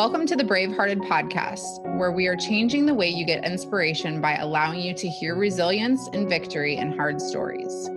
Welcome 0.00 0.24
to 0.28 0.34
the 0.34 0.44
Bravehearted 0.44 1.06
podcast, 1.10 1.82
where 1.98 2.10
we 2.10 2.26
are 2.26 2.34
changing 2.34 2.86
the 2.86 2.94
way 2.94 3.10
you 3.10 3.26
get 3.26 3.44
inspiration 3.44 4.22
by 4.22 4.36
allowing 4.36 4.80
you 4.80 4.94
to 4.94 5.06
hear 5.06 5.34
resilience 5.34 6.08
and 6.14 6.26
victory 6.26 6.76
in 6.76 6.96
hard 6.96 7.20
stories. 7.20 7.90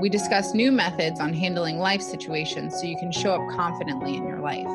We 0.00 0.08
discuss 0.08 0.54
new 0.54 0.70
methods 0.70 1.18
on 1.18 1.34
handling 1.34 1.80
life 1.80 2.00
situations 2.00 2.76
so 2.76 2.84
you 2.84 2.96
can 2.98 3.10
show 3.10 3.32
up 3.32 3.56
confidently 3.56 4.14
in 4.14 4.24
your 4.28 4.38
life. 4.38 4.68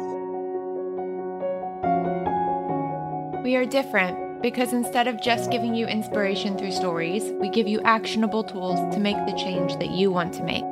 We 3.41 3.55
are 3.55 3.65
different 3.65 4.41
because 4.41 4.73
instead 4.73 5.07
of 5.07 5.21
just 5.21 5.49
giving 5.49 5.75
you 5.75 5.87
inspiration 5.87 6.57
through 6.57 6.73
stories, 6.73 7.23
we 7.39 7.47
give 7.47 7.69
you 7.69 7.79
actionable 7.83 8.43
tools 8.43 8.93
to 8.93 8.99
make 8.99 9.15
the 9.27 9.37
change 9.37 9.77
that 9.77 9.91
you 9.91 10.11
want 10.11 10.33
to 10.33 10.43
make. 10.43 10.65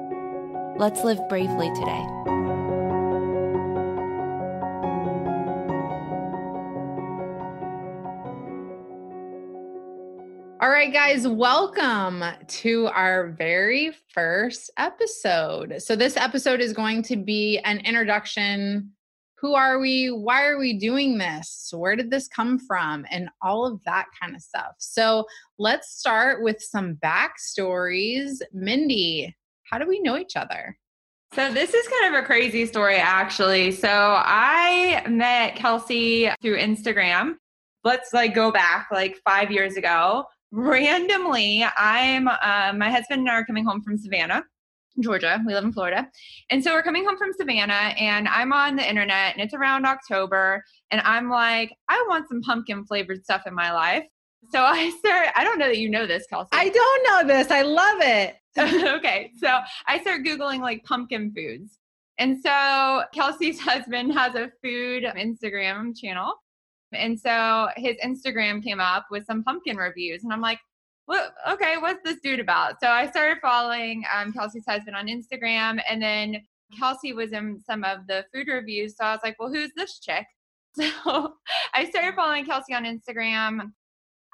Let's 0.77 1.05
live 1.05 1.21
bravely 1.29 1.73
today. 1.75 2.05
Right, 10.85 10.93
guys, 10.93 11.27
welcome 11.27 12.23
to 12.47 12.85
our 12.93 13.31
very 13.31 13.91
first 14.13 14.69
episode. 14.77 15.81
So, 15.81 15.95
this 15.95 16.15
episode 16.15 16.61
is 16.61 16.73
going 16.73 17.01
to 17.03 17.15
be 17.15 17.57
an 17.65 17.79
introduction. 17.79 18.91
Who 19.39 19.55
are 19.55 19.79
we? 19.79 20.09
Why 20.09 20.45
are 20.45 20.59
we 20.59 20.77
doing 20.77 21.17
this? 21.17 21.73
Where 21.75 21.95
did 21.95 22.11
this 22.11 22.27
come 22.27 22.59
from? 22.59 23.03
And 23.09 23.29
all 23.41 23.65
of 23.65 23.83
that 23.85 24.05
kind 24.21 24.35
of 24.35 24.43
stuff. 24.43 24.75
So, 24.77 25.25
let's 25.57 25.97
start 25.97 26.43
with 26.43 26.61
some 26.61 26.99
backstories. 27.03 28.41
Mindy, 28.53 29.35
how 29.63 29.79
do 29.79 29.87
we 29.87 29.99
know 30.01 30.19
each 30.19 30.35
other? 30.35 30.77
So 31.33 31.51
this 31.51 31.73
is 31.73 31.87
kind 31.87 32.13
of 32.13 32.23
a 32.23 32.27
crazy 32.27 32.67
story 32.67 32.97
actually. 32.97 33.71
So 33.71 33.89
I 33.89 35.03
met 35.09 35.55
Kelsea 35.55 36.29
through 36.43 36.59
Instagram. 36.59 37.37
Let's 37.83 38.13
like 38.13 38.35
go 38.35 38.51
back 38.51 38.89
like 38.91 39.17
5 39.25 39.49
years 39.49 39.77
ago 39.77 40.25
randomly, 40.51 41.65
I'm 41.77 42.27
uh, 42.27 42.73
my 42.75 42.89
husband 42.89 43.21
and 43.21 43.29
I 43.29 43.33
are 43.33 43.45
coming 43.45 43.65
home 43.65 43.81
from 43.81 43.97
Savannah, 43.97 44.43
Georgia. 44.99 45.41
We 45.45 45.53
live 45.53 45.63
in 45.63 45.73
Florida, 45.73 46.09
and 46.49 46.63
so 46.63 46.73
we're 46.73 46.83
coming 46.83 47.05
home 47.05 47.17
from 47.17 47.31
Savannah, 47.33 47.93
and 47.99 48.27
I'm 48.27 48.53
on 48.53 48.75
the 48.75 48.87
internet, 48.87 49.33
and 49.33 49.41
it's 49.41 49.53
around 49.53 49.85
October, 49.85 50.63
and 50.91 51.01
I'm 51.01 51.29
like, 51.29 51.73
I 51.89 52.03
want 52.07 52.29
some 52.29 52.41
pumpkin 52.41 52.85
flavored 52.85 53.23
stuff 53.23 53.43
in 53.45 53.53
my 53.53 53.71
life. 53.71 54.05
So 54.51 54.61
I 54.61 54.89
start. 54.99 55.29
I 55.35 55.43
don't 55.43 55.59
know 55.59 55.67
that 55.67 55.77
you 55.77 55.89
know 55.89 56.05
this, 56.05 56.25
Kelsea. 56.27 56.49
I 56.51 56.69
don't 56.69 57.27
know 57.27 57.33
this. 57.33 57.51
I 57.51 57.61
love 57.61 57.99
it. 58.01 58.35
okay, 58.97 59.31
so 59.37 59.59
I 59.87 59.99
start 59.99 60.23
googling 60.23 60.61
like 60.61 60.83
pumpkin 60.83 61.33
foods. 61.35 61.79
And 62.17 62.41
so 62.41 63.03
Kelsea's 63.13 63.59
husband 63.71 64.13
has 64.13 64.35
a 64.35 64.51
food 64.63 65.03
Instagram 65.03 65.97
channel. 65.97 66.33
And 66.93 67.19
so 67.19 67.69
his 67.75 67.95
Instagram 68.03 68.63
came 68.63 68.79
up 68.79 69.05
with 69.11 69.25
some 69.25 69.43
pumpkin 69.43 69.77
reviews. 69.77 70.23
And 70.23 70.31
I'm 70.31 70.41
like, 70.41 70.59
well, 71.07 71.31
okay, 71.49 71.75
what's 71.77 72.01
this 72.03 72.19
dude 72.21 72.39
about? 72.39 72.79
So 72.81 72.87
I 72.87 73.09
started 73.09 73.37
following 73.41 74.03
um, 74.15 74.33
Kelsea's 74.33 74.65
husband 74.67 74.95
on 74.95 75.07
Instagram. 75.07 75.79
And 75.89 76.01
then 76.01 76.41
Kelsea 76.77 77.13
was 77.13 77.31
in 77.31 77.61
some 77.65 77.83
of 77.83 78.07
the 78.07 78.25
food 78.33 78.47
reviews. 78.47 78.97
So 78.97 79.05
I 79.05 79.11
was 79.11 79.21
like, 79.23 79.39
well, 79.39 79.49
who's 79.51 79.71
this 79.75 79.99
chick? 79.99 80.25
So 80.77 81.35
I 81.73 81.89
started 81.89 82.15
following 82.15 82.45
Kelsea 82.45 82.73
on 82.73 82.83
Instagram. 82.83 83.71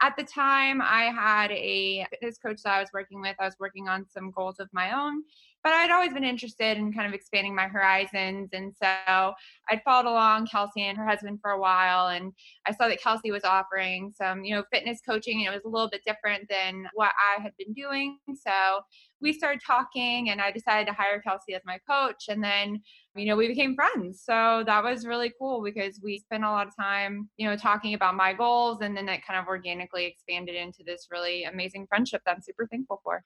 At 0.01 0.16
the 0.17 0.23
time, 0.23 0.81
I 0.81 1.11
had 1.16 1.51
a 1.51 2.03
fitness 2.09 2.40
coach 2.40 2.63
that 2.63 2.73
I 2.73 2.79
was 2.79 2.90
working 2.95 3.22
with. 3.22 3.35
I 3.40 3.45
was 3.45 3.56
working 3.59 3.88
on 3.88 4.07
some 4.09 4.31
goals 4.31 4.59
of 4.59 4.67
my 4.73 4.91
own 5.00 5.22
but 5.63 5.73
I'd 5.73 5.91
always 5.91 6.13
been 6.13 6.23
interested 6.23 6.77
in 6.77 6.91
kind 6.91 7.07
of 7.07 7.13
expanding 7.13 7.53
my 7.53 7.67
horizons. 7.67 8.49
And 8.53 8.73
so 8.81 9.33
I'd 9.69 9.83
followed 9.85 10.09
along 10.09 10.47
Kelsea 10.47 10.81
and 10.81 10.97
her 10.97 11.07
husband 11.07 11.39
for 11.41 11.51
a 11.51 11.59
while. 11.59 12.07
And 12.07 12.33
I 12.66 12.72
saw 12.72 12.88
that 12.88 13.01
Kelsea 13.01 13.31
was 13.31 13.44
offering 13.44 14.11
some, 14.16 14.44
you 14.44 14.55
know, 14.55 14.63
fitness 14.72 14.99
coaching 15.07 15.45
and 15.45 15.53
it 15.53 15.55
was 15.55 15.66
a 15.66 15.69
little 15.69 15.89
bit 15.89 16.01
different 16.05 16.49
than 16.49 16.88
what 16.94 17.11
I 17.19 17.41
had 17.41 17.51
been 17.57 17.73
doing. 17.73 18.17
So 18.35 18.81
we 19.22 19.33
started 19.33 19.61
talking 19.66 20.31
and 20.31 20.41
I 20.41 20.51
decided 20.51 20.88
to 20.88 20.94
hire 20.94 21.22
Kelsea 21.22 21.53
as 21.53 21.61
my 21.63 21.79
coach. 21.88 22.25
And 22.28 22.43
then, 22.43 22.81
you 23.16 23.28
know, 23.28 23.35
we 23.35 23.47
became 23.47 23.75
friends. 23.75 24.23
So 24.25 24.63
that 24.66 24.83
was 24.83 25.05
really 25.05 25.31
cool 25.39 25.63
because 25.63 25.99
we 26.03 26.17
spent 26.17 26.43
a 26.43 26.49
lot 26.49 26.67
of 26.67 26.75
time, 26.75 27.29
you 27.38 27.47
know, 27.47 27.55
talking 27.55 27.93
about 27.93 28.16
my 28.16 28.33
goals. 28.33 28.79
And 28.81 28.97
then 28.97 29.07
it 29.09 29.25
kind 29.25 29.39
of 29.39 29.47
organically 29.47 30.05
expanded 30.05 30.55
into 30.55 30.83
this 30.83 31.07
really 31.11 31.43
amazing 31.43 31.85
friendship 31.88 32.23
that 32.25 32.35
I'm 32.35 32.41
super 32.41 32.66
thankful 32.66 32.99
for. 33.03 33.23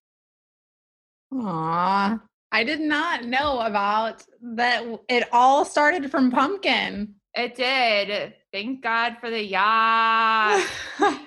Aw, 1.34 2.20
I 2.52 2.64
did 2.64 2.82
not 2.82 3.26
know 3.26 3.60
about 3.60 4.24
that. 4.42 4.84
It 5.10 5.28
all 5.32 5.66
started 5.66 6.10
from 6.12 6.32
pumpkin. 6.32 7.16
It 7.34 7.56
did. 7.56 8.34
Thank 8.54 8.82
God 8.82 9.18
for 9.20 9.30
the 9.30 9.44
yeah. 9.44 10.66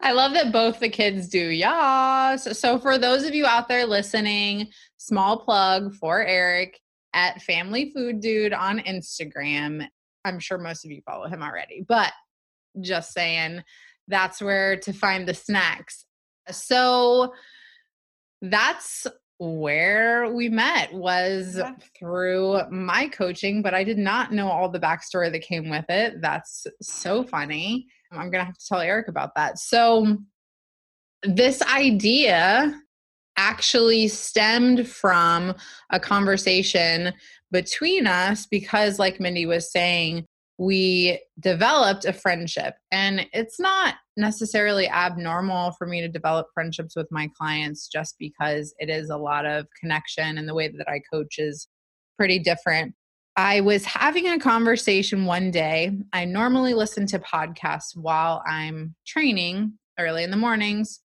I 0.00 0.12
love 0.12 0.32
that 0.34 0.52
both 0.52 0.80
the 0.80 0.88
kids 0.88 1.28
do 1.28 1.38
yas. 1.38 2.58
So, 2.58 2.78
for 2.78 2.98
those 2.98 3.24
of 3.24 3.34
you 3.34 3.46
out 3.46 3.68
there 3.68 3.86
listening, 3.86 4.68
small 4.96 5.38
plug 5.38 5.94
for 5.94 6.20
Eric 6.24 6.80
at 7.14 7.42
Family 7.42 7.90
Food 7.94 8.20
Dude 8.20 8.52
on 8.52 8.80
Instagram. 8.80 9.86
I'm 10.24 10.40
sure 10.40 10.58
most 10.58 10.84
of 10.84 10.90
you 10.90 11.00
follow 11.02 11.28
him 11.28 11.42
already, 11.42 11.84
but 11.86 12.12
just 12.80 13.12
saying 13.12 13.62
that's 14.08 14.40
where 14.40 14.76
to 14.78 14.92
find 14.92 15.26
the 15.26 15.34
snacks. 15.34 16.04
So, 16.50 17.32
that's 18.42 19.06
where 19.38 20.32
we 20.32 20.48
met 20.48 20.92
was 20.92 21.56
yeah. 21.56 21.74
through 21.98 22.60
my 22.70 23.08
coaching, 23.08 23.62
but 23.62 23.72
I 23.72 23.84
did 23.84 23.98
not 23.98 24.32
know 24.32 24.48
all 24.48 24.68
the 24.68 24.80
backstory 24.80 25.30
that 25.30 25.42
came 25.42 25.70
with 25.70 25.84
it. 25.88 26.20
That's 26.20 26.66
so 26.82 27.22
funny. 27.22 27.86
I'm 28.10 28.30
going 28.30 28.40
to 28.40 28.44
have 28.44 28.58
to 28.58 28.66
tell 28.66 28.80
Eric 28.80 29.08
about 29.08 29.34
that. 29.36 29.58
So, 29.58 30.18
this 31.24 31.62
idea 31.62 32.80
actually 33.36 34.08
stemmed 34.08 34.86
from 34.86 35.54
a 35.90 36.00
conversation 36.00 37.12
between 37.50 38.06
us 38.06 38.46
because, 38.46 38.98
like 38.98 39.20
Mindy 39.20 39.46
was 39.46 39.70
saying, 39.70 40.24
we 40.58 41.20
developed 41.38 42.04
a 42.04 42.12
friendship. 42.12 42.74
And 42.90 43.26
it's 43.32 43.60
not 43.60 43.94
necessarily 44.18 44.88
abnormal 44.88 45.72
for 45.72 45.86
me 45.86 46.00
to 46.00 46.08
develop 46.08 46.48
friendships 46.52 46.96
with 46.96 47.06
my 47.10 47.30
clients 47.38 47.88
just 47.88 48.16
because 48.18 48.74
it 48.78 48.90
is 48.90 49.10
a 49.10 49.16
lot 49.16 49.46
of 49.46 49.66
connection 49.80 50.38
and 50.38 50.48
the 50.48 50.54
way 50.54 50.68
that 50.68 50.88
I 50.88 51.00
coach 51.10 51.38
is 51.38 51.68
pretty 52.16 52.38
different. 52.38 52.94
I 53.36 53.60
was 53.60 53.84
having 53.84 54.28
a 54.28 54.38
conversation 54.38 55.24
one 55.24 55.52
day. 55.52 55.96
I 56.12 56.24
normally 56.24 56.74
listen 56.74 57.06
to 57.06 57.20
podcasts 57.20 57.96
while 57.96 58.42
I'm 58.46 58.96
training 59.06 59.74
early 59.98 60.24
in 60.24 60.32
the 60.32 60.36
mornings. 60.36 61.00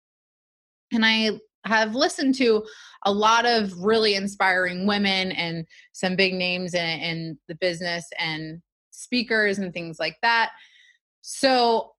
And 0.92 1.06
I 1.06 1.40
have 1.66 1.96
listened 1.96 2.36
to 2.36 2.64
a 3.06 3.12
lot 3.12 3.46
of 3.46 3.72
really 3.78 4.16
inspiring 4.16 4.88
women 4.88 5.32
and 5.34 5.66
some 5.92 6.16
big 6.16 6.34
names 6.34 6.74
in, 6.74 6.86
in 6.86 7.40
the 7.48 7.56
business 7.56 8.06
and 8.18 8.62
speakers 8.90 9.60
and 9.60 9.74
things 9.74 10.00
like 10.00 10.18
that. 10.22 10.52
So 11.22 11.93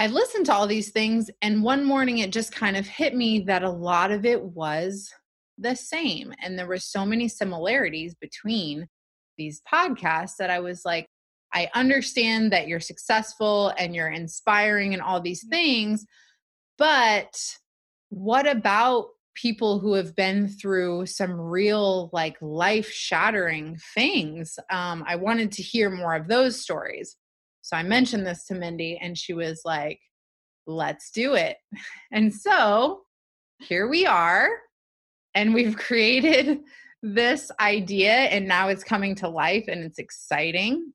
I 0.00 0.06
listened 0.06 0.46
to 0.46 0.54
all 0.54 0.66
these 0.66 0.92
things, 0.92 1.30
and 1.42 1.62
one 1.62 1.84
morning 1.84 2.18
it 2.18 2.32
just 2.32 2.54
kind 2.54 2.74
of 2.74 2.86
hit 2.86 3.14
me 3.14 3.40
that 3.40 3.62
a 3.62 3.68
lot 3.68 4.10
of 4.10 4.24
it 4.24 4.42
was 4.42 5.12
the 5.58 5.74
same. 5.74 6.32
And 6.42 6.58
there 6.58 6.66
were 6.66 6.78
so 6.78 7.04
many 7.04 7.28
similarities 7.28 8.14
between 8.14 8.88
these 9.36 9.60
podcasts 9.70 10.36
that 10.38 10.48
I 10.48 10.60
was 10.60 10.86
like, 10.86 11.06
I 11.52 11.68
understand 11.74 12.50
that 12.50 12.66
you're 12.66 12.80
successful 12.80 13.74
and 13.76 13.94
you're 13.94 14.08
inspiring 14.08 14.94
and 14.94 15.02
all 15.02 15.20
these 15.20 15.46
things, 15.50 16.06
but 16.78 17.38
what 18.08 18.48
about 18.48 19.08
people 19.34 19.80
who 19.80 19.92
have 19.92 20.16
been 20.16 20.48
through 20.48 21.04
some 21.04 21.38
real 21.38 22.08
like 22.14 22.36
life 22.40 22.90
shattering 22.90 23.78
things. 23.94 24.58
Um, 24.70 25.04
I 25.06 25.16
wanted 25.16 25.52
to 25.52 25.62
hear 25.62 25.88
more 25.90 26.14
of 26.14 26.26
those 26.26 26.60
stories. 26.60 27.16
So 27.70 27.76
I 27.76 27.84
mentioned 27.84 28.26
this 28.26 28.46
to 28.46 28.56
Mindy, 28.56 28.98
and 29.00 29.16
she 29.16 29.32
was 29.32 29.62
like, 29.64 30.00
let's 30.66 31.12
do 31.12 31.34
it. 31.34 31.56
And 32.12 32.34
so 32.34 33.02
here 33.60 33.86
we 33.86 34.06
are, 34.06 34.48
and 35.36 35.54
we've 35.54 35.76
created 35.88 36.58
this 37.00 37.52
idea, 37.60 38.10
and 38.10 38.48
now 38.48 38.66
it's 38.66 38.82
coming 38.82 39.14
to 39.16 39.28
life 39.28 39.66
and 39.68 39.84
it's 39.84 40.00
exciting. 40.00 40.92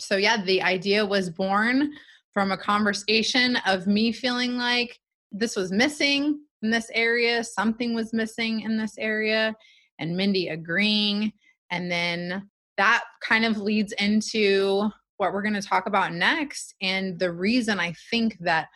So, 0.00 0.16
yeah, 0.16 0.42
the 0.42 0.60
idea 0.60 1.06
was 1.06 1.30
born 1.30 1.92
from 2.34 2.50
a 2.50 2.58
conversation 2.58 3.54
of 3.64 3.86
me 3.86 4.10
feeling 4.10 4.56
like 4.56 4.98
this 5.30 5.54
was 5.54 5.70
missing 5.70 6.40
in 6.62 6.70
this 6.72 6.90
area, 6.94 7.44
something 7.44 7.94
was 7.94 8.12
missing 8.12 8.62
in 8.62 8.76
this 8.76 8.98
area, 8.98 9.54
and 10.00 10.16
Mindy 10.16 10.48
agreeing. 10.48 11.32
And 11.70 11.88
then 11.92 12.50
that 12.76 13.04
kind 13.22 13.44
of 13.44 13.58
leads 13.58 13.92
into 13.92 14.90
what 15.22 15.32
we're 15.32 15.42
going 15.42 15.54
to 15.54 15.62
talk 15.62 15.86
about 15.86 16.12
next. 16.12 16.74
And 16.82 17.16
the 17.16 17.30
reason 17.30 17.78
I 17.78 17.94
think 18.10 18.36
that 18.40 18.66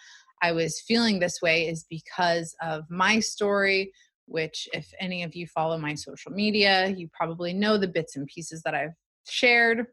I 0.42 0.52
was 0.52 0.80
feeling 0.86 1.18
this 1.18 1.42
way 1.42 1.68
is 1.68 1.84
because 1.90 2.54
of 2.62 2.84
my 2.88 3.18
story, 3.18 3.92
which, 4.26 4.68
if 4.72 4.88
any 5.00 5.24
of 5.24 5.34
you 5.34 5.48
follow 5.48 5.76
my 5.76 5.94
social 5.94 6.30
media, 6.30 6.86
you 6.86 7.08
probably 7.12 7.52
know 7.52 7.76
the 7.76 7.88
bits 7.88 8.14
and 8.14 8.28
pieces 8.28 8.62
that 8.64 8.76
I've 8.76 8.94
shared. 9.28 9.86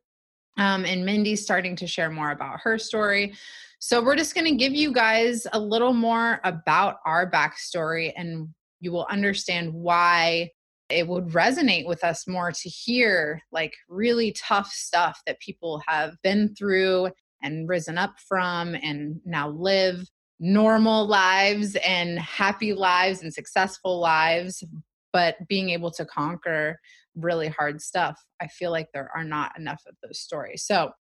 Um, 0.59 0.85
and 0.85 1.03
Mindy's 1.03 1.41
starting 1.41 1.75
to 1.77 1.87
share 1.87 2.11
more 2.11 2.29
about 2.29 2.59
her 2.61 2.77
story. 2.77 3.33
So, 3.79 4.03
we're 4.03 4.15
just 4.15 4.35
going 4.35 4.45
to 4.45 4.55
give 4.55 4.73
you 4.73 4.93
guys 4.93 5.47
a 5.53 5.59
little 5.59 5.93
more 5.93 6.39
about 6.43 6.97
our 7.03 7.31
backstory, 7.31 8.13
and 8.15 8.47
you 8.79 8.91
will 8.91 9.07
understand 9.09 9.73
why 9.73 10.51
it 10.93 11.07
would 11.07 11.27
resonate 11.29 11.87
with 11.87 12.03
us 12.03 12.27
more 12.27 12.51
to 12.51 12.69
hear 12.69 13.41
like 13.51 13.73
really 13.89 14.31
tough 14.33 14.67
stuff 14.71 15.21
that 15.25 15.39
people 15.39 15.81
have 15.87 16.15
been 16.23 16.53
through 16.55 17.09
and 17.41 17.67
risen 17.67 17.97
up 17.97 18.15
from 18.27 18.75
and 18.75 19.19
now 19.25 19.49
live 19.49 20.07
normal 20.39 21.05
lives 21.07 21.75
and 21.85 22.19
happy 22.19 22.73
lives 22.73 23.21
and 23.21 23.33
successful 23.33 23.99
lives 23.99 24.63
but 25.11 25.35
being 25.47 25.69
able 25.69 25.91
to 25.91 26.05
conquer 26.05 26.79
really 27.15 27.47
hard 27.47 27.81
stuff 27.81 28.19
i 28.41 28.47
feel 28.47 28.71
like 28.71 28.87
there 28.93 29.09
are 29.15 29.23
not 29.23 29.57
enough 29.57 29.81
of 29.87 29.95
those 30.03 30.19
stories 30.19 30.63
so 30.63 30.91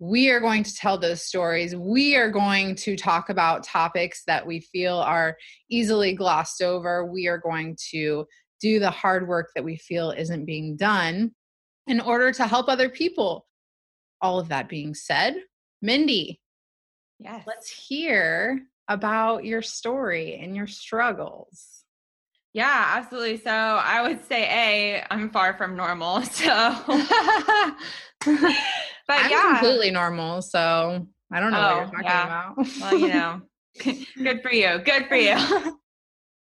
we 0.00 0.30
are 0.30 0.40
going 0.40 0.62
to 0.64 0.74
tell 0.74 0.96
those 0.96 1.22
stories. 1.22 1.76
We 1.76 2.16
are 2.16 2.30
going 2.30 2.74
to 2.76 2.96
talk 2.96 3.28
about 3.28 3.64
topics 3.64 4.24
that 4.26 4.46
we 4.46 4.60
feel 4.60 4.96
are 4.96 5.36
easily 5.68 6.14
glossed 6.14 6.62
over. 6.62 7.04
We 7.04 7.28
are 7.28 7.36
going 7.36 7.76
to 7.90 8.24
do 8.60 8.78
the 8.78 8.90
hard 8.90 9.26
work 9.26 9.50
that 9.54 9.64
we 9.64 9.76
feel 9.76 10.10
isn't 10.10 10.44
being 10.44 10.76
done 10.76 11.32
in 11.86 12.00
order 12.00 12.32
to 12.32 12.46
help 12.46 12.68
other 12.68 12.88
people. 12.88 13.46
All 14.20 14.38
of 14.38 14.48
that 14.48 14.68
being 14.68 14.94
said, 14.94 15.34
Mindy, 15.80 16.40
yes. 17.18 17.42
let's 17.46 17.70
hear 17.70 18.62
about 18.88 19.44
your 19.44 19.62
story 19.62 20.34
and 20.34 20.54
your 20.54 20.66
struggles. 20.66 21.84
Yeah, 22.52 22.94
absolutely. 22.96 23.38
So 23.38 23.50
I 23.50 24.02
would 24.02 24.24
say 24.26 24.42
A, 24.44 25.06
I'm 25.10 25.30
far 25.30 25.54
from 25.54 25.76
normal. 25.76 26.22
So 26.30 26.74
but 28.26 29.18
I'm 29.22 29.30
yeah. 29.30 29.58
completely 29.58 29.90
normal, 29.90 30.42
so 30.42 31.06
I 31.32 31.40
don't 31.40 31.52
know 31.52 31.58
oh, 31.58 31.62
what 31.62 31.92
you're 31.92 32.00
oh, 32.00 32.02
talking 32.02 32.04
yeah. 32.04 32.52
about. 32.52 32.68
well, 32.80 32.98
you 32.98 33.08
know. 33.08 33.42
Good 34.22 34.42
for 34.42 34.52
you. 34.52 34.78
Good 34.84 35.06
for 35.06 35.16
you. 35.16 35.78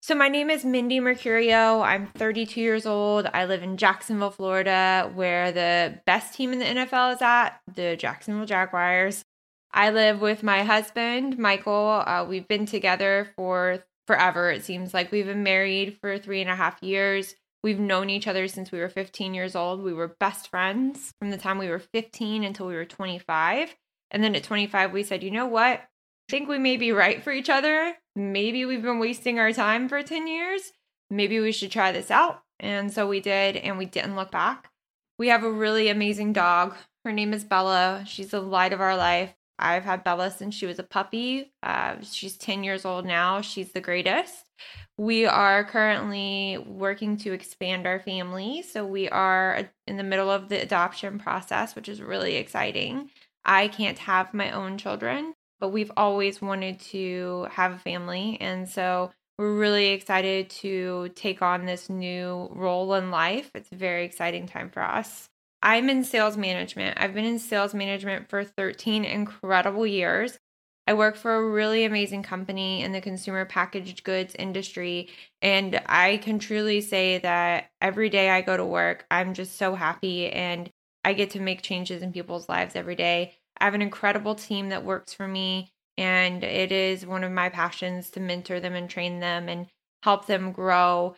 So, 0.05 0.15
my 0.15 0.29
name 0.29 0.51
is 0.51 0.67
Mindy 0.67 1.01
Mercurio. 1.01 1.83
I'm 1.83 2.09
32 2.09 2.61
years 2.61 2.85
old. 2.85 3.27
I 3.33 3.47
live 3.47 3.63
in 3.63 3.79
Jacksonville, 3.79 4.33
Florida, 4.33 5.11
where 5.15 5.51
the 5.51 5.99
best 6.05 6.35
team 6.35 6.53
in 6.53 6.59
the 6.59 6.67
NFL 6.67 7.15
is 7.15 7.23
at, 7.23 7.59
the 7.75 7.97
Jacksonville 7.97 8.45
Jaguars. 8.45 9.25
I 9.73 9.89
live 9.89 10.21
with 10.21 10.43
my 10.43 10.63
husband, 10.63 11.39
Michael. 11.39 12.05
Uh, 12.07 12.27
we've 12.29 12.47
been 12.47 12.67
together 12.67 13.31
for 13.35 13.83
forever. 14.07 14.51
It 14.51 14.63
seems 14.63 14.93
like 14.93 15.11
we've 15.11 15.25
been 15.25 15.43
married 15.43 15.97
for 16.03 16.19
three 16.19 16.43
and 16.43 16.51
a 16.51 16.55
half 16.55 16.83
years. 16.83 17.35
We've 17.63 17.81
known 17.81 18.11
each 18.11 18.29
other 18.29 18.47
since 18.47 18.71
we 18.71 18.81
were 18.81 18.91
15 18.91 19.33
years 19.33 19.57
old. 19.57 19.83
We 19.83 19.95
were 19.95 20.17
best 20.21 20.51
friends 20.51 21.15
from 21.19 21.31
the 21.31 21.39
time 21.39 21.57
we 21.57 21.71
were 21.71 21.79
15 21.79 22.45
until 22.45 22.67
we 22.67 22.75
were 22.75 22.85
25. 22.85 23.75
And 24.11 24.23
then 24.23 24.35
at 24.35 24.45
25, 24.45 24.93
we 24.93 25.03
said, 25.03 25.23
you 25.23 25.31
know 25.31 25.47
what? 25.47 25.79
I 25.81 25.87
think 26.29 26.47
we 26.47 26.59
may 26.59 26.77
be 26.77 26.93
right 26.93 27.23
for 27.25 27.33
each 27.33 27.49
other. 27.49 27.95
Maybe 28.17 28.65
we've 28.65 28.83
been 28.83 29.01
wasting 29.01 29.39
our 29.39 29.53
time 29.53 29.89
for 29.89 30.03
10 30.03 30.27
years. 30.27 30.73
Maybe 31.11 31.41
we 31.41 31.53
should 31.53 31.71
try 31.71 31.93
this 31.93 32.11
out. 32.11 32.43
And 32.61 32.93
so 32.93 33.09
we 33.09 33.21
did, 33.21 33.57
and 33.57 33.77
we 33.77 33.87
didn't 33.87 34.17
look 34.17 34.31
back. 34.31 34.71
We 35.19 35.29
have 35.29 35.43
a 35.43 35.51
really 35.51 35.89
amazing 35.89 36.33
dog. 36.33 36.75
Her 37.05 37.13
name 37.13 37.35
is 37.35 37.45
Bella. 37.45 38.05
She's 38.07 38.31
the 38.31 38.41
light 38.41 38.73
of 38.73 38.81
our 38.81 38.97
life. 38.97 39.35
I've 39.59 39.85
had 39.85 40.05
Bella 40.05 40.31
since 40.31 40.55
she 40.55 40.67
was 40.67 40.79
a 40.79 40.85
puppy. 40.85 41.53
Uh, 41.63 41.97
she's 42.03 42.37
10 42.37 42.65
years 42.65 42.85
old 42.85 43.05
now. 43.05 43.41
She's 43.41 43.73
the 43.73 43.81
greatest. 43.81 44.51
We 44.97 45.27
are 45.27 45.65
currently 45.65 46.59
working 46.59 47.17
to 47.19 47.33
expand 47.33 47.87
our 47.87 48.01
family. 48.01 48.63
So 48.63 48.87
we 48.87 49.09
are 49.09 49.69
in 49.87 49.97
the 49.97 50.03
middle 50.03 50.31
of 50.31 50.49
the 50.49 50.61
adoption 50.61 51.19
process, 51.19 51.75
which 51.75 51.89
is 51.89 52.01
really 52.01 52.37
exciting. 52.37 53.11
I 53.45 53.69
can't 53.69 53.99
have 53.99 54.35
my 54.35 54.51
own 54.51 54.79
children, 54.79 55.35
but 55.61 55.71
we've 55.71 55.93
always 55.97 56.43
wanted 56.43 56.81
to 56.81 57.47
have 57.51 57.73
a 57.73 57.79
family. 57.79 58.39
And 58.41 58.69
so 58.69 59.11
we're 59.39 59.57
really 59.57 59.89
excited 59.89 60.51
to 60.51 61.11
take 61.15 61.43
on 61.43 61.67
this 61.67 61.89
new 61.89 62.49
role 62.53 62.95
in 62.95 63.11
life. 63.11 63.51
It's 63.55 63.73
a 63.73 63.77
very 63.77 64.05
exciting 64.05 64.47
time 64.47 64.71
for 64.71 64.83
us. 64.83 65.29
I'm 65.63 65.89
in 65.89 66.05
sales 66.05 66.37
management. 66.37 66.99
I've 67.01 67.15
been 67.15 67.25
in 67.25 67.39
sales 67.39 67.75
management 67.75 68.29
for 68.29 68.45
13 68.45 69.05
incredible 69.05 69.87
years. 69.87 70.39
I 70.87 70.93
work 70.93 71.17
for 71.17 71.35
a 71.35 71.51
really 71.51 71.85
amazing 71.85 72.23
company 72.23 72.83
in 72.83 72.93
the 72.93 73.01
consumer 73.01 73.47
packaged 73.47 74.05
goods 74.05 74.35
industry. 74.39 75.09
And 75.41 75.81
I 75.87 76.19
can 76.19 76.39
truly 76.39 76.83
say 76.83 77.19
that 77.19 77.71
every 77.81 78.11
day 78.11 78.29
I 78.29 78.43
go 78.43 78.57
to 78.57 78.65
work, 78.67 79.07
I'm 79.11 79.33
just 79.33 79.57
so 79.57 79.75
happy 79.75 80.31
and 80.31 80.71
I 81.03 81.15
get 81.15 81.31
to 81.31 81.41
make 81.41 81.63
changes 81.63 82.03
in 82.03 82.13
people's 82.13 82.49
lives 82.49 82.77
every 82.77 82.97
day. 82.97 83.35
I 83.59 83.65
have 83.65 83.75
an 83.75 83.83
incredible 83.83 84.35
team 84.35 84.71
that 84.71 84.85
works 84.85 85.13
for 85.15 85.29
me, 85.29 85.73
and 85.97 86.43
it 86.43 86.73
is 86.73 87.07
one 87.07 87.25
of 87.25 87.33
my 87.33 87.49
passions 87.49 88.11
to 88.11 88.21
mentor 88.21 88.61
them 88.61 88.75
and 88.75 88.89
train 88.91 89.21
them 89.21 89.49
and 89.49 89.67
help 90.03 90.27
them 90.27 90.53
grow. 90.53 91.17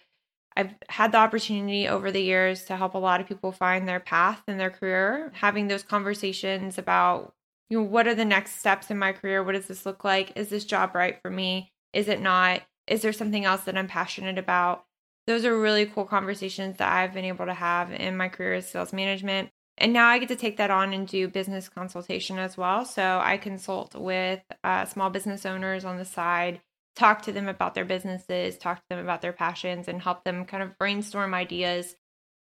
I've 0.57 0.75
had 0.89 1.13
the 1.13 1.19
opportunity 1.19 1.87
over 1.87 2.11
the 2.11 2.23
years 2.23 2.65
to 2.65 2.77
help 2.77 2.95
a 2.95 2.99
lot 2.99 3.21
of 3.21 3.27
people 3.27 3.53
find 3.53 3.87
their 3.87 4.01
path 4.01 4.43
in 4.49 4.57
their 4.59 4.71
career, 4.71 5.31
having 5.35 5.69
those 5.69 5.83
conversations 5.83 6.79
about, 6.79 7.35
you 7.69 7.79
know, 7.79 7.85
what 7.85 8.07
are 8.07 8.15
the 8.15 8.25
next 8.25 8.59
steps 8.59 8.91
in 8.91 8.99
my 8.99 9.13
career? 9.13 9.43
What 9.43 9.53
does 9.53 9.67
this 9.67 9.85
look 9.85 10.03
like? 10.05 10.33
Is 10.37 10.49
this 10.49 10.65
job 10.65 10.95
right 10.95 11.19
for 11.21 11.31
me? 11.31 11.73
Is 11.93 12.09
it 12.09 12.21
not? 12.21 12.63
Is 12.87 13.03
there 13.03 13.13
something 13.13 13.45
else 13.45 13.65
that 13.65 13.77
I'm 13.77 13.89
passionate 13.89 14.39
about? 14.39 14.85
Those 15.27 15.45
are 15.45 15.59
really 15.59 15.87
cool 15.87 16.05
conversations 16.05 16.77
that 16.79 16.93
I've 16.93 17.13
been 17.13 17.25
able 17.25 17.47
to 17.47 17.55
have 17.55 17.93
in 17.93 18.17
my 18.17 18.29
career 18.29 18.55
as 18.55 18.69
sales 18.69 18.93
management. 18.93 19.51
And 19.79 19.93
now 19.93 20.09
I 20.09 20.19
get 20.19 20.29
to 20.29 20.37
take 20.37 20.57
that 20.57 20.71
on 20.71 20.93
and 20.95 21.07
do 21.07 21.29
business 21.29 21.69
consultation 21.69 22.39
as 22.39 22.57
well. 22.57 22.85
So 22.85 23.21
I 23.23 23.37
consult 23.37 23.95
with 23.95 24.41
uh, 24.65 24.87
small 24.87 25.11
business 25.11 25.45
owners 25.45 25.85
on 25.85 25.99
the 25.99 26.05
side, 26.05 26.61
talk 26.95 27.23
to 27.23 27.33
them 27.33 27.47
about 27.47 27.75
their 27.75 27.85
businesses, 27.85 28.57
talk 28.57 28.79
to 28.79 28.85
them 28.89 28.99
about 28.99 29.21
their 29.21 29.35
passions, 29.35 29.87
and 29.87 30.01
help 30.01 30.25
them 30.25 30.47
kind 30.47 30.63
of 30.63 30.79
brainstorm 30.79 31.35
ideas. 31.35 31.95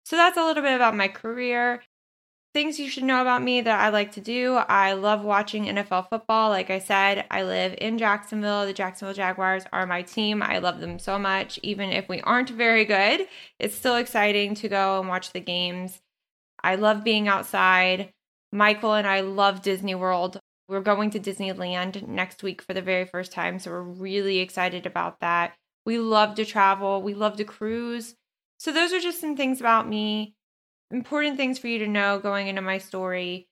So 0.06 0.16
that's 0.16 0.38
a 0.38 0.44
little 0.44 0.64
bit 0.64 0.74
about 0.74 0.96
my 0.96 1.08
career. 1.08 1.84
Things 2.52 2.80
you 2.80 2.90
should 2.90 3.04
know 3.04 3.22
about 3.22 3.44
me 3.44 3.62
that 3.62 3.80
I 3.80 3.90
like 3.90 4.14
to 4.14 4.22
do. 4.22 4.56
I 4.56 4.94
love 4.94 5.24
watching 5.24 5.66
NFL 5.66 6.10
football. 6.10 6.50
Like 6.50 6.72
I 6.72 6.80
said, 6.80 7.28
I 7.30 7.44
live 7.44 7.76
in 7.78 8.00
Jacksonville. 8.00 8.66
The 8.66 8.74
Jacksonville 8.74 9.14
Jaguars 9.14 9.66
are 9.72 9.86
my 9.86 10.02
team. 10.02 10.42
I 10.42 10.58
love 10.58 10.80
them 10.80 10.98
so 10.98 11.20
much. 11.20 11.60
Even 11.62 11.92
if 11.92 12.10
we 12.10 12.22
aren't 12.22 12.50
very 12.50 12.86
good, 12.86 13.28
it's 13.60 13.76
still 13.76 13.98
exciting 13.98 14.56
to 14.56 14.68
go 14.68 15.00
and 15.00 15.08
watch 15.08 15.32
the 15.32 15.40
games. 15.40 16.02
I 16.64 16.76
love 16.76 17.04
being 17.04 17.28
outside. 17.28 18.12
Michael 18.52 18.94
and 18.94 19.08
I 19.08 19.22
love 19.22 19.62
Disney 19.62 19.96
World. 19.96 20.40
We're 20.68 20.82
going 20.82 21.10
to 21.12 21.20
Disneyland 21.20 22.08
next 22.08 22.44
week 22.44 22.62
for 22.62 22.74
the 22.74 22.82
very 22.82 23.06
first 23.06 23.32
time. 23.32 23.60
So 23.60 23.72
we're 23.72 23.82
really 23.82 24.40
excited 24.40 24.86
about 24.86 25.20
that. 25.22 25.54
We 25.86 25.98
love 25.98 26.36
to 26.36 26.46
travel, 26.46 27.02
we 27.02 27.14
love 27.14 27.38
to 27.38 27.44
cruise. 27.44 28.16
So, 28.58 28.74
those 28.74 28.92
are 28.92 29.00
just 29.00 29.22
some 29.22 29.38
things 29.38 29.62
about 29.62 29.88
me, 29.88 30.36
important 30.92 31.38
things 31.38 31.58
for 31.58 31.68
you 31.68 31.80
to 31.80 31.88
know 31.88 32.20
going 32.20 32.48
into 32.48 32.62
my 32.62 32.78
story. 32.78 33.48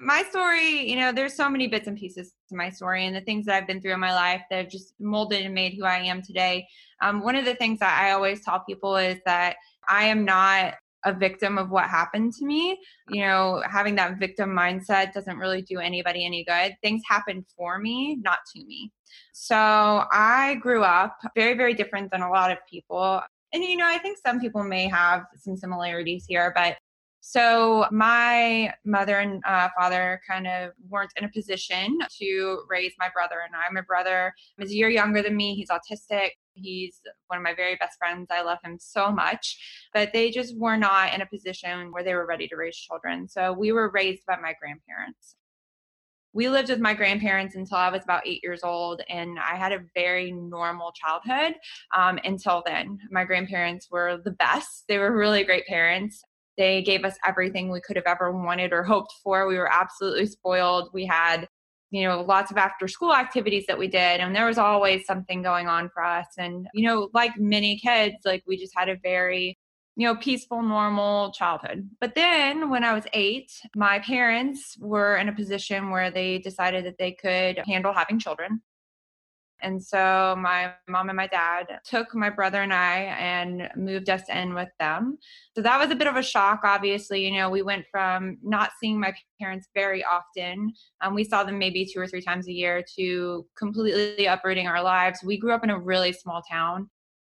My 0.00 0.24
story, 0.30 0.88
you 0.88 0.96
know, 0.96 1.12
there's 1.12 1.34
so 1.34 1.48
many 1.48 1.66
bits 1.66 1.86
and 1.86 1.96
pieces 1.96 2.32
to 2.50 2.56
my 2.56 2.70
story 2.70 3.06
and 3.06 3.14
the 3.14 3.20
things 3.20 3.46
that 3.46 3.54
I've 3.54 3.66
been 3.66 3.80
through 3.80 3.94
in 3.94 4.00
my 4.00 4.14
life 4.14 4.42
that 4.50 4.56
have 4.56 4.68
just 4.68 4.94
molded 5.00 5.44
and 5.44 5.54
made 5.54 5.74
who 5.74 5.84
I 5.84 5.98
am 5.98 6.22
today. 6.22 6.66
Um, 7.00 7.20
one 7.20 7.36
of 7.36 7.44
the 7.44 7.54
things 7.54 7.78
that 7.80 8.00
I 8.00 8.12
always 8.12 8.44
tell 8.44 8.60
people 8.60 8.96
is 8.96 9.18
that 9.26 9.56
I 9.88 10.04
am 10.04 10.24
not 10.24 10.74
a 11.04 11.12
victim 11.12 11.58
of 11.58 11.70
what 11.70 11.84
happened 11.84 12.32
to 12.34 12.44
me. 12.44 12.78
You 13.08 13.22
know, 13.22 13.62
having 13.68 13.94
that 13.96 14.18
victim 14.18 14.50
mindset 14.50 15.12
doesn't 15.12 15.38
really 15.38 15.62
do 15.62 15.78
anybody 15.78 16.24
any 16.26 16.44
good. 16.44 16.74
Things 16.82 17.02
happen 17.08 17.44
for 17.56 17.78
me, 17.78 18.16
not 18.22 18.38
to 18.54 18.64
me. 18.64 18.92
So 19.32 19.56
I 19.56 20.56
grew 20.60 20.82
up 20.82 21.16
very, 21.34 21.54
very 21.56 21.74
different 21.74 22.10
than 22.10 22.22
a 22.22 22.30
lot 22.30 22.50
of 22.50 22.58
people. 22.68 23.22
And, 23.52 23.64
you 23.64 23.76
know, 23.76 23.86
I 23.86 23.98
think 23.98 24.18
some 24.18 24.40
people 24.40 24.62
may 24.64 24.88
have 24.88 25.24
some 25.36 25.56
similarities 25.56 26.26
here, 26.28 26.52
but 26.54 26.76
So 27.20 27.86
my 27.90 28.72
mother 28.84 29.18
and 29.18 29.42
uh, 29.46 29.68
father 29.76 30.20
kind 30.26 30.46
of 30.46 30.70
weren't 30.88 31.12
in 31.16 31.24
a 31.24 31.28
position 31.28 31.98
to 32.18 32.62
raise 32.68 32.92
my 32.98 33.08
brother 33.12 33.36
and 33.44 33.54
I. 33.54 33.70
My 33.72 33.82
brother 33.82 34.32
is 34.58 34.70
a 34.70 34.74
year 34.74 34.88
younger 34.88 35.22
than 35.22 35.36
me. 35.36 35.54
He's 35.54 35.68
autistic. 35.68 36.30
He's 36.60 37.00
one 37.28 37.38
of 37.38 37.42
my 37.42 37.54
very 37.54 37.76
best 37.76 37.98
friends. 37.98 38.28
I 38.30 38.42
love 38.42 38.58
him 38.64 38.76
so 38.80 39.10
much, 39.10 39.58
but 39.94 40.12
they 40.12 40.30
just 40.30 40.58
were 40.58 40.76
not 40.76 41.14
in 41.14 41.22
a 41.22 41.26
position 41.26 41.92
where 41.92 42.02
they 42.02 42.14
were 42.14 42.26
ready 42.26 42.48
to 42.48 42.56
raise 42.56 42.76
children. 42.76 43.28
So 43.28 43.52
we 43.52 43.72
were 43.72 43.90
raised 43.90 44.22
by 44.26 44.36
my 44.36 44.54
grandparents. 44.60 45.36
We 46.34 46.48
lived 46.48 46.68
with 46.68 46.78
my 46.78 46.94
grandparents 46.94 47.56
until 47.56 47.78
I 47.78 47.90
was 47.90 48.04
about 48.04 48.26
eight 48.26 48.42
years 48.42 48.60
old, 48.62 49.02
and 49.08 49.38
I 49.38 49.56
had 49.56 49.72
a 49.72 49.84
very 49.94 50.30
normal 50.30 50.92
childhood 50.92 51.54
um, 51.96 52.18
until 52.22 52.62
then. 52.66 52.98
My 53.10 53.24
grandparents 53.24 53.88
were 53.90 54.20
the 54.22 54.32
best. 54.32 54.84
They 54.88 54.98
were 54.98 55.16
really 55.16 55.42
great 55.42 55.66
parents. 55.66 56.22
They 56.58 56.82
gave 56.82 57.04
us 57.04 57.16
everything 57.24 57.70
we 57.70 57.80
could 57.80 57.96
have 57.96 58.06
ever 58.06 58.30
wanted 58.30 58.72
or 58.72 58.82
hoped 58.82 59.14
for. 59.22 59.46
We 59.46 59.56
were 59.56 59.72
absolutely 59.72 60.26
spoiled. 60.26 60.90
We 60.92 61.06
had 61.06 61.48
you 61.90 62.06
know 62.06 62.22
lots 62.22 62.50
of 62.50 62.56
after 62.56 62.88
school 62.88 63.14
activities 63.14 63.64
that 63.66 63.78
we 63.78 63.88
did 63.88 64.20
and 64.20 64.34
there 64.34 64.46
was 64.46 64.58
always 64.58 65.06
something 65.06 65.42
going 65.42 65.68
on 65.68 65.88
for 65.88 66.04
us. 66.04 66.26
And 66.38 66.66
you 66.74 66.86
know 66.86 67.08
like 67.14 67.32
many 67.38 67.78
kids 67.78 68.16
like 68.24 68.42
we 68.46 68.56
just 68.56 68.72
had 68.76 68.88
a 68.88 68.96
very 68.96 69.58
you 69.96 70.06
know 70.06 70.16
peaceful 70.16 70.62
normal 70.62 71.32
childhood. 71.32 71.88
But 72.00 72.14
then 72.14 72.70
when 72.70 72.84
i 72.84 72.92
was 72.94 73.04
8 73.12 73.50
my 73.74 73.98
parents 74.00 74.76
were 74.80 75.16
in 75.16 75.28
a 75.28 75.32
position 75.34 75.90
where 75.90 76.10
they 76.10 76.38
decided 76.38 76.84
that 76.86 76.98
they 76.98 77.12
could 77.12 77.58
handle 77.66 77.92
having 77.92 78.18
children 78.18 78.62
and 79.60 79.82
so 79.82 80.36
my 80.38 80.72
mom 80.88 81.08
and 81.08 81.16
my 81.16 81.26
dad 81.26 81.66
took 81.84 82.14
my 82.14 82.30
brother 82.30 82.62
and 82.62 82.72
I 82.72 83.00
and 83.18 83.68
moved 83.76 84.08
us 84.08 84.22
in 84.28 84.54
with 84.54 84.68
them. 84.78 85.18
So 85.54 85.62
that 85.62 85.78
was 85.78 85.90
a 85.90 85.96
bit 85.96 86.06
of 86.06 86.16
a 86.16 86.22
shock, 86.22 86.60
obviously. 86.64 87.26
You 87.26 87.38
know, 87.38 87.50
we 87.50 87.62
went 87.62 87.86
from 87.90 88.38
not 88.42 88.70
seeing 88.80 89.00
my 89.00 89.12
parents 89.40 89.68
very 89.74 90.04
often, 90.04 90.72
um, 91.00 91.14
we 91.14 91.24
saw 91.24 91.44
them 91.44 91.58
maybe 91.58 91.86
two 91.86 92.00
or 92.00 92.06
three 92.06 92.22
times 92.22 92.48
a 92.48 92.52
year, 92.52 92.84
to 92.96 93.46
completely 93.56 94.26
uprooting 94.26 94.66
our 94.66 94.82
lives. 94.82 95.20
We 95.24 95.38
grew 95.38 95.52
up 95.52 95.64
in 95.64 95.70
a 95.70 95.78
really 95.78 96.12
small 96.12 96.42
town. 96.42 96.90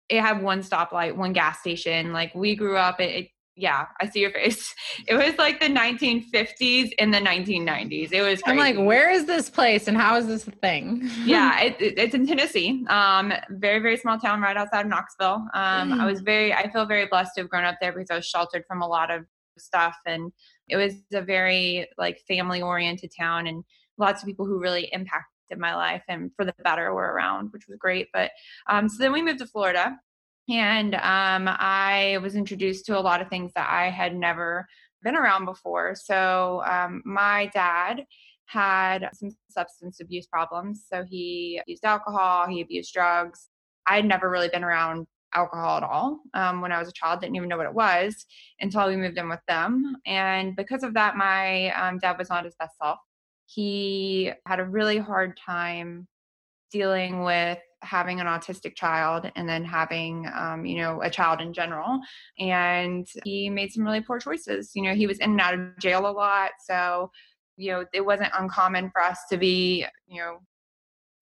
It 0.09 0.21
had 0.21 0.41
one 0.41 0.61
stoplight, 0.61 1.15
one 1.15 1.33
gas 1.33 1.59
station. 1.59 2.13
Like 2.13 2.33
we 2.35 2.55
grew 2.55 2.77
up, 2.77 2.99
it, 2.99 3.15
it 3.15 3.27
yeah, 3.55 3.85
I 4.01 4.09
see 4.09 4.19
your 4.19 4.31
face. 4.31 4.73
It 5.07 5.15
was 5.15 5.37
like 5.37 5.59
the 5.59 5.67
1950s 5.67 6.93
in 6.97 7.11
the 7.11 7.19
1990s. 7.19 8.11
It 8.11 8.21
was. 8.21 8.41
Crazy. 8.41 8.43
I'm 8.45 8.57
like, 8.57 8.77
where 8.77 9.11
is 9.11 9.25
this 9.25 9.49
place 9.49 9.87
and 9.87 9.97
how 9.97 10.15
is 10.15 10.27
this 10.27 10.47
a 10.47 10.51
thing? 10.51 11.09
yeah, 11.25 11.59
it, 11.61 11.75
it, 11.79 11.99
it's 11.99 12.15
in 12.15 12.25
Tennessee. 12.25 12.85
Um, 12.87 13.33
very 13.49 13.79
very 13.79 13.97
small 13.97 14.17
town 14.17 14.41
right 14.41 14.55
outside 14.55 14.81
of 14.81 14.87
Knoxville. 14.87 15.47
Um, 15.53 15.91
mm. 15.91 15.99
I 15.99 16.05
was 16.05 16.21
very, 16.21 16.53
I 16.53 16.71
feel 16.71 16.85
very 16.85 17.05
blessed 17.07 17.35
to 17.35 17.41
have 17.41 17.49
grown 17.49 17.65
up 17.65 17.75
there 17.81 17.91
because 17.91 18.09
I 18.09 18.15
was 18.15 18.25
sheltered 18.25 18.63
from 18.67 18.81
a 18.81 18.87
lot 18.87 19.11
of 19.11 19.25
stuff, 19.57 19.97
and 20.05 20.31
it 20.69 20.77
was 20.77 20.93
a 21.13 21.21
very 21.21 21.87
like 21.97 22.19
family 22.27 22.61
oriented 22.61 23.11
town, 23.17 23.47
and 23.47 23.63
lots 23.97 24.21
of 24.21 24.27
people 24.27 24.45
who 24.45 24.59
really 24.59 24.89
impacted 24.91 25.25
my 25.57 25.75
life 25.75 26.03
and 26.07 26.31
for 26.35 26.45
the 26.45 26.55
better 26.63 26.93
were 26.93 27.13
around, 27.13 27.49
which 27.51 27.67
was 27.67 27.77
great. 27.77 28.07
But 28.13 28.31
um, 28.67 28.89
so 28.89 28.95
then 28.99 29.11
we 29.11 29.21
moved 29.21 29.39
to 29.39 29.47
Florida 29.47 29.97
and 30.49 30.95
um, 30.95 31.47
I 31.47 32.19
was 32.21 32.35
introduced 32.35 32.85
to 32.85 32.97
a 32.97 33.01
lot 33.01 33.21
of 33.21 33.29
things 33.29 33.51
that 33.55 33.69
I 33.69 33.89
had 33.89 34.15
never 34.15 34.67
been 35.01 35.15
around 35.15 35.45
before. 35.45 35.95
So, 35.95 36.63
um, 36.65 37.01
my 37.05 37.49
dad 37.53 38.05
had 38.45 39.09
some 39.13 39.31
substance 39.49 39.99
abuse 39.99 40.27
problems. 40.27 40.85
So, 40.91 41.03
he 41.03 41.61
used 41.67 41.85
alcohol, 41.85 42.47
he 42.47 42.61
abused 42.61 42.93
drugs. 42.93 43.49
I 43.87 43.97
had 43.97 44.05
never 44.05 44.29
really 44.29 44.49
been 44.49 44.63
around 44.63 45.07
alcohol 45.35 45.77
at 45.77 45.83
all 45.83 46.19
um, 46.33 46.61
when 46.61 46.71
I 46.71 46.79
was 46.79 46.87
a 46.87 46.93
child, 46.93 47.21
didn't 47.21 47.35
even 47.35 47.49
know 47.49 47.57
what 47.57 47.65
it 47.65 47.73
was 47.73 48.25
until 48.61 48.87
we 48.87 48.95
moved 48.95 49.17
in 49.17 49.29
with 49.29 49.41
them. 49.47 49.97
And 50.05 50.55
because 50.55 50.83
of 50.83 50.93
that, 50.93 51.17
my 51.17 51.69
um, 51.71 51.99
dad 51.99 52.17
was 52.17 52.29
not 52.29 52.45
his 52.45 52.55
best 52.55 52.77
self. 52.81 52.99
He 53.45 54.31
had 54.47 54.59
a 54.59 54.65
really 54.65 54.97
hard 54.97 55.37
time 55.37 56.07
dealing 56.71 57.23
with 57.23 57.59
having 57.85 58.19
an 58.19 58.27
autistic 58.27 58.75
child 58.75 59.31
and 59.35 59.47
then 59.47 59.63
having 59.63 60.27
um, 60.35 60.65
you 60.65 60.77
know 60.77 61.01
a 61.01 61.09
child 61.09 61.41
in 61.41 61.53
general 61.53 61.99
and 62.39 63.07
he 63.23 63.49
made 63.49 63.71
some 63.71 63.83
really 63.83 64.01
poor 64.01 64.19
choices 64.19 64.71
you 64.73 64.81
know 64.81 64.93
he 64.93 65.07
was 65.07 65.19
in 65.19 65.31
and 65.31 65.41
out 65.41 65.53
of 65.53 65.77
jail 65.79 66.07
a 66.07 66.11
lot 66.11 66.51
so 66.59 67.09
you 67.57 67.71
know 67.71 67.85
it 67.93 68.05
wasn't 68.05 68.31
uncommon 68.37 68.89
for 68.91 69.01
us 69.01 69.19
to 69.29 69.37
be 69.37 69.85
you 70.07 70.19
know 70.21 70.39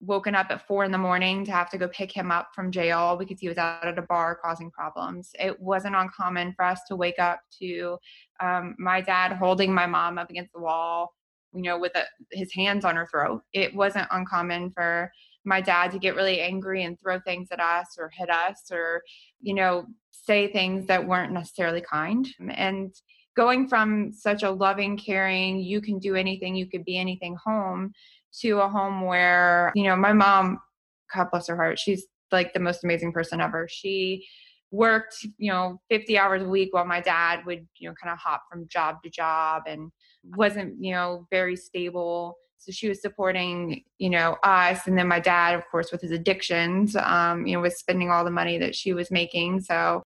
woken 0.06 0.36
up 0.36 0.48
at 0.50 0.68
four 0.68 0.84
in 0.84 0.92
the 0.92 0.98
morning 0.98 1.46
to 1.46 1.52
have 1.52 1.70
to 1.70 1.78
go 1.78 1.88
pick 1.88 2.12
him 2.12 2.32
up 2.32 2.50
from 2.54 2.72
jail 2.72 3.16
because 3.16 3.40
he 3.40 3.48
was 3.48 3.58
out 3.58 3.88
at 3.88 3.98
a 3.98 4.02
bar 4.04 4.38
causing 4.44 4.70
problems. 4.70 5.32
It 5.40 5.60
wasn't 5.60 5.96
uncommon 5.96 6.54
for 6.56 6.66
us 6.66 6.82
to 6.90 6.96
wake 6.96 7.20
up 7.20 7.40
to 7.62 7.98
um, 8.42 8.76
my 8.78 9.02
dad 9.02 9.34
holding 9.34 9.74
my 9.74 9.86
mom 9.86 10.18
up 10.18 10.30
against 10.30 10.52
the 10.54 10.60
wall, 10.60 11.14
you 11.54 11.62
know, 11.62 11.80
with 11.80 11.96
a, 11.96 12.04
his 12.32 12.54
hands 12.54 12.84
on 12.84 12.96
her 12.96 13.08
throat. 13.08 13.42
It 13.54 13.74
wasn't 13.74 14.08
uncommon 14.12 14.72
for 14.72 15.10
my 15.46 15.62
dad 15.62 15.92
to 15.92 16.00
get 16.00 16.16
really 16.16 16.42
angry 16.42 16.84
and 16.84 17.00
throw 17.00 17.20
things 17.20 17.50
at 17.52 17.60
us 17.60 17.98
or 18.00 18.10
hit 18.14 18.30
us 18.30 18.64
or 18.72 19.02
you 19.42 19.54
know 19.54 19.86
say 20.12 20.48
things 20.52 20.88
that 20.88 21.06
weren't 21.06 21.34
necessarily 21.34 21.82
kind. 21.82 22.28
And 22.50 22.94
going 23.36 23.68
from 23.68 24.12
such 24.14 24.44
a 24.44 24.52
loving 24.52 24.96
caring 24.96 25.60
you 25.60 25.82
can 25.82 25.98
do 25.98 26.16
anything 26.16 26.56
you 26.56 26.68
could 26.68 26.86
be 26.86 26.98
anything 26.98 27.36
home 27.44 27.92
to 28.42 28.60
a 28.60 28.70
home 28.70 29.02
where 29.02 29.72
you 29.76 29.84
know 29.84 29.96
my 29.96 30.14
mom 30.14 30.60
god 31.14 31.32
bless 31.32 31.48
her 31.48 31.56
heart 31.56 31.80
she's 31.80 32.06
like 32.34 32.52
the 32.54 32.60
most 32.60 32.84
amazing 32.84 33.14
person 33.14 33.40
ever. 33.40 33.68
She 33.70 34.26
worked 34.72 35.16
you 35.38 35.52
know 35.52 35.80
50 35.90 36.18
hours 36.18 36.42
a 36.42 36.50
week 36.50 36.74
while 36.74 36.84
my 36.84 37.00
dad 37.00 37.46
would 37.46 37.68
you 37.78 37.88
know 37.88 37.96
kind 38.02 38.12
of 38.12 38.18
hop 38.18 38.42
from 38.52 38.68
job 38.68 38.96
to 39.04 39.10
job 39.10 39.62
and 39.68 39.92
wasn't 40.36 40.74
you 40.84 40.92
know 40.92 41.28
very 41.30 41.56
stable 41.56 42.36
so 42.64 42.72
she 42.72 42.88
was 42.88 43.02
supporting 43.02 43.84
you 43.98 44.10
know 44.10 44.38
us 44.44 44.88
and 44.88 44.98
then 44.98 45.08
my 45.08 45.20
dad 45.20 45.54
of 45.54 45.68
course 45.70 45.92
with 45.92 46.02
his 46.02 46.12
addictions 46.12 46.96
um, 46.96 47.46
you 47.46 47.54
know 47.54 47.62
was 47.62 47.78
spending 47.78 48.10
all 48.10 48.24
the 48.24 48.32
money 48.32 48.58
that 48.58 48.76
she 48.76 48.94
was 48.94 49.12
making. 49.12 49.60
So 49.62 50.04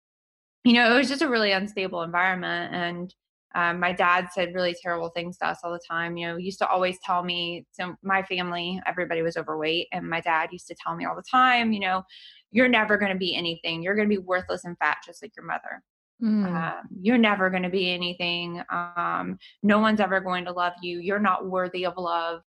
you 0.63 0.73
know 0.73 0.93
it 0.93 0.97
was 0.97 1.09
just 1.09 1.21
a 1.21 1.29
really 1.29 1.51
unstable 1.51 2.03
environment. 2.03 2.73
And 2.73 3.15
um, 3.55 3.79
my 3.79 3.91
dad 3.91 4.29
said 4.33 4.53
really 4.55 4.75
terrible 4.81 5.09
things 5.09 5.37
to 5.37 5.47
us 5.47 5.59
all 5.63 5.71
the 5.71 5.79
time. 5.89 6.15
You 6.17 6.27
know 6.27 6.37
used 6.37 6.59
to 6.59 6.67
always 6.67 6.99
tell 7.03 7.23
me 7.23 7.65
so 7.71 7.95
my 8.03 8.21
family 8.23 8.79
everybody 8.85 9.23
was 9.23 9.37
overweight 9.37 9.87
and 9.91 10.07
my 10.07 10.21
dad 10.21 10.49
used 10.51 10.67
to 10.67 10.75
tell 10.75 10.95
me 10.95 11.05
all 11.05 11.15
the 11.15 11.23
time 11.23 11.73
you 11.73 11.79
know 11.79 12.03
you're 12.51 12.69
never 12.69 12.97
going 12.97 13.11
to 13.11 13.17
be 13.17 13.35
anything. 13.35 13.81
You're 13.81 13.95
going 13.95 14.07
to 14.07 14.15
be 14.15 14.21
worthless 14.21 14.63
and 14.63 14.77
fat 14.77 14.97
just 15.03 15.23
like 15.23 15.35
your 15.35 15.45
mother 15.45 15.81
Mm. 16.23 16.45
Um, 16.45 16.87
you're 17.01 17.17
never 17.17 17.49
going 17.49 17.63
to 17.63 17.69
be 17.69 17.91
anything. 17.91 18.61
Um, 18.69 19.37
no 19.61 19.79
one's 19.79 19.99
ever 19.99 20.21
going 20.21 20.45
to 20.45 20.53
love 20.53 20.73
you. 20.81 20.99
You're 20.99 21.19
not 21.19 21.47
worthy 21.47 21.85
of 21.85 21.97
love. 21.97 22.41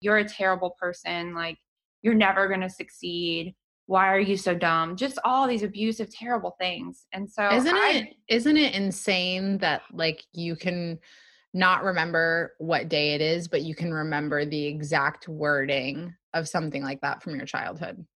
You're 0.00 0.18
a 0.18 0.28
terrible 0.28 0.76
person. 0.80 1.34
Like, 1.34 1.58
you're 2.02 2.14
never 2.14 2.46
going 2.46 2.60
to 2.60 2.70
succeed. 2.70 3.54
Why 3.86 4.12
are 4.12 4.20
you 4.20 4.36
so 4.36 4.54
dumb? 4.54 4.96
Just 4.96 5.18
all 5.24 5.48
these 5.48 5.62
abusive, 5.62 6.14
terrible 6.14 6.54
things. 6.60 7.06
And 7.12 7.28
so, 7.28 7.48
isn't 7.52 7.74
I, 7.74 7.90
it 7.94 8.16
isn't 8.28 8.56
it 8.56 8.74
insane 8.74 9.58
that 9.58 9.82
like 9.92 10.22
you 10.32 10.54
can 10.54 10.98
not 11.54 11.82
remember 11.82 12.54
what 12.58 12.88
day 12.88 13.14
it 13.14 13.20
is, 13.20 13.48
but 13.48 13.62
you 13.62 13.74
can 13.74 13.92
remember 13.92 14.44
the 14.44 14.66
exact 14.66 15.26
wording 15.26 16.14
of 16.34 16.48
something 16.48 16.82
like 16.82 17.00
that 17.00 17.22
from 17.22 17.34
your 17.34 17.46
childhood? 17.46 18.06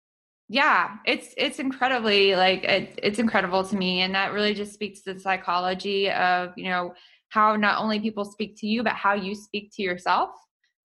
Yeah 0.53 0.97
it's 1.05 1.33
it's 1.35 1.57
incredibly 1.57 2.35
like 2.35 2.63
it, 2.63 2.99
it's 3.01 3.17
incredible 3.17 3.63
to 3.63 3.75
me 3.75 4.01
and 4.01 4.13
that 4.13 4.33
really 4.33 4.53
just 4.53 4.71
speaks 4.71 5.01
to 5.01 5.13
the 5.13 5.19
psychology 5.19 6.11
of 6.11 6.51
you 6.55 6.69
know 6.69 6.93
how 7.29 7.55
not 7.55 7.81
only 7.81 7.99
people 7.99 8.23
speak 8.23 8.55
to 8.55 8.67
you 8.67 8.83
but 8.83 8.93
how 8.93 9.15
you 9.15 9.33
speak 9.33 9.71
to 9.73 9.81
yourself 9.81 10.29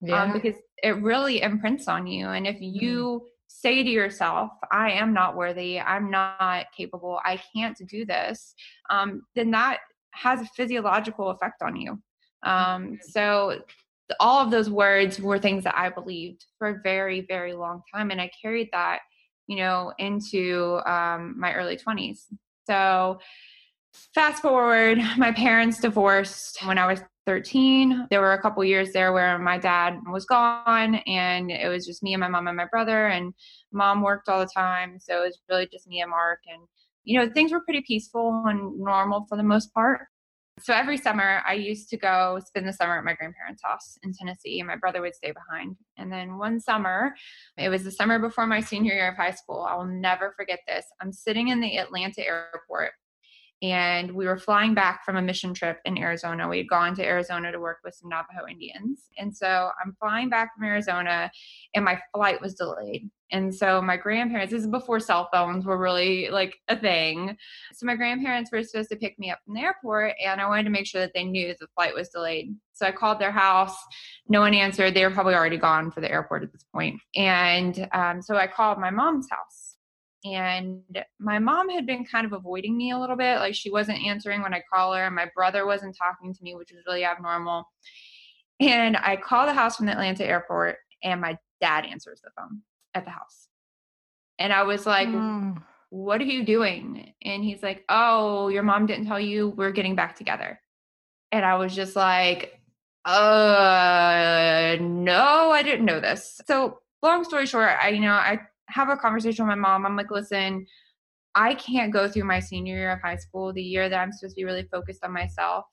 um, 0.01 0.09
yeah. 0.09 0.23
um, 0.23 0.33
because 0.33 0.55
it 0.81 0.99
really 1.03 1.43
imprints 1.43 1.87
on 1.87 2.07
you 2.07 2.29
and 2.29 2.47
if 2.47 2.55
mm-hmm. 2.55 2.83
you 2.83 3.21
mm. 3.23 3.27
say 3.47 3.83
to 3.83 3.89
yourself 3.89 4.49
i 4.71 4.89
am 4.89 5.13
not 5.13 5.37
worthy 5.37 5.79
i'm 5.79 6.09
not 6.09 6.65
capable 6.75 7.19
i 7.23 7.39
can't 7.55 7.77
do 7.87 8.05
this 8.05 8.55
um, 8.89 9.21
then 9.35 9.51
that 9.51 9.77
has 10.11 10.41
a 10.41 10.49
physiological 10.55 11.29
effect 11.29 11.61
on 11.61 11.75
you 11.75 11.91
um, 12.43 12.51
mm-hmm. 12.51 12.95
so 13.01 13.61
all 14.19 14.43
of 14.43 14.49
those 14.49 14.71
words 14.71 15.21
were 15.21 15.37
things 15.37 15.63
that 15.63 15.77
i 15.77 15.89
believed 15.89 16.43
for 16.57 16.69
a 16.69 16.81
very 16.81 17.23
very 17.27 17.53
long 17.53 17.83
time 17.93 18.09
and 18.09 18.19
i 18.19 18.31
carried 18.41 18.67
that 18.71 19.01
you 19.49 19.55
know, 19.55 19.91
into 19.97 20.79
um, 20.85 21.33
my 21.37 21.55
early 21.55 21.75
20s. 21.75 22.25
So, 22.67 23.19
fast 24.13 24.43
forward, 24.43 24.99
my 25.17 25.31
parents 25.31 25.79
divorced 25.79 26.63
when 26.65 26.77
I 26.77 26.85
was 26.85 27.01
13. 27.25 28.07
There 28.11 28.21
were 28.21 28.33
a 28.33 28.41
couple 28.41 28.63
years 28.63 28.93
there 28.93 29.11
where 29.11 29.39
my 29.39 29.57
dad 29.57 29.97
was 30.07 30.25
gone 30.25 30.95
and 31.07 31.51
it 31.51 31.67
was 31.67 31.85
just 31.85 32.03
me 32.03 32.13
and 32.13 32.21
my 32.21 32.27
mom 32.27 32.47
and 32.47 32.55
my 32.55 32.67
brother, 32.71 33.07
and 33.07 33.33
mom 33.71 34.01
worked 34.01 34.29
all 34.29 34.39
the 34.39 34.51
time. 34.55 34.99
So, 34.99 35.23
it 35.23 35.25
was 35.25 35.39
really 35.49 35.67
just 35.67 35.87
me 35.87 36.01
and 36.01 36.11
Mark. 36.11 36.41
And, 36.47 36.61
you 37.03 37.19
know, 37.19 37.27
things 37.33 37.51
were 37.51 37.61
pretty 37.61 37.81
peaceful 37.81 38.43
and 38.45 38.79
normal 38.79 39.25
for 39.27 39.35
the 39.35 39.43
most 39.43 39.73
part. 39.73 40.01
So 40.61 40.73
every 40.73 40.97
summer, 40.97 41.41
I 41.47 41.53
used 41.53 41.89
to 41.89 41.97
go 41.97 42.39
spend 42.45 42.67
the 42.67 42.73
summer 42.73 42.97
at 42.97 43.03
my 43.03 43.13
grandparents' 43.13 43.63
house 43.63 43.97
in 44.03 44.13
Tennessee, 44.13 44.59
and 44.59 44.67
my 44.67 44.75
brother 44.75 45.01
would 45.01 45.15
stay 45.15 45.31
behind. 45.31 45.77
And 45.97 46.11
then 46.11 46.37
one 46.37 46.59
summer, 46.59 47.15
it 47.57 47.69
was 47.69 47.83
the 47.83 47.91
summer 47.91 48.19
before 48.19 48.45
my 48.45 48.59
senior 48.59 48.93
year 48.93 49.09
of 49.09 49.15
high 49.15 49.31
school. 49.31 49.67
I 49.69 49.75
will 49.75 49.85
never 49.85 50.33
forget 50.35 50.59
this. 50.67 50.85
I'm 51.01 51.13
sitting 51.13 51.47
in 51.47 51.61
the 51.61 51.77
Atlanta 51.77 52.25
airport, 52.25 52.91
and 53.61 54.11
we 54.11 54.25
were 54.25 54.37
flying 54.37 54.73
back 54.73 55.03
from 55.03 55.17
a 55.17 55.21
mission 55.21 55.53
trip 55.53 55.79
in 55.83 55.97
Arizona. 55.97 56.47
We 56.47 56.59
had 56.59 56.69
gone 56.69 56.95
to 56.95 57.05
Arizona 57.05 57.51
to 57.51 57.59
work 57.59 57.79
with 57.83 57.93
some 57.93 58.09
Navajo 58.09 58.47
Indians. 58.49 59.09
And 59.17 59.35
so 59.35 59.71
I'm 59.83 59.95
flying 59.99 60.29
back 60.29 60.55
from 60.55 60.65
Arizona 60.65 61.29
and 61.75 61.83
my 61.83 61.99
flight 62.13 62.41
was 62.41 62.53
delayed. 62.53 63.09
And 63.31 63.53
so 63.53 63.81
my 63.81 63.97
grandparents, 63.97 64.51
this 64.51 64.63
is 64.63 64.69
before 64.69 64.99
cell 64.99 65.29
phones 65.31 65.65
were 65.65 65.77
really 65.77 66.29
like 66.29 66.55
a 66.69 66.77
thing. 66.77 67.37
So 67.73 67.85
my 67.85 67.95
grandparents 67.95 68.51
were 68.51 68.63
supposed 68.63 68.89
to 68.89 68.95
pick 68.95 69.19
me 69.19 69.29
up 69.29 69.39
from 69.43 69.55
the 69.55 69.61
airport 69.61 70.13
and 70.23 70.39
I 70.39 70.47
wanted 70.47 70.63
to 70.63 70.69
make 70.69 70.87
sure 70.87 71.01
that 71.01 71.11
they 71.13 71.25
knew 71.25 71.53
the 71.59 71.67
flight 71.75 71.93
was 71.93 72.09
delayed. 72.09 72.55
So 72.73 72.85
I 72.85 72.91
called 72.91 73.19
their 73.19 73.31
house. 73.31 73.75
No 74.29 74.39
one 74.39 74.53
answered. 74.53 74.93
They 74.93 75.03
were 75.03 75.11
probably 75.11 75.35
already 75.35 75.57
gone 75.57 75.91
for 75.91 75.99
the 75.99 76.09
airport 76.09 76.43
at 76.43 76.53
this 76.53 76.65
point. 76.73 76.99
And 77.15 77.89
um, 77.91 78.21
so 78.21 78.37
I 78.37 78.47
called 78.47 78.79
my 78.79 78.89
mom's 78.89 79.27
house 79.29 79.75
and 80.25 80.81
my 81.19 81.39
mom 81.39 81.69
had 81.69 81.85
been 81.85 82.05
kind 82.05 82.25
of 82.25 82.33
avoiding 82.33 82.75
me 82.75 82.91
a 82.91 82.97
little 82.97 83.15
bit 83.15 83.39
like 83.39 83.55
she 83.55 83.71
wasn't 83.71 84.05
answering 84.05 84.41
when 84.41 84.53
i 84.53 84.61
call 84.73 84.93
her 84.93 85.05
and 85.05 85.15
my 85.15 85.29
brother 85.33 85.65
wasn't 85.65 85.95
talking 85.95 86.33
to 86.33 86.43
me 86.43 86.55
which 86.55 86.71
was 86.71 86.83
really 86.85 87.05
abnormal 87.05 87.65
and 88.59 88.97
i 88.97 89.15
call 89.15 89.45
the 89.45 89.53
house 89.53 89.77
from 89.77 89.85
the 89.85 89.91
atlanta 89.91 90.25
airport 90.25 90.77
and 91.03 91.21
my 91.21 91.37
dad 91.61 91.85
answers 91.85 92.19
the 92.21 92.29
phone 92.37 92.61
at 92.93 93.05
the 93.05 93.11
house 93.11 93.47
and 94.39 94.51
i 94.51 94.63
was 94.63 94.85
like 94.85 95.07
mm. 95.07 95.61
what 95.89 96.21
are 96.21 96.25
you 96.25 96.45
doing? 96.45 97.13
And 97.23 97.43
he's 97.43 97.63
like 97.63 97.83
oh 97.89 98.49
your 98.49 98.63
mom 98.63 98.85
didn't 98.85 99.05
tell 99.05 99.19
you 99.19 99.49
we're 99.49 99.71
getting 99.71 99.95
back 99.95 100.15
together. 100.15 100.59
And 101.31 101.45
i 101.45 101.55
was 101.55 101.75
just 101.75 101.95
like 101.95 102.59
uh 103.05 104.75
no 104.79 105.51
i 105.51 105.61
didn't 105.63 105.85
know 105.85 105.99
this. 105.99 106.41
So 106.45 106.79
long 107.01 107.23
story 107.23 107.45
short 107.45 107.69
i 107.81 107.89
you 107.89 108.01
know 108.01 108.11
i 108.11 108.39
have 108.69 108.89
a 108.89 108.97
conversation 108.97 109.45
with 109.45 109.55
my 109.57 109.61
mom. 109.61 109.85
I'm 109.85 109.95
like, 109.95 110.11
listen, 110.11 110.65
I 111.35 111.53
can't 111.55 111.93
go 111.93 112.07
through 112.07 112.25
my 112.25 112.39
senior 112.39 112.75
year 112.75 112.91
of 112.91 113.01
high 113.01 113.17
school, 113.17 113.53
the 113.53 113.61
year 113.61 113.89
that 113.89 113.99
I'm 113.99 114.11
supposed 114.11 114.35
to 114.35 114.41
be 114.41 114.45
really 114.45 114.67
focused 114.71 115.03
on 115.03 115.13
myself, 115.13 115.65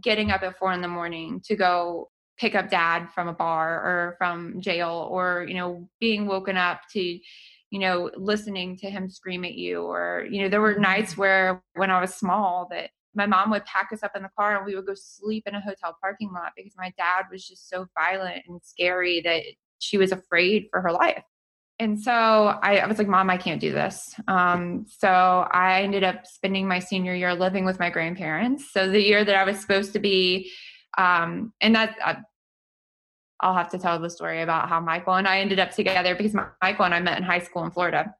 getting 0.00 0.30
up 0.30 0.42
at 0.42 0.58
four 0.58 0.72
in 0.72 0.80
the 0.80 0.88
morning 0.88 1.40
to 1.44 1.56
go 1.56 2.10
pick 2.38 2.54
up 2.54 2.70
dad 2.70 3.08
from 3.14 3.28
a 3.28 3.32
bar 3.32 3.74
or 3.76 4.14
from 4.18 4.60
jail 4.60 5.08
or, 5.10 5.44
you 5.48 5.54
know, 5.54 5.88
being 6.00 6.26
woken 6.26 6.56
up 6.56 6.80
to, 6.92 7.00
you 7.00 7.78
know, 7.78 8.10
listening 8.16 8.76
to 8.78 8.90
him 8.90 9.08
scream 9.08 9.44
at 9.44 9.54
you. 9.54 9.82
Or, 9.82 10.26
you 10.28 10.42
know, 10.42 10.48
there 10.48 10.60
were 10.60 10.78
nights 10.78 11.12
mm-hmm. 11.12 11.20
where 11.20 11.62
when 11.74 11.90
I 11.90 12.00
was 12.00 12.14
small 12.14 12.66
that 12.70 12.90
my 13.14 13.26
mom 13.26 13.50
would 13.50 13.64
pack 13.66 13.90
us 13.92 14.02
up 14.02 14.16
in 14.16 14.22
the 14.22 14.30
car 14.36 14.56
and 14.56 14.66
we 14.66 14.74
would 14.74 14.86
go 14.86 14.94
sleep 14.94 15.44
in 15.46 15.54
a 15.54 15.60
hotel 15.60 15.96
parking 16.00 16.32
lot 16.32 16.52
because 16.56 16.74
my 16.76 16.92
dad 16.98 17.26
was 17.30 17.46
just 17.46 17.68
so 17.68 17.86
violent 17.94 18.42
and 18.48 18.60
scary 18.64 19.20
that 19.20 19.42
she 19.78 19.96
was 19.98 20.10
afraid 20.10 20.66
for 20.72 20.80
her 20.80 20.90
life 20.90 21.22
and 21.80 22.00
so 22.00 22.12
I, 22.12 22.78
I, 22.78 22.86
was 22.86 22.98
like, 22.98 23.08
Mom, 23.08 23.30
I 23.30 23.36
can't 23.36 23.60
do 23.60 23.72
this. 23.72 24.14
Um, 24.28 24.86
so 24.88 25.08
I 25.08 25.82
ended 25.82 26.04
up 26.04 26.24
spending 26.24 26.68
my 26.68 26.78
senior 26.78 27.14
year 27.14 27.34
living 27.34 27.64
with 27.64 27.80
my 27.80 27.90
grandparents. 27.90 28.72
So 28.72 28.88
the 28.88 29.02
year 29.02 29.24
that 29.24 29.34
I 29.34 29.44
was 29.44 29.58
supposed 29.58 29.92
to 29.94 29.98
be, 29.98 30.52
um, 30.96 31.52
and 31.60 31.74
that 31.74 31.96
uh, 32.04 32.14
I'll 33.40 33.54
have 33.54 33.70
to 33.70 33.78
tell 33.78 33.98
the 33.98 34.08
story 34.08 34.42
about 34.42 34.68
how 34.68 34.78
Michael 34.78 35.14
and 35.14 35.26
I 35.26 35.40
ended 35.40 35.58
up 35.58 35.72
together 35.72 36.14
because 36.14 36.34
Michael 36.62 36.84
and 36.84 36.94
I 36.94 37.00
met 37.00 37.18
in 37.18 37.24
high 37.24 37.40
school 37.40 37.64
in 37.64 37.72
Florida. 37.72 38.14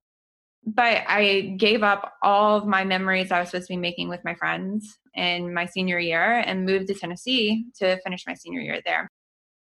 But 0.66 1.04
I 1.06 1.54
gave 1.56 1.82
up 1.82 2.14
all 2.23 2.56
of 2.56 2.66
my 2.66 2.84
memories 2.84 3.30
I 3.30 3.38
was 3.38 3.50
supposed 3.50 3.68
to 3.68 3.75
be 3.75 3.78
making 3.78 4.08
with 4.08 4.25
my 4.25 4.34
friends 4.34 4.99
in 5.14 5.54
my 5.54 5.66
senior 5.66 6.00
year 6.00 6.42
and 6.44 6.66
moved 6.66 6.88
to 6.88 6.94
Tennessee 6.94 7.66
to 7.78 8.00
finish 8.02 8.25
my 8.26 8.34
senior 8.34 8.61
year 8.61 8.80
there 8.84 9.11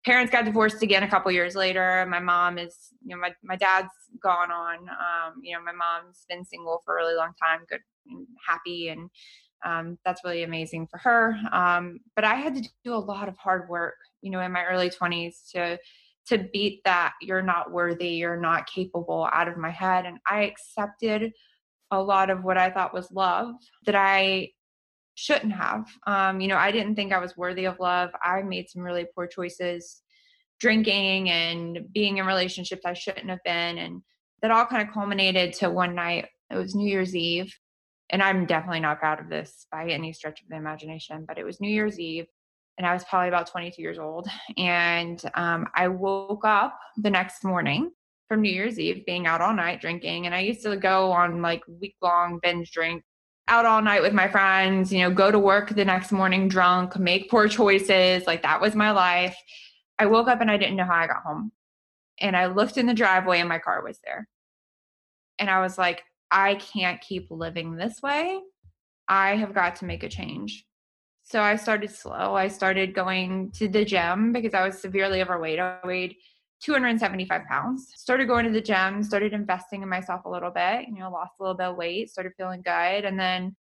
parents 0.05 0.33
got 0.33 0.45
divorced 0.45 0.83
again 0.83 1.03
a 1.03 1.09
couple 1.09 1.31
years 1.33 1.55
later. 1.55 2.07
My 2.09 2.21
mom 2.21 2.59
is, 2.59 2.75
you 3.05 3.15
know, 3.15 3.21
my, 3.21 3.35
my 3.43 3.57
dad's 3.57 3.93
gone 4.23 4.51
on. 4.51 4.89
Um, 4.89 5.41
you 5.43 5.55
know, 5.55 5.63
my 5.63 5.73
mom's 5.73 6.25
been 6.29 6.45
single 6.45 6.83
for 6.85 6.97
a 6.97 7.03
really 7.03 7.17
long 7.17 7.33
time, 7.43 7.61
good 7.69 7.81
and 8.09 8.27
happy. 8.47 8.89
And 8.89 9.11
um, 9.65 9.99
that's 10.05 10.23
really 10.25 10.45
amazing 10.45 10.87
for 10.87 10.99
her. 10.99 11.37
Um, 11.53 11.99
but 12.15 12.25
I 12.25 12.35
had 12.35 12.55
to 12.57 12.69
do 12.85 12.95
a 12.95 12.97
lot 12.97 13.29
of 13.29 13.37
hard 13.37 13.69
work, 13.69 13.97
you 14.23 14.31
know, 14.31 14.41
in 14.41 14.53
my 14.53 14.65
early 14.65 14.91
20s 14.91 15.51
to 15.53 15.79
to 16.27 16.47
beat 16.53 16.83
that 16.85 17.15
you're 17.23 17.41
not 17.41 17.73
worthy, 17.73 18.11
you're 18.11 18.39
not 18.39 18.67
capable 18.67 19.27
out 19.33 19.49
of 19.49 19.57
my 19.57 19.71
head. 19.71 20.05
And 20.05 20.19
I 20.27 20.43
accepted 20.43 21.33
a 21.91 22.03
lot 22.03 22.29
of 22.29 22.45
what 22.45 22.59
I 22.59 22.69
thought 22.69 22.93
was 22.93 23.11
love 23.11 23.55
that 23.87 23.95
I 23.95 24.51
shouldn't 25.19 25.53
have. 25.53 25.85
Um, 26.07 26.41
you 26.41 26.47
know, 26.47 26.57
I 26.57 26.71
didn't 26.71 26.95
think 26.95 27.13
I 27.13 27.19
was 27.19 27.37
worthy 27.37 27.65
of 27.65 27.81
love. 27.81 28.11
I 28.23 28.43
made 28.43 28.71
some 28.71 28.83
really 28.83 29.05
poor 29.17 29.27
choices, 29.27 30.01
drinking 30.61 31.29
and 31.29 31.81
being 31.93 32.19
in 32.19 32.27
relationships 32.27 32.83
I 32.85 32.93
shouldn't 32.93 33.29
have 33.29 33.43
been. 33.45 33.79
And 33.79 34.03
that 34.43 34.53
all 34.53 34.65
kind 34.65 34.87
of 34.87 34.95
culminated 34.95 35.55
to 35.55 35.71
one 35.71 35.97
night. 35.97 36.27
It 36.53 36.55
was 36.55 36.77
New 36.77 36.89
Year's 36.89 37.17
Eve. 37.17 37.53
And 38.11 38.23
I'm 38.23 38.47
definitely 38.47 38.79
not 38.79 39.01
proud 39.01 39.19
of 39.19 39.29
this 39.29 39.67
by 39.73 39.89
any 39.89 40.13
stretch 40.13 40.41
of 40.41 40.49
the 40.49 40.57
imagination, 40.57 41.25
but 41.27 41.37
it 41.37 41.45
was 41.45 41.61
New 41.61 41.69
Year's 41.69 41.99
Eve. 41.99 42.27
And 42.79 42.87
I 42.87 42.95
was 42.95 43.03
probably 43.03 43.27
about 43.27 43.49
22 43.49 43.83
years 43.83 43.99
old. 43.99 44.29
And 44.57 45.21
um, 45.35 45.67
I 45.75 45.89
woke 45.89 46.45
up 46.45 46.79
the 46.97 47.11
next 47.11 47.43
morning 47.43 47.91
from 48.29 48.43
New 48.43 48.53
Year's 48.53 48.79
Eve 48.79 49.05
being 49.05 49.27
out 49.27 49.41
all 49.41 49.53
night 49.53 49.81
drinking. 49.81 50.27
And 50.27 50.35
I 50.35 50.41
used 50.43 50.63
to 50.63 50.77
go 50.77 51.11
on 51.11 51.43
like 51.43 51.63
week 51.67 51.97
long 52.01 52.39
binge 52.41 52.71
drink 52.71 53.03
out 53.49 53.67
all 53.67 53.83
night 53.83 54.03
with 54.03 54.13
my 54.13 54.29
friends, 54.29 54.93
you 54.93 55.01
know, 55.01 55.11
go 55.11 55.31
to 55.31 55.39
work 55.39 55.71
the 55.71 55.85
next 55.85 56.13
morning 56.13 56.49
drunk, 56.49 56.99
make 56.99 57.31
poor 57.31 57.49
choices. 57.49 58.27
Like 58.27 58.43
that 58.43 58.61
was 58.61 58.75
my 58.75 58.91
life. 58.91 59.37
I 59.99 60.07
woke 60.07 60.29
up 60.29 60.41
and 60.41 60.51
I 60.51 60.57
didn't 60.57 60.77
know 60.77 60.85
how 60.85 60.95
I 60.95 61.07
got 61.07 61.23
home. 61.23 61.53
And 62.21 62.37
I 62.37 62.47
looked 62.47 62.77
in 62.77 62.87
the 62.87 62.95
driveway 62.95 63.41
and 63.41 63.49
my 63.49 63.59
car 63.59 63.83
was 63.83 63.99
there. 64.05 64.29
And 65.39 65.49
I 65.49 65.61
was 65.61 65.79
like, 65.79 66.03
I 66.31 66.57
can't 66.57 67.01
keep 67.01 67.29
living 67.31 67.77
this 67.77 68.03
way. 68.03 68.41
I 69.09 69.37
have 69.37 69.55
got 69.55 69.77
to 69.77 69.87
make 69.87 70.03
a 70.03 70.09
change. 70.09 70.65
So 71.25 71.41
I 71.41 71.57
started 71.57 71.91
slow. 71.91 72.35
I 72.35 72.49
started 72.49 72.95
going 72.95 73.51
to 73.53 73.69
the 73.69 73.85
gym 73.85 74.33
because 74.33 74.55
I 74.55 74.67
was 74.67 74.81
severely 74.81 75.23
overweight. 75.23 75.59
I 75.59 75.79
weighed 75.85 76.17
275 76.63 77.45
pounds. 77.47 77.93
Started 77.95 78.27
going 78.27 78.45
to 78.45 78.53
the 78.53 78.61
gym, 78.61 79.03
started 79.03 79.33
investing 79.33 79.83
in 79.83 79.89
myself 79.89 80.25
a 80.25 80.31
little 80.31 80.51
bit, 80.51 80.87
you 80.89 80.99
know, 80.99 81.11
lost 81.11 81.33
a 81.39 81.43
little 81.43 81.57
bit 81.57 81.67
of 81.67 81.77
weight, 81.77 82.11
started 82.11 82.33
feeling 82.37 82.63
good. 82.63 83.05
And 83.05 83.19
then, 83.19 83.57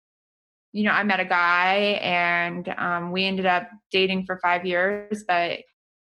you 0.72 0.85
know, 0.85 0.90
I 0.90 1.02
met 1.02 1.20
a 1.20 1.24
guy 1.24 1.98
and 2.02 2.68
um, 2.78 3.12
we 3.12 3.24
ended 3.24 3.46
up 3.46 3.68
dating 3.90 4.26
for 4.26 4.38
five 4.42 4.66
years, 4.66 5.24
but 5.26 5.61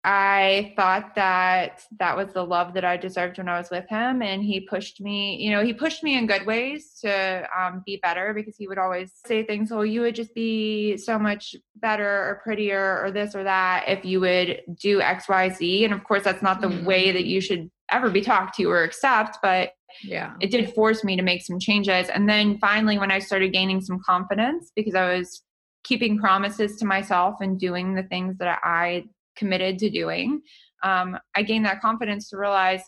I 0.05 0.73
thought 0.75 1.15
that 1.15 1.81
that 1.97 2.17
was 2.17 2.33
the 2.33 2.43
love 2.43 2.73
that 2.73 2.83
I 2.83 2.97
deserved 2.97 3.37
when 3.37 3.47
I 3.47 3.57
was 3.57 3.69
with 3.71 3.87
him. 3.89 4.21
And 4.21 4.43
he 4.43 4.59
pushed 4.59 4.99
me, 4.99 5.37
you 5.37 5.51
know, 5.51 5.63
he 5.63 5.73
pushed 5.73 6.03
me 6.03 6.17
in 6.17 6.27
good 6.27 6.45
ways 6.45 6.99
to 7.03 7.47
um, 7.57 7.83
be 7.85 7.99
better 8.03 8.33
because 8.33 8.57
he 8.57 8.67
would 8.67 8.77
always 8.77 9.13
say 9.25 9.45
things, 9.45 9.71
well, 9.71 9.85
you 9.85 10.01
would 10.01 10.15
just 10.15 10.35
be 10.35 10.97
so 10.97 11.17
much 11.17 11.55
better 11.77 12.05
or 12.05 12.41
prettier 12.43 13.01
or 13.01 13.11
this 13.11 13.33
or 13.33 13.45
that 13.45 13.85
if 13.87 14.03
you 14.03 14.19
would 14.19 14.61
do 14.77 14.99
X, 14.99 15.29
Y, 15.29 15.49
Z. 15.49 15.85
And 15.85 15.93
of 15.93 16.03
course, 16.03 16.23
that's 16.23 16.43
not 16.43 16.59
the 16.59 16.67
mm-hmm. 16.67 16.85
way 16.85 17.11
that 17.11 17.25
you 17.25 17.39
should 17.39 17.71
ever 17.89 18.09
be 18.09 18.21
talked 18.21 18.55
to 18.55 18.65
or 18.65 18.83
accept, 18.83 19.37
but 19.41 19.71
yeah, 20.03 20.33
it 20.41 20.49
did 20.49 20.73
force 20.73 21.03
me 21.03 21.15
to 21.15 21.21
make 21.21 21.43
some 21.43 21.59
changes. 21.59 22.09
And 22.09 22.27
then 22.27 22.57
finally, 22.57 22.97
when 22.97 23.11
I 23.11 23.19
started 23.19 23.53
gaining 23.53 23.79
some 23.79 23.99
confidence 24.05 24.71
because 24.75 24.95
I 24.95 25.15
was 25.15 25.43
keeping 25.83 26.17
promises 26.17 26.77
to 26.77 26.85
myself 26.85 27.35
and 27.41 27.59
doing 27.59 27.93
the 27.93 28.03
things 28.03 28.37
that 28.39 28.59
I 28.63 29.05
committed 29.35 29.79
to 29.79 29.89
doing, 29.89 30.41
um, 30.83 31.17
I 31.35 31.43
gained 31.43 31.65
that 31.65 31.81
confidence 31.81 32.29
to 32.29 32.37
realize 32.37 32.81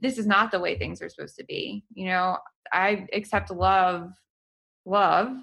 this 0.00 0.18
is 0.18 0.26
not 0.26 0.50
the 0.50 0.60
way 0.60 0.76
things 0.76 1.00
are 1.00 1.08
supposed 1.08 1.36
to 1.36 1.44
be. 1.44 1.84
You 1.94 2.06
know, 2.06 2.38
I 2.72 3.06
accept 3.12 3.50
love, 3.50 4.10
love 4.84 5.36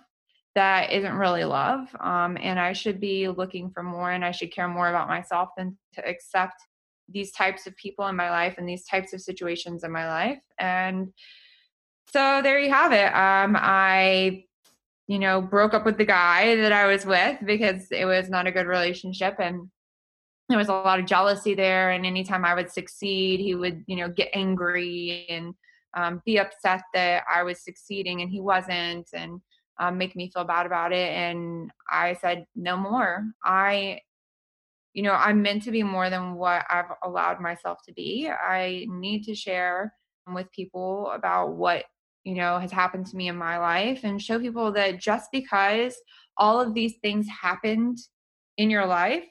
that 0.55 0.91
isn't 0.91 1.13
really 1.13 1.45
love. 1.45 1.87
Um, 1.99 2.37
and 2.41 2.59
I 2.59 2.73
should 2.73 2.99
be 2.99 3.27
looking 3.29 3.71
for 3.71 3.83
more 3.83 4.11
and 4.11 4.25
I 4.25 4.31
should 4.31 4.53
care 4.53 4.67
more 4.67 4.89
about 4.89 5.07
myself 5.07 5.49
than 5.55 5.77
to 5.93 6.07
accept 6.07 6.55
these 7.09 7.31
types 7.31 7.67
of 7.67 7.75
people 7.77 8.07
in 8.07 8.15
my 8.15 8.29
life 8.29 8.55
and 8.57 8.67
these 8.67 8.85
types 8.85 9.13
of 9.13 9.21
situations 9.21 9.83
in 9.83 9.91
my 9.91 10.07
life. 10.07 10.39
And 10.59 11.13
so 12.11 12.41
there 12.41 12.59
you 12.59 12.71
have 12.71 12.91
it. 12.91 13.13
Um, 13.13 13.55
I, 13.57 14.43
you 15.07 15.19
know, 15.19 15.41
broke 15.41 15.73
up 15.73 15.85
with 15.85 15.97
the 15.97 16.05
guy 16.05 16.55
that 16.55 16.71
I 16.73 16.85
was 16.85 17.05
with 17.05 17.37
because 17.45 17.87
it 17.91 18.05
was 18.05 18.29
not 18.29 18.47
a 18.47 18.51
good 18.51 18.67
relationship. 18.67 19.35
And 19.39 19.69
there 20.51 20.59
was 20.59 20.69
a 20.69 20.73
lot 20.73 20.99
of 20.99 21.05
jealousy 21.05 21.55
there 21.55 21.91
and 21.91 22.05
anytime 22.05 22.45
i 22.45 22.53
would 22.53 22.69
succeed 22.69 23.39
he 23.39 23.55
would 23.55 23.83
you 23.87 23.95
know 23.95 24.09
get 24.09 24.29
angry 24.33 25.25
and 25.29 25.53
um, 25.97 26.21
be 26.25 26.37
upset 26.39 26.81
that 26.93 27.23
i 27.33 27.43
was 27.43 27.63
succeeding 27.63 28.21
and 28.21 28.29
he 28.29 28.39
wasn't 28.39 29.07
and 29.13 29.41
um, 29.81 29.97
make 29.97 30.15
me 30.15 30.29
feel 30.31 30.43
bad 30.43 30.65
about 30.65 30.93
it. 30.93 31.11
And 31.11 31.71
i 31.89 32.13
said 32.13 32.45
no 32.55 32.77
more. 32.77 33.25
I 33.43 34.01
you 34.93 35.03
know 35.03 35.13
i'm 35.13 35.41
meant 35.41 35.63
to 35.63 35.71
be 35.71 35.83
more 35.83 36.09
than 36.09 36.33
what 36.33 36.65
i've 36.69 36.91
allowed 37.03 37.39
myself 37.39 37.79
to 37.87 37.93
be. 37.93 38.29
I 38.29 38.85
need 38.89 39.23
to 39.23 39.35
share 39.35 39.93
with 40.31 40.51
people 40.51 41.11
about 41.11 41.53
what 41.53 41.85
you 42.23 42.35
know 42.35 42.59
has 42.59 42.71
happened 42.71 43.07
to 43.07 43.15
me 43.15 43.29
in 43.29 43.37
my 43.37 43.57
life 43.57 44.01
and 44.03 44.21
show 44.21 44.37
people 44.39 44.71
that 44.73 44.99
just 44.99 45.29
because 45.31 45.95
all 46.37 46.59
of 46.59 46.73
these 46.73 46.95
things 47.01 47.25
happened 47.27 47.97
in 48.57 48.69
your 48.69 48.85
life 48.85 49.25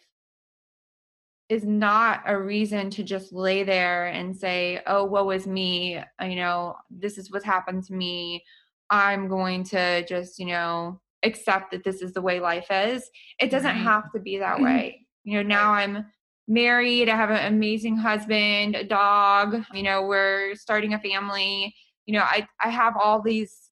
is 1.51 1.65
not 1.65 2.23
a 2.27 2.39
reason 2.39 2.89
to 2.91 3.03
just 3.03 3.33
lay 3.33 3.65
there 3.65 4.07
and 4.07 4.35
say, 4.35 4.81
oh, 4.87 5.05
woe 5.05 5.31
is 5.31 5.49
me. 5.49 6.01
You 6.23 6.37
know, 6.37 6.77
this 6.89 7.19
is 7.19 7.31
what's 7.31 7.45
happened 7.45 7.85
to 7.85 7.93
me. 7.93 8.45
I'm 8.89 9.29
going 9.29 9.65
to 9.65 10.07
just, 10.07 10.39
you 10.39 10.47
know, 10.47 11.01
accept 11.25 11.73
that 11.73 11.83
this 11.85 12.03
is 12.03 12.13
the 12.13 12.23
way 12.23 12.39
life 12.39 12.69
is. 12.71 13.11
It 13.41 13.51
doesn't 13.51 13.77
have 13.77 14.13
to 14.13 14.21
be 14.21 14.39
that 14.39 14.55
mm-hmm. 14.57 14.65
way. 14.65 15.07
You 15.25 15.39
know, 15.39 15.43
now 15.43 15.73
I'm 15.73 16.07
married, 16.47 17.09
I 17.09 17.17
have 17.17 17.31
an 17.31 17.53
amazing 17.53 17.97
husband, 17.97 18.77
a 18.77 18.85
dog, 18.85 19.63
you 19.75 19.83
know, 19.83 20.03
we're 20.03 20.55
starting 20.55 20.95
a 20.95 21.01
family. 21.01 21.75
You 22.07 22.15
know, 22.15 22.23
I 22.23 22.47
I 22.63 22.71
have 22.71 22.95
all 22.97 23.23
these 23.23 23.70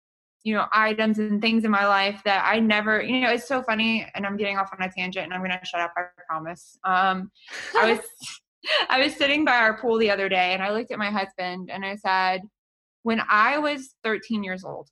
you 0.48 0.54
know 0.54 0.66
items 0.72 1.18
and 1.18 1.40
things 1.40 1.64
in 1.64 1.70
my 1.70 1.87
life 1.87 2.20
that 2.24 2.44
I 2.44 2.58
never 2.58 3.02
you 3.02 3.20
know 3.20 3.30
it's 3.30 3.46
so 3.46 3.62
funny 3.62 4.06
and 4.14 4.26
I'm 4.26 4.37
getting 4.37 4.58
off 4.58 4.70
on 4.72 4.87
a 4.87 4.90
tangent 4.90 5.24
and 5.26 5.34
I'm 5.34 5.42
to 5.44 5.66
shut 5.66 5.80
up 5.80 5.92
I 5.96 6.02
promise. 6.28 6.78
Um 6.84 7.30
I 7.76 7.92
was 7.92 8.00
I 8.88 9.02
was 9.02 9.14
sitting 9.14 9.44
by 9.44 9.56
our 9.56 9.78
pool 9.78 9.98
the 9.98 10.11
other 10.11 10.28
day 10.28 10.52
and 10.52 10.62
I 10.62 10.72
looked 10.72 10.90
at 10.90 10.98
my 10.98 11.11
husband 11.11 11.70
and 11.72 11.84
I 11.84 11.96
said, 11.96 12.42
when 13.02 13.22
I 13.28 13.58
was 13.58 13.94
13 14.04 14.42
years 14.42 14.64
old, 14.64 14.88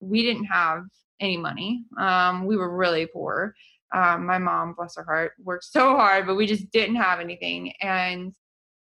we 0.00 0.22
didn't 0.22 0.44
have 0.44 0.84
any 1.20 1.36
money. 1.36 1.84
Um, 1.98 2.46
we 2.46 2.56
were 2.56 2.74
really 2.74 3.06
poor. 3.06 3.54
Um, 3.94 4.24
my 4.24 4.38
mom, 4.38 4.74
bless 4.74 4.96
her 4.96 5.04
heart, 5.04 5.32
worked 5.42 5.64
so 5.64 5.96
hard, 5.96 6.26
but 6.26 6.36
we 6.36 6.46
just 6.46 6.70
didn't 6.70 6.96
have 6.96 7.20
anything. 7.20 7.72
And 7.80 8.32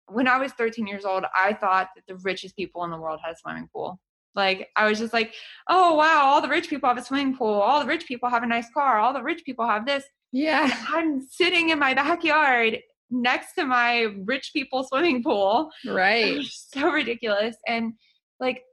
when 0.08 0.28
I 0.28 0.38
was 0.38 0.51
13 0.54 0.88
years 0.88 1.06
old, 1.06 1.25
I 1.36 1.54
thought 1.54 1.89
that 1.95 2.06
the 2.08 2.15
richest 2.17 2.56
people 2.56 2.84
in 2.86 2.91
the 2.91 2.97
world 2.97 3.19
had 3.23 3.34
a 3.34 3.38
swimming 3.38 3.67
pool. 3.71 3.99
Like 4.36 4.69
I 4.76 4.88
was 4.88 5.00
just 5.00 5.13
like, 5.13 5.34
oh 5.69 5.95
wow, 5.95 6.21
all 6.26 6.41
the 6.41 6.50
rich 6.50 6.69
people 6.69 6.89
have 6.89 6.98
a 6.98 7.04
swimming 7.04 7.36
pool. 7.38 7.62
All 7.62 7.80
the 7.80 7.88
rich 7.88 8.06
people 8.06 8.30
have 8.30 8.43
a 8.43 8.48
nice 8.48 8.69
car. 8.74 9.00
All 9.00 9.13
the 9.13 9.24
rich 9.24 9.43
people 9.45 9.67
have 9.67 9.86
this. 9.86 10.04
yeah. 10.32 10.69
I'm 10.89 11.21
sitting 11.21 11.69
in 11.69 11.80
my 11.80 11.93
backyard 11.93 12.80
next 13.12 13.54
to 13.54 13.65
my 13.65 14.13
rich 14.26 14.52
people 14.54 14.84
swimming 14.84 15.24
pool. 15.24 15.71
Right. 15.88 16.41
so 16.43 16.89
ridiculous. 16.89 17.56
And 17.67 17.93
like, 18.39 18.63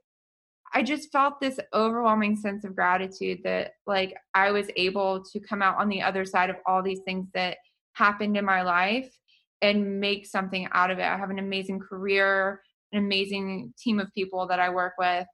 I 0.73 0.81
just 0.81 1.11
felt 1.11 1.39
this 1.39 1.59
overwhelming 1.73 2.35
sense 2.35 2.65
of 2.65 2.75
gratitude 2.75 3.39
that 3.43 3.73
like 3.85 4.15
I 4.33 4.51
was 4.51 4.67
able 4.75 5.23
to 5.31 5.39
come 5.39 5.61
out 5.61 5.77
on 5.77 5.87
the 5.87 6.01
other 6.01 6.25
side 6.25 6.49
of 6.49 6.55
all 6.65 6.81
these 6.81 7.01
things 7.05 7.27
that 7.35 7.57
happened 7.93 8.35
in 8.37 8.43
my 8.43 8.63
life 8.63 9.15
and 9.61 9.99
make 9.99 10.25
something 10.25 10.67
out 10.73 10.89
of 10.89 10.97
it. 10.97 11.03
I 11.03 11.15
have 11.15 11.29
an 11.29 11.37
amazing 11.39 11.79
career, 11.79 12.61
an 12.91 12.99
amazing 12.99 13.73
team 13.77 13.99
of 13.99 14.11
people 14.13 14.47
that 14.47 14.59
I 14.59 14.69
work 14.69 14.93
with, 14.97 15.27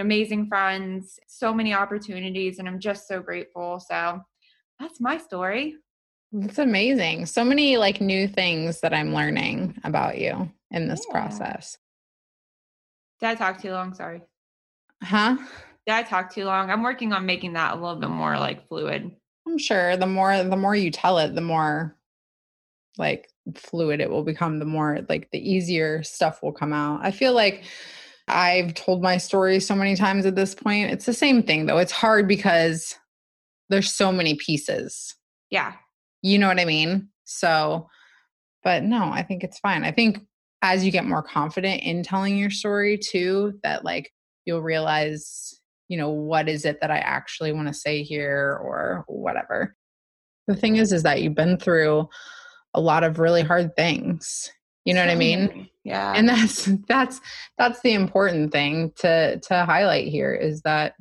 amazing 0.00 0.46
friends, 0.46 1.18
so 1.26 1.52
many 1.52 1.74
opportunities, 1.74 2.58
and 2.58 2.68
I'm 2.68 2.80
just 2.80 3.06
so 3.06 3.20
grateful. 3.20 3.80
So 3.80 4.20
that's 4.80 5.00
my 5.00 5.18
story. 5.18 5.76
It's 6.32 6.58
amazing. 6.58 7.26
So 7.26 7.44
many 7.44 7.76
like 7.76 8.00
new 8.00 8.26
things 8.26 8.80
that 8.80 8.94
I'm 8.94 9.14
learning 9.14 9.78
about 9.84 10.18
you 10.18 10.50
in 10.70 10.88
this 10.88 11.04
Yeah. 11.06 11.12
process. 11.12 11.76
Did 13.20 13.28
I 13.28 13.34
talk 13.34 13.60
too 13.60 13.72
long? 13.72 13.92
Sorry. 13.94 14.22
Huh? 15.02 15.36
Did 15.86 15.94
I 15.94 16.02
talk 16.02 16.32
too 16.32 16.44
long? 16.44 16.70
I'm 16.70 16.82
working 16.82 17.12
on 17.12 17.26
making 17.26 17.52
that 17.52 17.72
a 17.72 17.80
little 17.80 17.96
bit 17.96 18.08
more 18.08 18.38
like 18.38 18.66
fluid. 18.68 19.14
I'm 19.46 19.58
sure 19.58 19.96
the 19.96 20.06
more 20.06 20.42
the 20.42 20.56
more 20.56 20.74
you 20.74 20.90
tell 20.90 21.18
it, 21.18 21.34
the 21.34 21.40
more 21.40 21.96
like 22.98 23.28
fluid 23.54 24.00
it 24.00 24.08
will 24.08 24.22
become, 24.22 24.58
the 24.58 24.64
more 24.64 25.00
like 25.08 25.30
the 25.32 25.50
easier 25.50 26.02
stuff 26.02 26.42
will 26.42 26.52
come 26.52 26.72
out. 26.72 27.00
I 27.02 27.10
feel 27.10 27.34
like 27.34 27.64
I've 28.28 28.74
told 28.74 29.02
my 29.02 29.18
story 29.18 29.60
so 29.60 29.74
many 29.74 29.96
times 29.96 30.26
at 30.26 30.36
this 30.36 30.54
point. 30.54 30.90
It's 30.90 31.06
the 31.06 31.12
same 31.12 31.42
thing 31.42 31.66
though. 31.66 31.78
It's 31.78 31.92
hard 31.92 32.28
because 32.28 32.94
there's 33.68 33.92
so 33.92 34.12
many 34.12 34.34
pieces. 34.34 35.14
Yeah. 35.50 35.72
You 36.22 36.38
know 36.38 36.48
what 36.48 36.60
I 36.60 36.64
mean? 36.64 37.08
So, 37.24 37.88
but 38.62 38.84
no, 38.84 39.04
I 39.04 39.22
think 39.22 39.42
it's 39.42 39.58
fine. 39.58 39.84
I 39.84 39.90
think 39.90 40.18
as 40.62 40.84
you 40.84 40.92
get 40.92 41.04
more 41.04 41.22
confident 41.22 41.82
in 41.82 42.02
telling 42.02 42.36
your 42.36 42.50
story 42.50 42.96
too, 42.96 43.58
that 43.62 43.84
like 43.84 44.12
you'll 44.44 44.62
realize, 44.62 45.58
you 45.88 45.96
know, 45.96 46.10
what 46.10 46.48
is 46.48 46.64
it 46.64 46.80
that 46.80 46.90
I 46.90 46.98
actually 46.98 47.52
want 47.52 47.68
to 47.68 47.74
say 47.74 48.02
here 48.02 48.58
or 48.62 49.04
whatever. 49.08 49.76
The 50.46 50.56
thing 50.56 50.76
is, 50.76 50.92
is 50.92 51.02
that 51.02 51.22
you've 51.22 51.34
been 51.34 51.58
through 51.58 52.08
a 52.74 52.80
lot 52.80 53.04
of 53.04 53.18
really 53.18 53.42
hard 53.42 53.74
things. 53.76 54.50
You 54.84 54.94
know 54.94 55.00
what 55.00 55.10
I 55.10 55.14
mean? 55.14 55.46
many. 55.46 55.72
Yeah. 55.84 56.12
and 56.14 56.28
that's 56.28 56.64
that's 56.88 57.20
that's 57.58 57.80
the 57.82 57.92
important 57.94 58.52
thing 58.52 58.92
to 58.96 59.38
to 59.40 59.64
highlight 59.64 60.08
here 60.08 60.34
is 60.34 60.62
that 60.62 60.94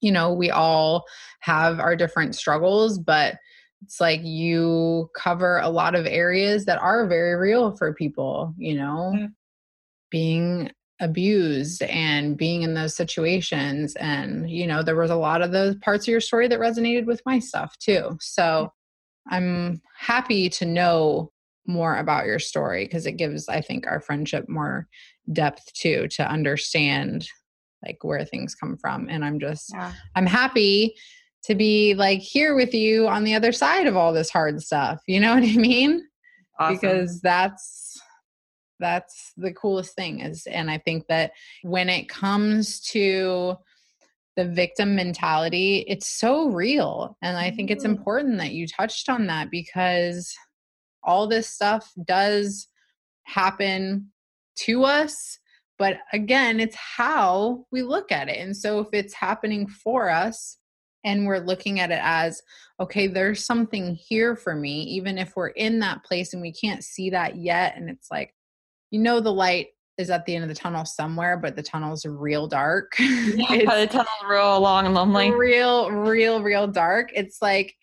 you 0.00 0.12
know 0.12 0.32
we 0.32 0.50
all 0.50 1.04
have 1.40 1.80
our 1.80 1.96
different 1.96 2.34
struggles 2.34 2.98
but 2.98 3.36
it's 3.82 4.00
like 4.00 4.20
you 4.22 5.10
cover 5.16 5.58
a 5.58 5.68
lot 5.68 5.94
of 5.94 6.06
areas 6.06 6.64
that 6.66 6.78
are 6.80 7.06
very 7.06 7.34
real 7.36 7.74
for 7.76 7.94
people 7.94 8.54
you 8.58 8.74
know 8.74 9.12
Yeah. 9.14 9.26
being 10.10 10.70
abused 11.00 11.82
and 11.82 12.36
being 12.36 12.62
in 12.62 12.74
those 12.74 12.94
situations 12.94 13.94
and 13.96 14.48
you 14.50 14.66
know 14.66 14.82
there 14.82 14.96
was 14.96 15.10
a 15.10 15.16
lot 15.16 15.42
of 15.42 15.50
those 15.52 15.74
parts 15.76 16.04
of 16.06 16.12
your 16.12 16.20
story 16.20 16.46
that 16.48 16.60
resonated 16.60 17.04
with 17.06 17.20
my 17.26 17.38
stuff 17.38 17.76
too 17.78 18.16
so 18.20 18.72
i'm 19.30 19.80
happy 19.98 20.48
to 20.48 20.64
know 20.64 21.30
more 21.66 21.96
about 21.96 22.26
your 22.26 22.38
story 22.38 22.84
because 22.84 23.06
it 23.06 23.12
gives 23.12 23.48
i 23.48 23.60
think 23.60 23.86
our 23.86 24.00
friendship 24.00 24.48
more 24.48 24.86
depth 25.32 25.72
too 25.72 26.06
to 26.08 26.22
understand 26.28 27.26
like 27.84 28.02
where 28.02 28.24
things 28.24 28.54
come 28.54 28.76
from 28.76 29.08
and 29.08 29.24
i'm 29.24 29.38
just 29.38 29.70
yeah. 29.72 29.92
i'm 30.14 30.26
happy 30.26 30.94
to 31.42 31.54
be 31.54 31.94
like 31.94 32.20
here 32.20 32.54
with 32.54 32.72
you 32.74 33.06
on 33.08 33.24
the 33.24 33.34
other 33.34 33.52
side 33.52 33.86
of 33.86 33.96
all 33.96 34.12
this 34.12 34.30
hard 34.30 34.60
stuff 34.62 35.00
you 35.06 35.18
know 35.20 35.34
what 35.34 35.42
i 35.44 35.56
mean 35.56 36.02
Awesome. 36.58 36.76
because 36.76 37.20
that's 37.20 38.00
that's 38.80 39.32
the 39.36 39.52
coolest 39.52 39.94
thing 39.94 40.20
is 40.20 40.46
and 40.46 40.70
i 40.70 40.78
think 40.78 41.06
that 41.08 41.32
when 41.62 41.88
it 41.88 42.08
comes 42.08 42.80
to 42.80 43.56
the 44.36 44.44
victim 44.44 44.94
mentality 44.96 45.84
it's 45.86 46.08
so 46.08 46.48
real 46.48 47.16
and 47.22 47.36
i 47.36 47.50
think 47.50 47.70
it's 47.70 47.84
Mhm. 47.84 47.90
important 47.90 48.38
that 48.38 48.52
you 48.52 48.66
touched 48.66 49.08
on 49.08 49.26
that 49.28 49.50
because 49.50 50.34
all 51.04 51.26
this 51.26 51.48
stuff 51.48 51.92
does 52.06 52.68
happen 53.24 54.10
to 54.56 54.84
us 54.84 55.38
but 55.78 55.98
again 56.12 56.60
it's 56.60 56.76
how 56.76 57.66
we 57.70 57.82
look 57.82 58.12
at 58.12 58.28
it. 58.28 58.38
And 58.38 58.56
so 58.56 58.80
if 58.80 58.88
it's 58.92 59.14
happening 59.14 59.66
for 59.66 60.10
us 60.10 60.58
and 61.04 61.26
we're 61.26 61.38
looking 61.38 61.80
at 61.80 61.90
it 61.90 62.00
as 62.02 62.40
okay 62.80 63.06
there's 63.06 63.44
something 63.44 63.94
here 63.94 64.36
for 64.36 64.54
me 64.54 64.82
even 64.84 65.18
if 65.18 65.36
we're 65.36 65.48
in 65.48 65.80
that 65.80 66.04
place 66.04 66.32
and 66.32 66.42
we 66.42 66.52
can't 66.52 66.82
see 66.82 67.10
that 67.10 67.36
yet 67.36 67.76
and 67.76 67.90
it's 67.90 68.10
like 68.10 68.34
you 68.90 69.00
know 69.00 69.20
the 69.20 69.32
light 69.32 69.68
is 69.98 70.10
at 70.10 70.24
the 70.26 70.34
end 70.34 70.42
of 70.42 70.48
the 70.48 70.54
tunnel 70.54 70.84
somewhere 70.84 71.36
but 71.36 71.54
the 71.56 71.62
tunnel's 71.62 72.04
real 72.06 72.46
dark. 72.46 72.94
Yeah, 72.98 73.80
the 73.80 73.86
tunnel's 73.86 74.08
real 74.28 74.60
long 74.60 74.86
and 74.86 74.94
lonely. 74.94 75.30
real 75.30 75.90
real 75.90 76.42
real 76.42 76.66
dark. 76.66 77.10
It's 77.14 77.42
like 77.42 77.74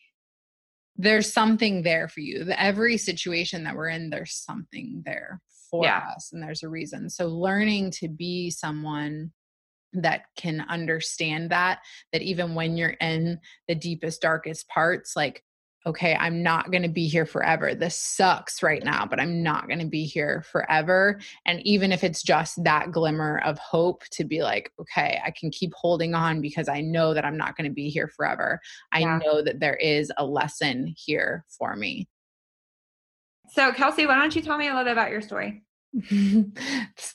there's 1.02 1.32
something 1.34 1.82
there 1.82 2.08
for 2.08 2.20
you 2.20 2.46
every 2.58 2.98
situation 2.98 3.64
that 3.64 3.76
we're 3.76 3.90
in 3.90 4.10
there's 4.10 4.34
something 4.36 5.02
there 5.06 5.42
for 5.70 5.84
Yeah. 5.84 6.04
us 6.16 6.32
and 6.32 6.42
there's 6.44 6.64
a 6.64 6.70
reason 6.70 7.10
so 7.10 7.28
learning 7.28 7.92
to 7.92 8.08
be 8.08 8.50
someone 8.52 9.32
that 9.94 10.26
can 10.38 10.62
understand 10.70 11.50
that 11.50 11.80
that 12.14 12.22
even 12.22 12.56
when 12.56 12.78
you're 12.78 12.96
in 13.02 13.40
the 13.68 13.76
deepest 13.76 14.22
darkest 14.22 14.68
parts 14.70 15.16
like 15.16 15.44
okay 15.86 16.16
i'm 16.20 16.44
not 16.44 16.72
going 16.72 16.84
to 16.84 16.90
be 16.90 17.08
here 17.08 17.26
forever 17.26 17.74
this 17.74 17.96
sucks 17.96 18.62
right 18.62 18.84
now 18.84 19.06
but 19.06 19.20
i'm 19.20 19.42
not 19.42 19.68
going 19.68 19.80
to 19.80 19.86
be 19.86 20.06
here 20.06 20.44
forever 20.52 21.20
and 21.46 21.62
even 21.66 21.92
if 21.92 22.04
it's 22.04 22.22
just 22.24 22.64
that 22.64 22.92
glimmer 22.92 23.40
of 23.44 23.58
hope 23.58 24.04
to 24.12 24.24
be 24.24 24.42
like 24.42 24.72
okay 24.80 25.20
i 25.26 25.32
can 25.32 25.50
keep 25.50 25.74
holding 25.74 26.14
on 26.14 26.42
because 26.42 26.70
i 26.70 26.82
know 26.82 27.14
that 27.14 27.26
i'm 27.26 27.38
not 27.38 27.56
going 27.58 27.70
to 27.70 27.74
be 27.74 27.90
here 27.90 28.08
forever 28.08 28.60
i 28.92 29.00
Yeah. 29.00 29.20
know 29.24 29.42
that 29.42 29.60
there 29.60 29.76
is 29.76 30.12
a 30.18 30.26
lesson 30.26 30.94
here 30.98 31.46
for 31.50 31.76
me 31.76 32.08
So, 33.50 33.74
Kelsea, 33.74 34.06
why 34.06 34.16
don't 34.16 34.34
you 34.34 34.42
tell 34.42 34.58
me 34.58 34.68
a 34.68 34.72
little 34.72 34.86
bit 34.86 34.94
about 34.94 35.12
your 35.12 35.22
story? 35.22 35.64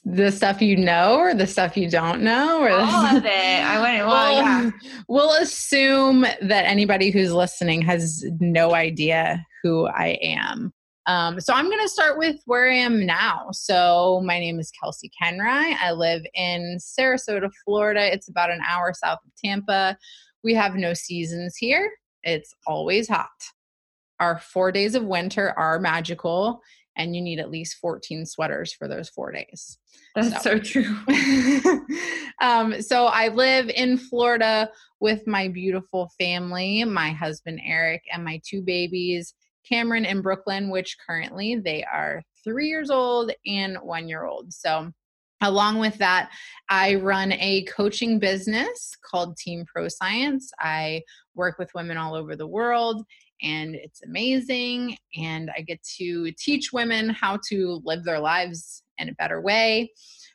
the 0.05 0.31
stuff 0.31 0.61
you 0.61 0.77
know 0.77 1.17
or 1.17 1.35
the 1.35 1.47
stuff 1.47 1.77
you 1.77 1.89
don't 1.89 2.21
know 2.21 2.61
or 2.61 2.71
All 2.71 3.17
of 3.17 3.25
it. 3.25 3.31
I 3.31 3.81
went. 3.81 4.07
Well, 4.07 4.33
yeah. 4.35 4.71
we'll 5.09 5.33
assume 5.43 6.23
that 6.43 6.67
anybody 6.67 7.11
who's 7.11 7.33
listening 7.33 7.81
has 7.83 8.25
no 8.39 8.75
idea 8.75 9.45
who 9.63 9.87
I 9.87 10.19
am. 10.21 10.73
Um, 11.07 11.41
so 11.41 11.55
I'm 11.55 11.71
going 11.71 11.83
to 11.83 11.89
start 11.89 12.19
with 12.19 12.37
where 12.47 12.69
I 12.69 12.75
am 12.75 13.07
now. 13.07 13.49
So 13.53 14.21
my 14.25 14.39
name 14.39 14.59
is 14.59 14.73
Kelsea 14.73 15.11
Koenreich. 15.23 15.77
I 15.81 15.93
live 15.93 16.23
in 16.35 16.79
Sarasota, 16.79 17.49
Florida. 17.65 18.13
It's 18.13 18.29
about 18.29 18.51
an 18.51 18.61
hour 18.69 18.93
south 18.93 19.21
of 19.25 19.33
Tampa. 19.43 19.97
We 20.43 20.53
have 20.55 20.75
no 20.75 20.95
seasons 20.95 21.57
here. 21.57 21.91
It's 22.25 22.53
always 22.67 23.09
hot. 23.09 23.29
Our 24.19 24.39
four 24.39 24.73
days 24.73 24.95
of 24.95 25.05
winter 25.05 25.55
are 25.57 25.79
magical, 25.79 26.61
and 26.97 27.15
you 27.15 27.23
need 27.23 27.39
at 27.39 27.51
least 27.51 27.77
14 27.77 28.27
sweaters 28.27 28.73
for 28.73 28.89
those 28.89 29.09
four 29.09 29.33
days. 29.33 29.79
That's 30.15 30.43
so 30.43 30.59
true. 30.59 30.97
um, 32.41 32.81
so 32.81 33.07
I 33.07 33.29
live 33.29 33.69
in 33.69 33.99
Florida 33.99 34.71
with 35.01 35.27
my 35.27 35.49
beautiful 35.49 36.11
family, 36.19 36.85
my 36.85 37.11
husband 37.11 37.61
Eric, 37.65 38.03
and 38.13 38.25
my 38.25 38.41
two 38.45 38.63
babies, 38.63 39.35
Cameron 39.69 40.07
and 40.07 40.23
Brooklyn, 40.23 40.71
which 40.71 40.97
currently 41.07 41.57
they 41.57 41.85
are 41.85 42.23
three 42.45 42.69
years 42.69 42.91
old 42.91 43.33
and 43.47 43.77
one 43.79 44.09
year 44.09 44.25
old. 44.25 44.53
So 44.53 44.91
Along 45.43 45.79
with 45.79 45.99
that, 45.99 46.31
I 46.71 46.95
run 46.95 47.33
a 47.33 47.65
coaching 47.65 48.19
business 48.19 48.97
called 49.05 49.37
Team 49.37 49.67
Pro 49.67 49.87
Science. 49.89 50.51
I 50.59 51.03
work 51.35 51.59
with 51.59 51.75
women 51.75 51.99
all 51.99 52.15
over 52.15 52.37
the 52.37 52.47
world 52.47 53.05
and 53.43 53.75
it's 53.75 54.03
amazing. 54.03 54.97
And 55.17 55.51
I 55.57 55.61
get 55.61 55.83
to 55.99 56.33
teach 56.33 56.73
women 56.73 57.11
how 57.11 57.39
to 57.49 57.81
live 57.85 58.05
their 58.05 58.21
lives 58.21 58.83
in 58.99 59.09
a 59.09 59.15
better 59.15 59.41
way. 59.41 59.93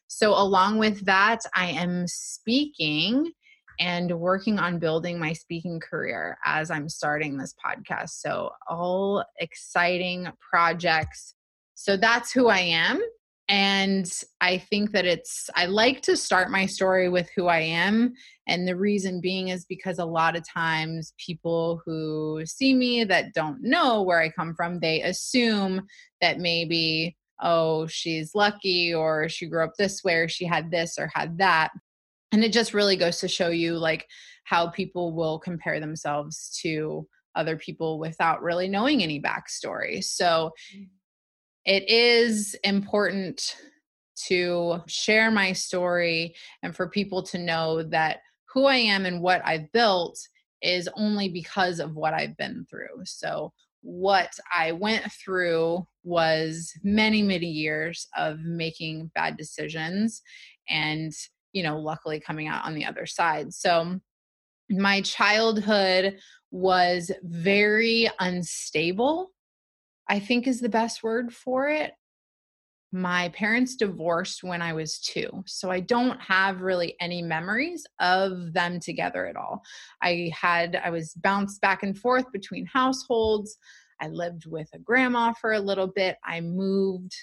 So, 0.08 0.32
along 0.32 0.78
with 0.78 1.06
that, 1.06 1.40
I 1.56 1.68
am 1.68 2.06
speaking 2.08 3.32
and 3.80 4.12
working 4.20 4.60
on 4.60 4.78
building 4.78 5.18
my 5.18 5.34
speaking 5.34 5.80
career 5.80 6.38
as 6.46 6.70
I'm 6.70 6.90
starting 6.90 7.38
this 7.38 7.56
podcast. 7.66 8.10
So, 8.10 8.52
all 8.68 9.24
exciting 9.40 10.28
projects. 10.40 11.36
So, 11.76 11.98
that's 11.98 12.32
who 12.32 12.50
I 12.50 12.60
am. 12.60 13.02
And 13.52 14.10
I 14.40 14.60
think 14.60 14.92
that 14.92 15.04
it's, 15.04 15.50
I 15.58 15.66
like 15.66 16.00
to 16.04 16.16
start 16.16 16.50
my 16.50 16.66
story 16.66 17.10
with 17.10 17.30
who 17.36 17.48
I 17.48 17.60
am. 17.60 18.14
And 18.48 18.66
the 18.66 18.78
reason 18.78 19.20
being 19.20 19.50
is 19.50 19.66
because 19.66 20.00
a 20.00 20.06
lot 20.06 20.38
of 20.38 20.48
times 20.48 21.14
people 21.18 21.82
who 21.86 22.44
see 22.46 22.74
me 22.74 23.04
that 23.04 23.34
don't 23.34 23.62
know 23.62 24.04
where 24.04 24.22
I 24.22 24.30
come 24.30 24.56
from, 24.56 24.80
they 24.80 25.02
assume 25.02 25.86
that 26.22 26.40
maybe, 26.40 27.18
oh, 27.42 27.88
she's 27.88 28.34
lucky 28.34 28.94
or 28.94 29.28
she 29.28 29.48
grew 29.48 29.66
up 29.66 29.74
this 29.78 30.02
way 30.02 30.16
or 30.16 30.30
she 30.30 30.46
had 30.46 30.72
this 30.72 30.98
or 30.98 31.12
had 31.14 31.38
that. 31.40 31.72
And 32.32 32.46
it 32.46 32.54
just 32.54 32.74
really 32.74 32.96
goes 32.96 33.20
to 33.20 33.28
show 33.28 33.50
you 33.50 33.78
like 33.78 34.08
how 34.46 34.70
people 34.70 35.14
will 35.14 35.40
compare 35.40 35.82
themselves 35.82 36.58
to 36.62 37.06
other 37.36 37.58
people 37.58 38.00
without 38.00 38.42
really 38.42 38.70
knowing 38.70 39.04
any 39.04 39.22
backstory. 39.22 40.02
So, 40.02 40.52
mm 40.74 40.88
it 41.66 41.90
is 41.90 42.56
important 42.64 43.56
to 44.28 44.82
share 44.88 45.32
my 45.32 45.54
story 45.54 46.36
and 46.64 46.76
for 46.76 46.90
people 46.90 47.24
to 47.24 47.38
know 47.38 47.84
that 47.84 48.20
who 48.54 48.66
I 48.66 48.76
am 48.76 49.06
and 49.06 49.22
what 49.22 49.42
I've 49.46 49.72
built 49.72 50.20
is 50.62 50.90
only 50.96 51.30
because 51.30 51.80
of 51.80 51.96
what 51.96 52.14
I've 52.14 52.38
been 52.38 52.66
through. 52.70 53.04
So, 53.06 53.54
what 53.84 54.32
I 54.56 54.74
went 54.74 55.12
through 55.12 55.88
was 56.04 56.72
many, 56.84 57.24
many 57.24 57.48
years 57.48 58.08
of 58.16 58.40
making 58.42 59.10
bad 59.16 59.38
decisions 59.38 60.22
and, 60.70 61.12
you 61.52 61.64
know, 61.64 61.80
luckily 61.80 62.20
coming 62.20 62.48
out 62.48 62.64
on 62.64 62.76
the 62.76 62.86
other 62.86 63.08
side. 63.08 63.52
So, 63.54 64.00
my 64.70 65.02
childhood 65.02 66.20
was 66.52 67.12
very 67.24 68.08
unstable 68.20 69.32
I 70.12 70.20
think 70.20 70.46
is 70.46 70.60
the 70.60 70.68
best 70.68 71.04
word 71.04 71.34
for 71.34 71.70
it. 71.70 71.94
My 72.92 73.30
parents 73.30 73.78
divorced 73.78 74.44
when 74.44 74.62
I 74.62 74.74
was 74.74 75.00
two, 75.00 75.42
so 75.48 75.72
I 75.72 75.80
don't 75.80 76.20
have 76.22 76.60
really 76.60 76.98
any 77.00 77.22
memories 77.22 77.86
of 78.02 78.52
them 78.52 78.82
together 78.82 79.26
at 79.26 79.38
all. 79.38 79.62
I 80.04 80.30
had, 80.38 80.76
I 80.84 80.90
was 80.90 81.14
bounced 81.14 81.62
back 81.62 81.84
and 81.84 81.98
forth 81.98 82.30
between 82.34 82.66
households. 82.66 83.56
I 84.02 84.10
lived 84.10 84.48
with 84.48 84.68
a 84.74 84.80
grandma 84.80 85.32
for 85.32 85.54
a 85.54 85.62
little 85.62 85.88
bit. 85.88 86.18
I 86.26 86.42
moved 86.42 87.16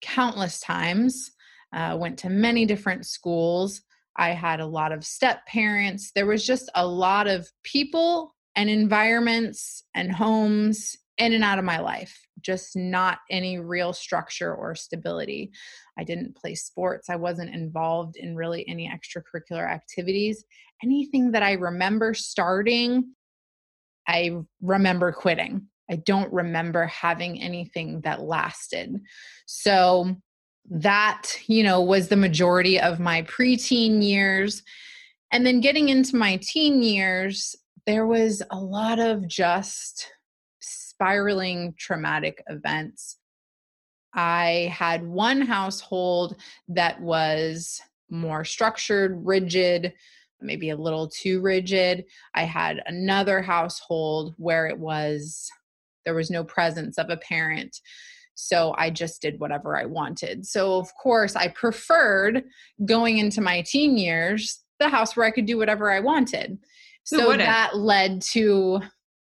countless 0.00 0.58
times, 0.60 1.32
uh, 1.74 1.98
went 2.00 2.18
to 2.20 2.30
many 2.30 2.64
different 2.64 3.04
schools. 3.04 3.82
I 4.16 4.30
had 4.30 4.60
a 4.60 4.66
lot 4.66 4.92
of 4.92 5.04
step 5.04 5.44
parents. 5.44 6.12
There 6.14 6.24
was 6.24 6.46
just 6.46 6.70
a 6.74 6.86
lot 6.86 7.28
of 7.28 7.46
people 7.62 8.34
and 8.56 8.70
environments 8.70 9.84
and 9.94 10.10
homes 10.10 10.96
in 11.20 11.34
and 11.34 11.44
out 11.44 11.58
of 11.58 11.64
my 11.64 11.78
life, 11.78 12.18
just 12.40 12.74
not 12.74 13.18
any 13.30 13.58
real 13.58 13.92
structure 13.92 14.54
or 14.54 14.74
stability. 14.74 15.50
I 15.98 16.04
didn't 16.04 16.36
play 16.36 16.54
sports. 16.54 17.10
I 17.10 17.16
wasn't 17.16 17.54
involved 17.54 18.16
in 18.16 18.34
really 18.34 18.66
any 18.68 18.90
extracurricular 18.90 19.68
activities. 19.70 20.44
Anything 20.82 21.32
that 21.32 21.42
I 21.42 21.52
remember 21.52 22.14
starting, 22.14 23.14
I 24.08 24.38
remember 24.62 25.12
quitting. 25.12 25.66
I 25.90 25.96
don't 25.96 26.32
remember 26.32 26.86
having 26.86 27.40
anything 27.40 28.00
that 28.02 28.22
lasted. 28.22 28.98
So 29.46 30.16
that, 30.70 31.26
you 31.46 31.62
know, 31.62 31.82
was 31.82 32.08
the 32.08 32.16
majority 32.16 32.80
of 32.80 33.00
my 33.00 33.22
preteen 33.22 34.02
years. 34.02 34.62
And 35.32 35.44
then 35.44 35.60
getting 35.60 35.88
into 35.90 36.16
my 36.16 36.36
teen 36.42 36.82
years, 36.82 37.54
there 37.86 38.06
was 38.06 38.42
a 38.50 38.58
lot 38.58 38.98
of 38.98 39.26
just 39.28 40.10
spiraling 41.00 41.72
traumatic 41.78 42.42
events. 42.48 43.16
I 44.12 44.70
had 44.76 45.06
one 45.06 45.40
household 45.40 46.36
that 46.68 47.00
was 47.00 47.80
more 48.10 48.44
structured, 48.44 49.24
rigid, 49.24 49.94
maybe 50.42 50.70
a 50.70 50.76
little 50.76 51.08
too 51.08 51.40
rigid. 51.40 52.04
I 52.34 52.42
had 52.42 52.82
another 52.84 53.40
household 53.40 54.34
where 54.36 54.66
it 54.66 54.78
was 54.78 55.48
there 56.04 56.14
was 56.14 56.30
no 56.30 56.44
presence 56.44 56.98
of 56.98 57.08
a 57.08 57.16
parent. 57.16 57.80
So 58.34 58.74
I 58.76 58.90
just 58.90 59.22
did 59.22 59.38
whatever 59.38 59.78
I 59.78 59.84
wanted. 59.84 60.46
So, 60.46 60.78
of 60.78 60.88
course, 60.94 61.36
I 61.36 61.48
preferred 61.48 62.44
going 62.84 63.18
into 63.18 63.40
my 63.40 63.62
teen 63.62 63.96
years 63.96 64.60
the 64.80 64.88
house 64.88 65.14
where 65.14 65.26
I 65.26 65.30
could 65.30 65.46
do 65.46 65.58
whatever 65.58 65.90
I 65.90 66.00
wanted. 66.00 66.58
So 67.04 67.36
that 67.36 67.76
led 67.76 68.22
to 68.32 68.80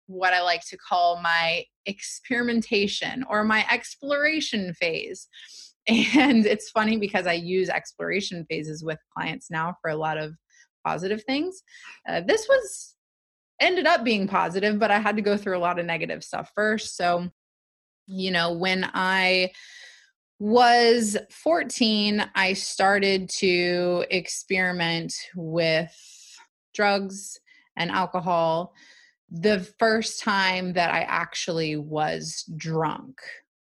what 0.07 0.35
I 0.35 0.43
like 0.43 0.65
to 0.69 0.77
call 0.77 1.21
my 1.21 1.65
experimentation 1.87 3.25
or 3.29 3.45
my 3.45 3.67
exploration 3.71 4.75
phase. 4.75 5.29
And 5.89 6.47
it's 6.47 6.71
funny 6.71 6.97
because 6.97 7.29
I 7.29 7.35
use 7.35 7.69
exploration 7.69 8.45
phases 8.51 8.83
with 8.83 8.99
clients 9.17 9.53
now 9.53 9.77
for 9.81 9.89
a 9.89 9.97
lot 9.97 10.19
of 10.19 10.35
positive 10.85 11.23
things. 11.23 11.63
Uh, 12.09 12.23
this 12.23 12.45
was 12.49 12.97
ended 13.61 13.87
up 13.87 14.03
being 14.03 14.27
positive, 14.27 14.81
but 14.81 14.91
I 14.91 14.99
had 14.99 15.15
to 15.15 15.23
go 15.23 15.37
through 15.37 15.57
a 15.57 15.61
lot 15.61 15.79
of 15.79 15.87
negative 15.87 16.25
stuff 16.25 16.51
first. 16.57 16.97
So, 16.97 17.29
you 18.09 18.33
know, 18.33 18.53
when 18.53 18.91
I 18.95 19.53
was 20.41 21.17
14, 21.31 22.31
I 22.35 22.53
started 22.53 23.31
to 23.39 24.05
experiment 24.11 25.15
with 25.35 25.95
drugs 26.75 27.39
and 27.77 27.91
alcohol 27.91 28.75
the 29.31 29.61
first 29.79 30.23
time 30.23 30.73
that 30.75 30.93
I 30.93 31.01
actually 31.01 31.77
was 31.77 32.45
drunk, 32.57 33.21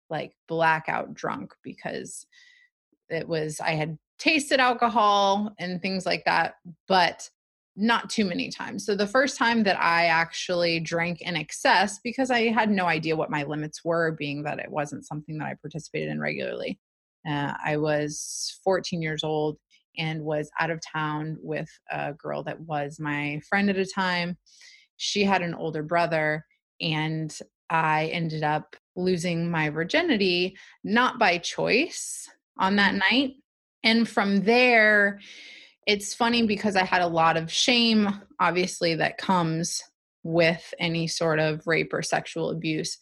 like 0.10 0.34
blackout 0.48 1.14
drunk, 1.14 1.54
because 1.64 2.26
it 3.10 3.28
was, 3.28 3.60
I 3.60 3.72
had 3.72 3.98
tasted 4.18 4.60
alcohol 4.60 5.54
and 5.60 5.82
things 5.82 6.06
like 6.06 6.24
that, 6.26 6.56
but 6.88 7.30
not 7.76 8.10
too 8.10 8.26
many 8.26 8.50
times. 8.50 8.86
So 8.86 8.96
the 8.96 9.08
first 9.08 9.38
time 9.38 9.64
that 9.64 9.80
I 9.80 10.06
actually 10.06 10.80
drank 10.80 11.22
in 11.22 11.36
excess, 11.36 12.00
because 12.04 12.30
I 12.30 12.50
had 12.50 12.70
no 12.70 12.86
idea 12.86 13.16
what 13.16 13.30
my 13.30 13.44
limits 13.44 13.84
were, 13.86 14.12
being 14.12 14.44
that 14.44 14.60
it 14.60 14.70
wasn't 14.70 15.08
something 15.08 15.38
that 15.38 15.46
I 15.46 15.56
participated 15.62 16.10
in 16.10 16.20
regularly. 16.20 16.80
Uh, 17.28 17.54
I 17.64 17.78
was 17.78 18.60
14 18.64 19.02
years 19.02 19.24
old 19.24 19.58
and 19.98 20.24
was 20.24 20.50
out 20.60 20.72
of 20.72 20.82
town 20.82 21.38
with 21.42 21.70
a 21.92 22.14
girl 22.14 22.44
that 22.44 22.60
was 22.62 23.00
my 23.00 23.40
friend 23.50 23.70
at 23.70 23.78
a 23.78 23.86
time 23.86 24.38
she 25.00 25.24
had 25.24 25.42
an 25.42 25.54
older 25.54 25.82
brother 25.82 26.46
and 26.82 27.36
I 27.70 28.08
ended 28.08 28.44
up 28.44 28.76
losing 28.96 29.50
my 29.50 29.70
virginity, 29.70 30.58
not 30.84 31.18
by 31.18 31.38
choice 31.38 32.28
on 32.58 32.76
that 32.76 32.92
mm-hmm. 32.92 33.16
night. 33.16 33.34
And 33.84 34.08
from 34.08 34.44
there, 34.44 35.22
it's 35.88 36.14
funny 36.14 36.46
because 36.46 36.76
I 36.76 36.84
had 36.84 37.02
a 37.02 37.08
lot 37.08 37.38
of 37.38 37.52
shame, 37.52 38.10
obviously, 38.40 38.96
that 38.96 39.18
comes 39.18 39.82
with 40.24 40.74
any 40.80 41.08
sort 41.08 41.40
of 41.40 41.66
rape 41.66 41.94
or 41.94 42.02
sexual 42.02 42.50
abuse. 42.50 42.98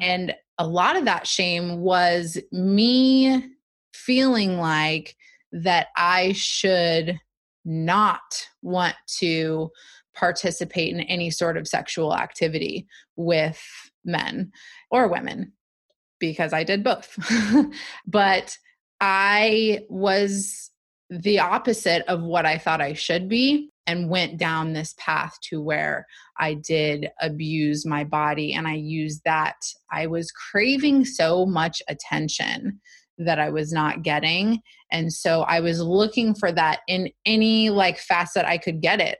And 0.00 0.34
a 0.58 0.66
lot 0.66 0.96
of 0.96 1.04
that 1.04 1.26
shame 1.26 1.80
was 1.80 2.38
me 2.50 3.44
feeling 3.92 4.56
like 4.56 5.14
that 5.52 5.88
I 5.96 6.32
should 6.32 7.18
not 7.64 8.46
want 8.62 8.96
to 9.18 9.70
participate 10.16 10.94
in 10.94 11.00
any 11.00 11.30
sort 11.30 11.56
of 11.56 11.68
sexual 11.68 12.14
activity 12.14 12.86
with 13.16 13.62
men 14.04 14.50
or 14.90 15.08
women 15.08 15.52
because 16.18 16.52
I 16.52 16.64
did 16.64 16.82
both. 16.82 17.16
but 18.06 18.56
I 19.00 19.80
was 19.88 20.70
the 21.10 21.38
opposite 21.38 22.02
of 22.08 22.22
what 22.22 22.46
I 22.46 22.58
thought 22.58 22.80
I 22.80 22.94
should 22.94 23.28
be 23.28 23.70
and 23.86 24.10
went 24.10 24.38
down 24.38 24.72
this 24.72 24.94
path 24.98 25.36
to 25.42 25.62
where 25.62 26.06
I 26.38 26.54
did 26.54 27.08
abuse 27.20 27.86
my 27.86 28.02
body 28.02 28.52
and 28.52 28.66
I 28.66 28.74
used 28.74 29.22
that. 29.24 29.56
I 29.92 30.06
was 30.06 30.32
craving 30.32 31.04
so 31.04 31.46
much 31.46 31.80
attention 31.88 32.80
that 33.18 33.38
I 33.38 33.50
was 33.50 33.72
not 33.72 34.02
getting. 34.02 34.60
And 34.90 35.12
so 35.12 35.42
I 35.42 35.60
was 35.60 35.80
looking 35.80 36.34
for 36.34 36.50
that 36.52 36.80
in 36.88 37.10
any 37.24 37.70
like 37.70 37.98
facet 37.98 38.44
I 38.44 38.58
could 38.58 38.80
get 38.80 39.00
it 39.00 39.18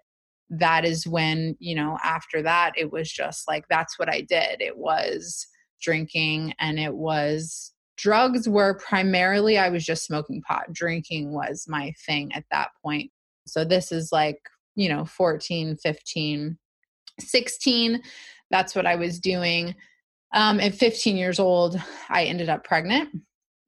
that 0.51 0.85
is 0.85 1.07
when, 1.07 1.57
you 1.59 1.75
know, 1.75 1.99
after 2.05 2.43
that, 2.43 2.73
it 2.77 2.93
was 2.93 3.11
just 3.11 3.49
like, 3.49 3.65
that's 3.69 3.99
what 3.99 4.09
I 4.09 4.21
did. 4.21 4.61
It 4.61 4.77
was 4.77 5.47
drinking 5.83 6.55
and 6.61 6.79
it 6.79 6.95
was 6.95 7.73
drugs 7.97 8.49
were 8.49 8.75
primarily 8.75 9.59
I 9.59 9.69
was 9.71 9.85
just 9.85 10.05
smoking 10.05 10.43
pot. 10.43 10.73
Drinking 10.73 11.33
was 11.33 11.67
my 11.69 11.93
thing 12.05 12.33
at 12.35 12.45
that 12.51 12.69
point. 12.85 13.11
So 13.47 13.65
this 13.65 13.91
is 13.91 14.11
like, 14.13 14.39
you 14.75 14.89
know, 14.89 15.05
14, 15.05 15.77
15, 15.77 16.59
16. 17.19 18.03
That's 18.51 18.75
what 18.75 18.87
I 18.87 18.97
was 18.97 19.19
doing. 19.19 19.75
Um, 20.35 20.61
at 20.61 20.75
15 20.75 21.17
years 21.17 21.39
old, 21.39 21.81
I 22.09 22.25
ended 22.25 22.49
up 22.49 22.65
pregnant 22.65 23.09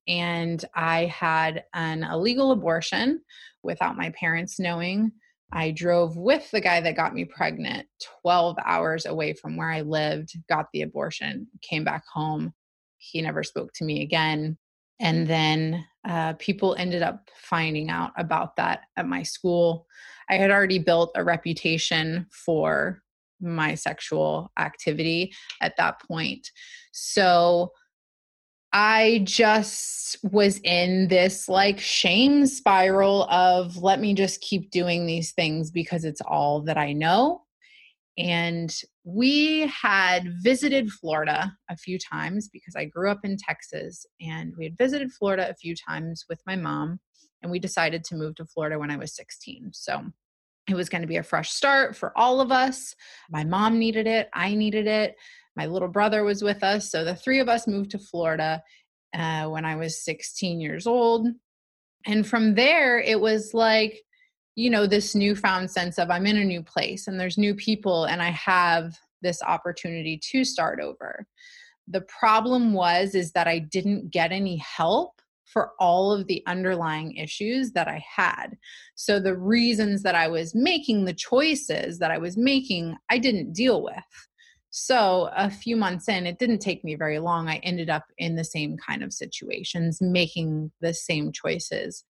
and 0.07 0.62
I 0.75 1.07
had 1.07 1.64
an 1.75 2.03
illegal 2.03 2.53
abortion 2.53 3.23
without 3.62 3.97
my 3.97 4.11
parents 4.11 4.59
knowing. 4.59 5.12
I 5.53 5.71
drove 5.71 6.17
with 6.17 6.51
the 6.51 6.61
guy 6.61 6.81
that 6.81 6.97
got 6.97 7.15
me 7.15 7.25
pregnant 7.25 7.87
12 8.23 8.57
hours 8.65 9.07
away 9.07 9.33
from 9.33 9.57
where 9.57 9.71
I 9.71 9.81
lived, 9.81 10.35
got 10.49 10.67
the 10.73 10.83
abortion, 10.83 11.47
came 11.63 11.85
back 11.85 12.05
home. 12.13 12.53
He 12.99 13.23
never 13.23 13.43
spoke 13.43 13.73
to 13.75 13.85
me 13.85 14.03
again. 14.03 14.59
And 15.01 15.27
then 15.27 15.85
uh, 16.07 16.35
people 16.35 16.75
ended 16.77 17.03
up 17.03 17.29
finding 17.35 17.89
out 17.89 18.11
about 18.19 18.57
that 18.57 18.81
at 18.97 19.07
my 19.07 19.23
school. 19.23 19.87
I 20.29 20.35
had 20.35 20.51
already 20.51 20.79
built 20.79 21.13
a 21.15 21.25
reputation 21.25 22.27
for 22.31 23.03
my 23.41 23.75
sexual 23.75 24.51
activity 24.59 25.33
at 25.63 25.77
that 25.77 26.03
point. 26.03 26.51
So 26.93 27.73
I 28.73 29.23
just 29.25 30.17
was 30.23 30.61
in 30.63 31.09
this 31.09 31.49
like 31.49 31.81
shame 31.81 32.47
spiral 32.47 33.25
of 33.25 33.77
let 33.79 34.01
me 34.01 34.15
just 34.15 34.41
keep 34.41 34.71
doing 34.71 35.07
these 35.07 35.33
things 35.33 35.71
because 35.71 36.05
it's 36.05 36.21
all 36.21 36.61
that 36.63 36.77
I 36.77 36.93
know. 36.93 37.43
And 38.19 38.75
we 39.05 39.69
had 39.69 40.25
visited 40.43 40.91
Florida 40.91 41.53
a 41.71 41.77
few 41.77 41.99
times 41.99 42.49
because 42.49 42.75
I 42.77 42.85
grew 42.85 43.11
up 43.11 43.21
in 43.25 43.37
Texas 43.37 44.05
and 44.21 44.53
we 44.59 44.65
had 44.65 44.77
visited 44.77 45.13
Florida 45.13 45.49
a 45.49 45.55
few 45.55 45.75
times 45.75 46.25
with 46.29 46.41
my 46.45 46.57
mom 46.57 46.99
and 47.43 47.51
we 47.51 47.61
decided 47.61 48.03
to 48.05 48.17
move 48.17 48.35
to 48.35 48.45
Florida 48.45 48.79
when 48.79 48.91
I 48.91 48.97
was 48.97 49.15
16. 49.15 49.71
So 49.73 50.03
it 50.69 50.75
was 50.75 50.89
going 50.89 51.03
to 51.03 51.09
be 51.09 51.17
a 51.17 51.23
fresh 51.23 51.51
start 51.51 51.97
for 51.97 52.13
all 52.17 52.41
of 52.41 52.53
us. 52.53 52.95
My 53.31 53.45
mom 53.45 53.79
needed 53.79 54.07
it, 54.07 54.29
I 54.35 54.55
needed 54.55 54.87
it. 54.87 55.17
My 55.59 55.66
little 55.66 55.88
brother 55.88 56.23
was 56.23 56.40
with 56.40 56.62
us. 56.62 56.88
So 56.88 57.05
the 57.05 57.16
three 57.16 57.40
of 57.40 57.49
us 57.49 57.66
moved 57.66 57.90
to 57.90 57.99
Florida 57.99 58.62
uh, 59.12 59.49
when 59.49 59.64
I 59.64 59.75
was 59.75 60.05
16 60.05 60.61
years 60.61 60.87
old. 60.87 61.27
And 62.07 62.25
from 62.25 62.55
there, 62.55 63.01
it 63.01 63.21
was 63.21 63.55
like, 63.55 64.01
you 64.55 64.71
know, 64.71 64.87
this 64.87 65.16
newfound 65.16 65.68
sense 65.68 65.99
of 65.99 66.11
I'm 66.11 66.27
in 66.27 66.37
a 66.37 66.44
new 66.44 66.62
place 66.62 67.09
and 67.09 67.18
there's 67.18 67.37
new 67.37 67.57
people 67.57 68.05
and 68.05 68.23
I 68.23 68.31
have 68.31 68.97
this 69.21 69.42
opportunity 69.42 70.21
to 70.31 70.44
start 70.44 70.79
over. 70.79 71.27
The 71.88 72.03
problem 72.03 72.73
was 72.73 73.16
is 73.16 73.33
that 73.33 73.49
I 73.49 73.59
didn't 73.59 74.11
get 74.11 74.31
any 74.31 74.59
help 74.59 75.21
for 75.44 75.73
all 75.81 76.12
of 76.12 76.29
the 76.29 76.40
underlying 76.47 77.16
issues 77.16 77.73
that 77.73 77.88
I 77.88 78.05
had. 78.09 78.57
So 78.94 79.18
the 79.18 79.37
reasons 79.37 80.05
that 80.05 80.14
I 80.14 80.29
was 80.29 80.55
making 80.55 81.05
the 81.05 81.14
choices 81.14 81.99
that 81.99 82.12
I 82.12 82.18
was 82.18 82.37
making, 82.37 82.97
I 83.11 83.18
didn't 83.18 83.55
deal 83.55 83.83
with. 83.83 84.28
So, 84.71 85.31
a 85.35 85.51
few 85.51 85.77
months 85.77 86.09
in, 86.09 86.27
it 86.27 86.39
didn't 86.39 86.59
take 86.59 86.85
me 86.85 86.95
very 86.95 87.19
long. 87.19 87.49
I 87.49 87.57
ended 87.57 87.89
up 87.89 88.05
in 88.19 88.37
the 88.37 88.45
same 88.45 88.77
kind 88.77 89.03
of 89.03 89.15
situations, 89.15 90.01
making 90.01 90.73
the 90.81 90.93
same 90.93 91.33
choices. 91.33 92.05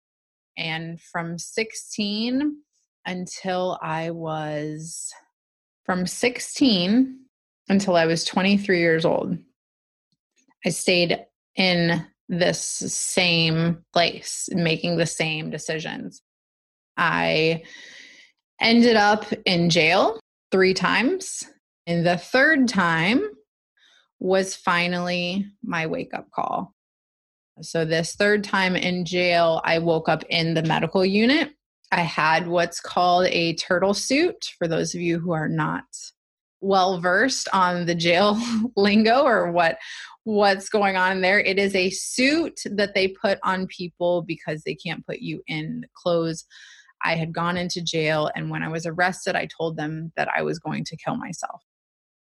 And 0.57 1.01
from 1.01 1.39
16 1.39 2.57
until 3.07 3.79
I 3.81 4.11
was, 4.11 5.13
from 5.85 6.05
16 6.05 7.21
until 7.69 7.97
I 7.97 8.07
was 8.07 8.25
23 8.25 8.81
years 8.81 9.05
old, 9.05 9.39
I 10.67 10.71
stayed 10.71 11.25
in 11.55 12.05
this 12.29 12.61
same 12.61 13.85
place, 13.93 14.49
making 14.53 14.97
the 14.97 15.07
same 15.07 15.51
decisions. 15.51 16.23
I 16.97 17.63
ended 18.61 18.97
up 18.97 19.27
in 19.47 19.71
jail 19.71 20.19
three 20.51 20.75
times 20.75 21.45
and 21.89 22.07
the 22.07 22.19
third 22.19 22.69
time 22.69 23.23
was 24.21 24.55
finally 24.55 25.47
my 25.65 25.87
wake 25.87 26.13
up 26.13 26.31
call. 26.31 26.75
So, 27.63 27.85
this 27.85 28.15
third 28.15 28.45
time 28.45 28.77
in 28.77 29.07
jail, 29.07 29.63
I 29.65 29.79
woke 29.79 30.09
up 30.09 30.23
in 30.29 30.53
the 30.53 30.63
medical 30.63 31.05
unit. 31.05 31.51
I 31.91 32.03
had 32.03 32.47
what's 32.47 32.79
called 32.79 33.27
a 33.29 33.55
turtle 33.55 33.95
suit 33.95 34.51
for 34.59 34.69
those 34.69 34.95
of 34.95 35.01
you 35.01 35.19
who 35.19 35.33
are 35.33 35.49
not 35.49 35.85
well 36.61 37.01
versed 37.01 37.49
on 37.55 37.87
the 37.87 37.95
jail 37.95 38.39
lingo 38.77 39.23
or 39.23 39.51
what 39.51 39.79
what's 40.25 40.69
going 40.69 40.97
on 40.97 41.21
there 41.21 41.39
it 41.39 41.57
is 41.57 41.75
a 41.75 41.89
suit 41.89 42.61
that 42.65 42.95
they 42.95 43.09
put 43.09 43.39
on 43.45 43.67
people 43.69 44.23
because 44.23 44.63
they 44.65 44.75
can't 44.75 45.07
put 45.07 45.21
you 45.21 45.41
in 45.47 45.87
clothes 45.95 46.45
i 47.05 47.15
had 47.15 47.33
gone 47.33 47.57
into 47.57 47.81
jail 47.81 48.29
and 48.35 48.51
when 48.51 48.65
i 48.65 48.69
was 48.69 48.87
arrested 48.87 49.37
i 49.37 49.47
told 49.47 49.77
them 49.77 50.13
that 50.17 50.29
i 50.37 50.43
was 50.43 50.59
going 50.59 50.85
to 50.85 50.97
kill 50.97 51.17
myself 51.17 51.63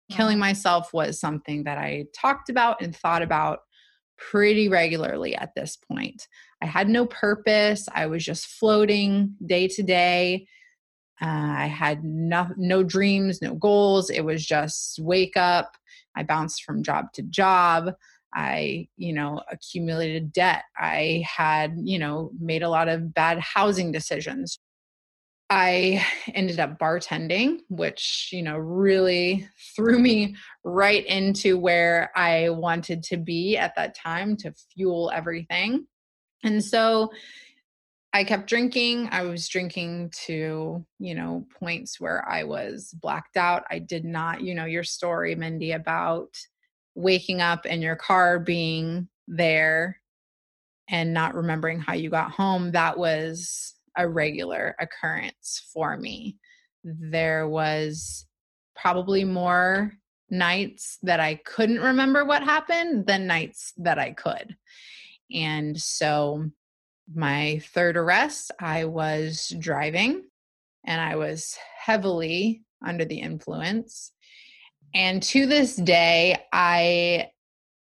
killing 0.09 0.39
myself 0.39 0.93
was 0.93 1.19
something 1.19 1.63
that 1.63 1.77
I 1.77 2.05
talked 2.13 2.49
about 2.49 2.81
and 2.81 2.95
thought 2.95 3.21
about 3.21 3.59
pretty 4.17 4.69
regularly 4.69 5.35
at 5.35 5.53
this 5.55 5.77
point. 5.77 6.27
I 6.61 6.65
had 6.65 6.89
no 6.89 7.05
purpose, 7.05 7.87
I 7.93 8.07
was 8.07 8.25
just 8.25 8.47
floating 8.47 9.35
day 9.45 9.67
to 9.69 9.83
day. 9.83 10.47
Uh, 11.21 11.25
I 11.57 11.65
had 11.65 12.03
no, 12.03 12.49
no 12.57 12.83
dreams, 12.83 13.41
no 13.41 13.55
goals. 13.55 14.09
It 14.09 14.21
was 14.21 14.45
just 14.45 14.99
wake 14.99 15.35
up. 15.35 15.75
I 16.15 16.23
bounced 16.23 16.63
from 16.63 16.83
job 16.83 17.11
to 17.13 17.23
job. 17.23 17.93
I, 18.35 18.87
you 18.97 19.13
know, 19.13 19.41
accumulated 19.51 20.31
debt. 20.31 20.63
I 20.77 21.25
had, 21.27 21.75
you 21.81 21.97
know, 21.97 22.31
made 22.39 22.61
a 22.61 22.69
lot 22.69 22.87
of 22.87 23.13
bad 23.13 23.39
housing 23.39 23.91
decisions. 23.91 24.59
I 25.49 26.05
ended 26.33 26.59
up 26.59 26.77
bartending, 26.77 27.59
which, 27.69 28.29
you 28.33 28.43
know, 28.43 28.57
really 28.57 29.47
threw 29.75 29.99
me 29.99 30.35
right 30.63 31.05
into 31.05 31.57
where 31.57 32.11
I 32.15 32.49
wanted 32.49 33.03
to 33.03 33.17
be 33.17 33.57
at 33.57 33.75
that 33.75 33.95
time 33.95 34.35
to 34.37 34.53
fuel 34.73 35.11
everything. 35.13 35.87
And 36.43 36.63
so 36.63 37.11
I 38.13 38.23
kept 38.23 38.47
drinking. 38.47 39.09
I 39.11 39.23
was 39.23 39.47
drinking 39.47 40.11
to, 40.25 40.85
you 40.99 41.15
know, 41.15 41.45
points 41.59 41.99
where 41.99 42.27
I 42.27 42.43
was 42.43 42.93
blacked 43.01 43.37
out. 43.37 43.63
I 43.69 43.79
did 43.79 44.05
not, 44.05 44.41
you 44.41 44.55
know, 44.55 44.65
your 44.65 44.83
story, 44.83 45.35
Mindy, 45.35 45.71
about 45.71 46.35
waking 46.95 47.41
up 47.41 47.65
and 47.65 47.81
your 47.81 47.95
car 47.95 48.39
being 48.39 49.07
there 49.27 50.01
and 50.89 51.13
not 51.13 51.35
remembering 51.35 51.79
how 51.79 51.93
you 51.93 52.09
got 52.09 52.31
home. 52.31 52.71
That 52.71 52.97
was 52.97 53.76
a 53.97 54.07
regular 54.07 54.75
occurrence 54.79 55.67
for 55.73 55.97
me. 55.97 56.37
There 56.83 57.47
was 57.47 58.25
probably 58.75 59.23
more 59.23 59.93
nights 60.29 60.97
that 61.03 61.19
I 61.19 61.35
couldn't 61.35 61.79
remember 61.79 62.25
what 62.25 62.43
happened 62.43 63.07
than 63.07 63.27
nights 63.27 63.73
that 63.77 63.97
I 63.97 64.11
could. 64.11 64.55
And 65.33 65.79
so, 65.79 66.49
my 67.13 67.61
third 67.73 67.95
arrest, 67.95 68.51
I 68.59 68.85
was 68.85 69.53
driving 69.59 70.23
and 70.85 70.99
I 70.99 71.15
was 71.15 71.57
heavily 71.77 72.63
under 72.85 73.05
the 73.05 73.19
influence. 73.19 74.11
And 74.93 75.23
to 75.23 75.45
this 75.45 75.75
day, 75.75 76.37
I 76.51 77.29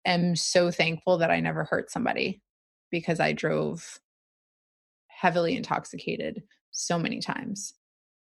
am 0.05 0.37
so 0.37 0.71
thankful 0.71 1.19
that 1.19 1.31
I 1.31 1.41
never 1.41 1.65
hurt 1.65 1.91
somebody 1.91 2.43
because 2.91 3.19
I 3.19 3.33
drove 3.33 3.99
heavily 5.25 5.57
intoxicated 5.57 6.43
so 6.71 6.99
many 6.99 7.19
times. 7.19 7.73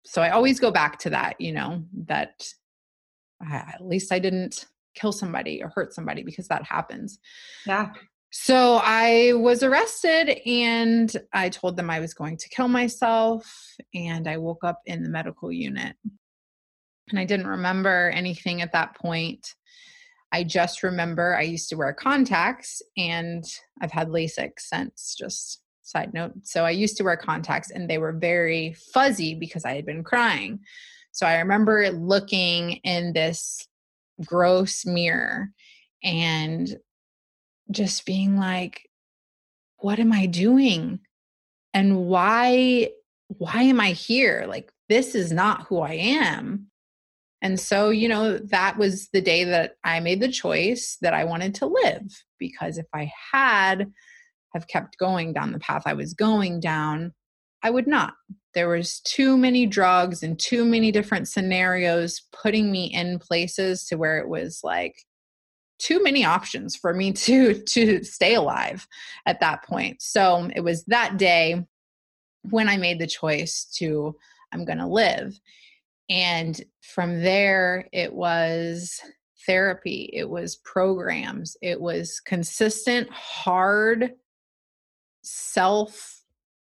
So 0.05 0.21
I 0.21 0.29
always 0.29 0.59
go 0.59 0.69
back 0.69 0.99
to 0.99 1.09
that, 1.09 1.41
you 1.41 1.51
know, 1.51 1.83
that 2.05 2.47
at 3.51 3.81
least 3.81 4.11
I 4.11 4.19
didn't 4.19 4.65
kill 4.93 5.11
somebody 5.11 5.63
or 5.63 5.69
hurt 5.69 5.91
somebody 5.91 6.21
because 6.21 6.47
that 6.49 6.63
happens. 6.63 7.17
Yeah. 7.65 7.93
So 8.31 8.79
I 8.83 9.33
was 9.33 9.63
arrested 9.63 10.39
and 10.45 11.11
I 11.33 11.49
told 11.49 11.77
them 11.77 11.89
I 11.89 11.99
was 11.99 12.13
going 12.13 12.37
to 12.37 12.49
kill 12.49 12.67
myself 12.67 13.51
and 13.95 14.27
I 14.27 14.37
woke 14.37 14.63
up 14.63 14.79
in 14.85 15.01
the 15.01 15.09
medical 15.09 15.51
unit. 15.51 15.95
And 17.09 17.17
I 17.17 17.25
didn't 17.25 17.47
remember 17.47 18.11
anything 18.13 18.61
at 18.61 18.73
that 18.73 18.95
point. 18.95 19.55
I 20.31 20.43
just 20.43 20.83
remember 20.83 21.35
I 21.35 21.41
used 21.41 21.69
to 21.69 21.75
wear 21.75 21.91
contacts 21.91 22.83
and 22.95 23.43
I've 23.81 23.91
had 23.91 24.09
LASIK 24.09 24.59
since 24.59 25.15
just 25.17 25.62
side 25.93 26.13
note. 26.13 26.33
So 26.43 26.65
I 26.65 26.71
used 26.71 26.97
to 26.97 27.03
wear 27.03 27.15
contacts 27.15 27.71
and 27.71 27.89
they 27.89 27.99
were 27.99 28.11
very 28.11 28.75
fuzzy 28.93 29.35
because 29.35 29.63
I 29.63 29.75
had 29.75 29.85
been 29.85 30.03
crying. 30.03 30.59
So 31.11 31.25
I 31.25 31.37
remember 31.37 31.91
looking 31.91 32.71
in 32.83 33.13
this 33.13 33.65
gross 34.25 34.85
mirror 34.85 35.51
and 36.03 36.67
just 37.71 38.05
being 38.05 38.37
like, 38.37 38.89
what 39.77 39.99
am 39.99 40.11
I 40.11 40.25
doing? 40.25 40.99
And 41.73 42.05
why 42.07 42.89
why 43.27 43.63
am 43.63 43.79
I 43.79 43.91
here? 43.91 44.45
Like 44.47 44.71
this 44.89 45.15
is 45.15 45.31
not 45.31 45.67
who 45.67 45.79
I 45.79 45.93
am. 45.93 46.67
And 47.41 47.59
so, 47.59 47.89
you 47.89 48.07
know, 48.07 48.37
that 48.37 48.77
was 48.77 49.09
the 49.09 49.21
day 49.21 49.43
that 49.43 49.75
I 49.83 49.99
made 49.99 50.21
the 50.21 50.31
choice 50.31 50.97
that 51.01 51.13
I 51.13 51.25
wanted 51.25 51.55
to 51.55 51.65
live 51.65 52.23
because 52.39 52.77
if 52.77 52.85
I 52.93 53.11
had 53.31 53.91
have 54.53 54.67
kept 54.67 54.97
going 54.97 55.33
down 55.33 55.51
the 55.51 55.59
path 55.59 55.83
I 55.85 55.93
was 55.93 56.13
going 56.13 56.59
down, 56.59 57.13
I 57.63 57.69
would 57.69 57.87
not. 57.87 58.13
There 58.53 58.69
was 58.69 58.99
too 58.99 59.37
many 59.37 59.65
drugs 59.65 60.21
and 60.21 60.39
too 60.39 60.63
many 60.65 60.91
different 60.91 61.27
scenarios 61.27 62.21
putting 62.31 62.71
me 62.71 62.85
in 62.85 63.19
places 63.19 63.85
to 63.85 63.95
where 63.95 64.19
it 64.19 64.27
was 64.27 64.59
like 64.63 64.95
too 65.79 66.03
many 66.03 66.23
options 66.23 66.75
for 66.75 66.93
me 66.93 67.11
to 67.25 67.61
to 67.63 68.03
stay 68.03 68.35
alive 68.35 68.87
at 69.25 69.39
that 69.39 69.63
point. 69.63 70.01
So 70.01 70.49
it 70.55 70.61
was 70.61 70.83
that 70.85 71.17
day 71.17 71.65
when 72.49 72.67
I 72.69 72.77
made 72.77 72.99
the 72.99 73.07
choice 73.07 73.65
to 73.77 74.15
I'm 74.51 74.65
going 74.65 74.77
to 74.77 74.87
live. 74.87 75.39
And 76.09 76.61
from 76.81 77.23
there 77.23 77.87
it 77.91 78.13
was 78.13 78.99
therapy, 79.47 80.09
it 80.13 80.29
was 80.29 80.57
programs, 80.57 81.57
it 81.61 81.79
was 81.79 82.19
consistent 82.19 83.09
hard 83.09 84.11
self 85.23 86.21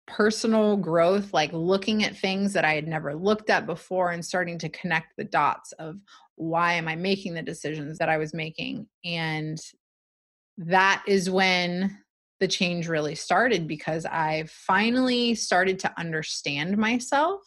personal 0.07 0.75
growth, 0.75 1.33
like 1.33 1.51
looking 1.53 2.03
at 2.03 2.17
things 2.17 2.53
that 2.53 2.65
I 2.65 2.73
had 2.73 2.87
never 2.87 3.15
looked 3.15 3.49
at 3.49 3.65
before 3.65 4.11
and 4.11 4.25
starting 4.25 4.57
to 4.59 4.69
connect 4.69 5.15
the 5.17 5.23
dots 5.23 5.71
of 5.73 5.97
why 6.35 6.73
am 6.73 6.87
I 6.87 6.95
making 6.95 7.33
the 7.33 7.41
decisions 7.41 7.97
that 7.99 8.09
I 8.09 8.17
was 8.17 8.33
making. 8.33 8.87
And 9.05 9.59
that 10.57 11.03
is 11.07 11.29
when 11.29 11.97
the 12.39 12.47
change 12.47 12.87
really 12.87 13.15
started 13.15 13.67
because 13.67 14.05
I 14.05 14.45
finally 14.47 15.35
started 15.35 15.79
to 15.79 15.93
understand 15.97 16.77
myself 16.77 17.41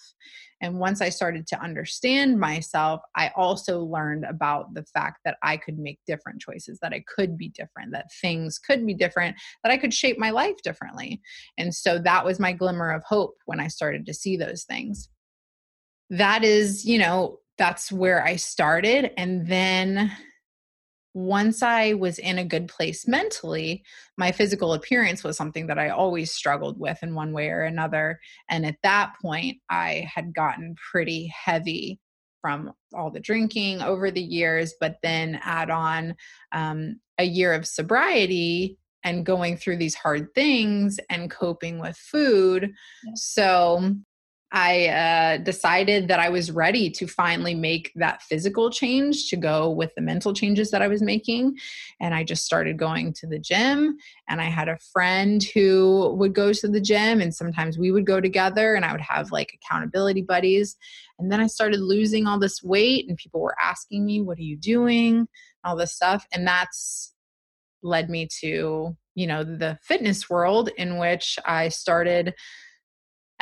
and 0.63 0.79
once 0.79 1.01
I 1.03 1.09
started 1.09 1.47
to 1.49 1.61
understand 1.61 2.39
myself, 2.39 3.03
I 3.17 3.33
also 3.35 3.81
learned 3.81 4.25
about 4.25 4.73
the 4.75 4.85
fact 4.85 5.19
that 5.25 5.37
I 5.43 5.57
could 5.57 5.77
make 5.77 5.99
different 6.07 6.41
choices, 6.41 6.79
that 6.81 6.93
I 6.93 7.05
could 7.13 7.37
be 7.37 7.49
different, 7.49 7.91
that 7.93 8.13
things 8.21 8.61
could 8.61 8.87
be 8.87 8.95
different, 8.95 9.37
that 9.65 9.73
I 9.73 9.77
could 9.77 9.93
shape 9.93 10.19
my 10.19 10.31
life 10.31 10.57
differently. 10.63 11.21
And 11.59 11.75
so 11.75 11.99
that 11.99 12.25
was 12.25 12.39
my 12.39 12.53
glimmer 12.53 12.93
of 12.93 13.03
hope 13.03 13.35
when 13.45 13.59
I 13.59 13.67
started 13.67 14.07
to 14.07 14.15
see 14.15 14.37
those 14.37 14.63
things. 14.63 15.09
That 16.11 16.45
is, 16.45 16.85
you 16.85 16.99
know, 16.99 17.41
that's 17.59 17.91
where 17.91 18.25
I 18.25 18.37
started. 18.37 19.11
And 19.17 19.47
then 19.49 20.13
once 21.15 21.63
I 21.63 21.93
was 21.93 22.19
in 22.19 22.39
a 22.39 22.45
good 22.45 22.69
place 22.69 23.07
mentally, 23.07 23.85
my 24.17 24.33
physical 24.33 24.73
appearance 24.73 25.23
was 25.23 25.37
something 25.37 25.67
that 25.67 25.79
I 25.79 25.91
always 25.91 26.33
struggled 26.33 26.79
with 26.79 27.03
in 27.03 27.15
one 27.15 27.33
way 27.33 27.49
or 27.49 27.63
another. 27.63 28.19
And 28.49 28.65
at 28.65 28.77
that 28.83 29.13
point, 29.21 29.59
I 29.69 30.09
had 30.13 30.35
gotten 30.35 30.75
pretty 30.91 31.27
heavy 31.27 32.01
from 32.41 32.73
all 32.95 33.11
the 33.11 33.21
drinking 33.21 33.83
over 33.83 34.11
the 34.11 34.23
years, 34.23 34.75
but 34.81 34.97
then 35.03 35.39
add 35.43 35.71
on 35.71 36.17
um, 36.53 36.99
a 37.19 37.25
year 37.25 37.53
of 37.53 37.67
sobriety 37.67 38.79
and 39.05 39.27
going 39.27 39.57
through 39.57 39.77
these 39.77 39.95
hard 39.95 40.35
things 40.35 40.99
and 41.11 41.31
coping 41.31 41.79
with 41.79 41.97
food. 41.97 42.73
So 43.15 43.95
I 44.55 44.89
uh, 44.89 45.37
decided 45.39 46.09
that 46.09 46.21
I 46.21 46.29
was 46.29 46.51
ready 46.51 46.91
to 46.91 47.07
finally 47.07 47.55
make 47.55 47.91
that 47.97 48.21
physical 48.23 48.71
change 48.71 49.31
to 49.31 49.37
go 49.37 49.71
with 49.71 49.95
the 49.95 50.03
mental 50.03 50.35
changes 50.35 50.71
that 50.71 50.83
I 50.83 50.89
was 50.89 51.01
making. 51.01 51.57
And 52.01 52.15
I 52.15 52.23
just 52.23 52.45
started 52.45 52.77
going 52.77 53.15
to 53.15 53.27
the 53.27 53.39
gym. 53.39 53.97
And 54.29 54.43
I 54.43 54.51
had 54.51 54.69
a 54.69 54.79
friend 54.93 55.43
who 55.55 56.15
would 56.19 56.35
go 56.35 56.53
to 56.53 56.69
the 56.69 56.83
gym, 56.83 57.23
and 57.23 57.35
sometimes 57.35 57.79
we 57.79 57.91
would 57.91 58.05
go 58.05 58.21
together, 58.21 58.75
and 58.75 58.85
I 58.85 58.93
would 58.93 59.01
have 59.01 59.33
like 59.33 59.55
accountability 59.55 60.21
buddies. 60.21 60.77
And 61.19 61.33
then 61.33 61.41
I 61.41 61.47
started 61.47 61.81
losing 61.81 62.27
all 62.27 62.39
this 62.39 62.63
weight, 62.63 63.09
and 63.09 63.17
people 63.17 63.41
were 63.41 63.57
asking 63.59 64.05
me, 64.05 64.21
What 64.21 64.39
are 64.39 64.43
you 64.43 64.57
doing? 64.59 65.29
All 65.65 65.77
this 65.77 65.95
stuff. 65.95 66.27
And 66.31 66.47
that's 66.47 67.15
led 67.83 68.11
me 68.11 68.29
to, 68.41 68.97
you 69.15 69.27
know, 69.27 69.45
the 69.45 69.79
fitness 69.83 70.29
world 70.29 70.69
in 70.77 70.99
which 70.99 71.39
I 71.45 71.69
started 71.69 72.35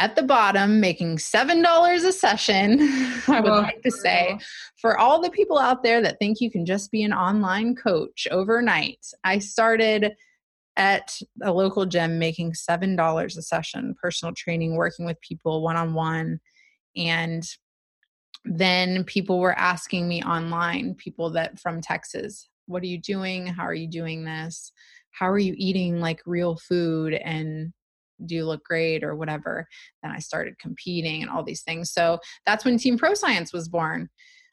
at 0.01 0.17
the 0.17 0.23
bottom 0.23 0.81
making 0.81 1.19
$7 1.19 2.05
a 2.07 2.13
session, 2.13 2.79
I 3.29 3.41
would 3.41 3.51
like 3.51 3.83
to 3.83 3.91
say, 3.91 4.39
for 4.81 4.97
all 4.97 5.21
the 5.21 5.29
people 5.29 5.59
out 5.59 5.83
there 5.83 6.01
that 6.01 6.19
think 6.19 6.41
you 6.41 6.51
can 6.51 6.65
just 6.65 6.91
be 6.91 7.03
an 7.03 7.13
online 7.13 7.77
coach 7.77 8.27
overnight. 8.31 9.07
I 9.25 9.39
started 9.41 10.15
at 10.79 11.21
a 11.43 11.53
local 11.53 11.85
gym 11.85 12.19
making 12.19 12.53
$7 12.53 13.25
a 13.25 13.43
session, 13.43 13.95
personal 14.01 14.35
training, 14.35 14.75
working 14.75 15.05
with 15.05 15.21
people 15.21 15.63
one 15.63 15.77
on 15.77 15.93
one. 15.93 16.41
And 16.97 17.47
then 18.47 19.05
people 19.05 19.39
were 19.39 19.59
asking 19.59 20.09
me 20.09 20.23
online, 20.23 20.95
people 20.95 21.29
that 21.33 21.61
from 21.61 21.83
Texas, 21.83 22.49
what 22.65 22.83
are 22.83 22.87
you 22.87 22.99
doing? 22.99 23.47
How 23.47 23.65
are 23.65 23.75
you 23.75 23.87
doing 23.87 24.25
this? 24.25 24.73
How 25.11 25.29
are 25.31 25.39
you 25.39 25.55
eating 25.59 26.01
like 26.01 26.23
real 26.25 26.57
food 26.57 27.13
and 27.13 27.75
do 28.27 28.45
look 28.45 28.63
great 28.65 29.03
or 29.03 29.17
whatever 29.17 29.67
then 30.03 30.13
i 30.13 30.19
started 30.19 30.59
competing 30.59 31.23
and 31.23 31.31
all 31.31 31.43
these 31.43 31.63
things. 31.63 31.93
So 31.93 32.19
that's 32.47 32.65
when 32.65 32.79
team 32.79 32.99
pro 32.99 33.15
science 33.15 33.53
was 33.53 33.69
born. 33.69 34.09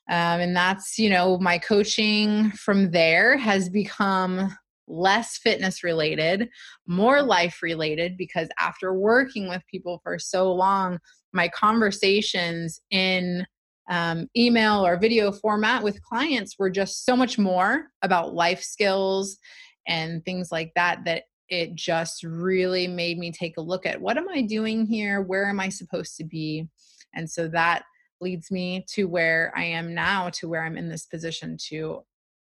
Um, 0.10 0.40
and 0.40 0.56
that's 0.56 0.98
you 0.98 1.10
know 1.10 1.38
my 1.38 1.58
coaching 1.58 2.52
from 2.52 2.92
there 2.92 3.38
has 3.38 3.70
become 3.70 4.56
less 4.88 5.38
fitness 5.38 5.84
related 5.84 6.48
more 6.88 7.22
life 7.22 7.62
related 7.62 8.16
because 8.16 8.48
after 8.58 8.94
working 8.94 9.50
with 9.50 9.62
people 9.70 10.00
for 10.02 10.18
so 10.18 10.54
long 10.54 10.98
my 11.34 11.50
conversations 11.50 12.80
in 12.90 13.46
um, 13.90 14.28
email 14.38 14.86
or 14.86 14.98
video 14.98 15.30
format 15.30 15.84
with 15.84 16.02
clients 16.04 16.58
were 16.58 16.70
just 16.70 17.06
so 17.06 17.18
much 17.18 17.38
more 17.38 17.88
about 18.02 18.34
life 18.34 18.64
skills 18.64 19.38
and 19.90 20.24
things 20.24 20.54
like 20.54 20.72
that 20.76 21.04
that 21.04 21.24
it 21.50 21.76
just 21.76 22.24
really 22.24 22.88
made 22.88 23.18
me 23.18 23.32
take 23.32 23.58
a 23.58 23.62
look 23.62 23.86
at 23.86 24.02
what 24.02 24.18
am 24.18 24.30
I 24.30 24.42
doing 24.42 24.86
here? 24.86 25.22
Where 25.22 25.50
am 25.50 25.60
I 25.60 25.70
supposed 25.70 26.18
to 26.18 26.24
be? 26.24 26.68
And 27.14 27.30
so 27.30 27.48
that 27.50 27.84
leads 28.20 28.52
me 28.52 28.86
to 28.90 29.06
where 29.06 29.54
I 29.56 29.64
am 29.64 29.94
now, 29.94 30.30
to 30.32 30.50
where 30.50 30.64
I'm 30.64 30.78
in 30.78 30.90
this 30.90 31.06
position 31.06 31.58
to 31.70 32.04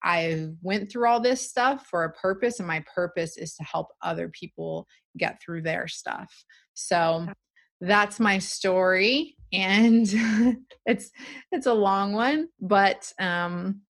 I 0.03 0.49
went 0.61 0.91
through 0.91 1.07
all 1.07 1.19
this 1.19 1.47
stuff 1.47 1.87
for 1.87 2.03
a 2.03 2.13
purpose, 2.13 2.59
and 2.59 2.67
my 2.67 2.83
purpose 2.93 3.37
is 3.37 3.55
to 3.55 3.63
help 3.63 3.87
other 4.01 4.29
people 4.29 4.87
get 5.17 5.41
through 5.41 5.63
their 5.63 5.87
stuff. 5.87 6.45
So 6.73 7.27
that's 7.81 8.19
my 8.19 8.37
story, 8.37 9.35
and 9.51 10.07
it's 10.85 11.11
it's 11.51 11.65
a 11.65 11.73
long 11.73 12.13
one, 12.13 12.49
but 12.59 13.11
um, 13.19 13.81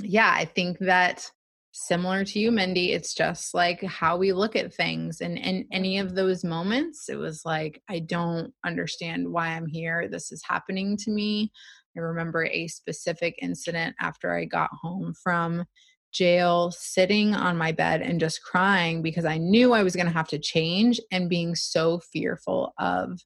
yeah, 0.00 0.32
I 0.34 0.46
think 0.46 0.78
that 0.80 1.30
similar 1.78 2.24
to 2.24 2.38
you 2.38 2.50
mindy 2.50 2.92
it's 2.92 3.12
just 3.12 3.52
like 3.52 3.82
how 3.82 4.16
we 4.16 4.32
look 4.32 4.56
at 4.56 4.72
things 4.72 5.20
and 5.20 5.36
in 5.36 5.66
any 5.70 5.98
of 5.98 6.14
those 6.14 6.42
moments 6.42 7.10
it 7.10 7.16
was 7.16 7.42
like 7.44 7.82
i 7.90 7.98
don't 7.98 8.50
understand 8.64 9.30
why 9.30 9.48
i'm 9.48 9.66
here. 9.66 10.08
This 10.08 10.32
is 10.32 10.42
happening 10.42 10.96
to 10.96 11.10
me. 11.10 11.52
I 11.94 12.00
remember 12.00 12.46
a 12.46 12.66
specific 12.68 13.38
incident 13.42 13.94
after 14.00 14.34
i 14.34 14.46
got 14.46 14.70
home 14.72 15.12
from 15.22 15.66
jail 16.12 16.70
sitting 16.70 17.34
on 17.34 17.58
my 17.58 17.72
bed 17.72 18.00
and 18.00 18.18
just 18.20 18.42
crying 18.42 19.02
because 19.02 19.26
i 19.26 19.36
knew 19.36 19.74
i 19.74 19.82
was 19.82 19.94
going 19.94 20.06
to 20.06 20.12
have 20.12 20.28
to 20.28 20.38
change 20.38 20.98
and 21.12 21.28
being 21.28 21.54
so 21.54 21.98
fearful 21.98 22.72
of 22.78 23.20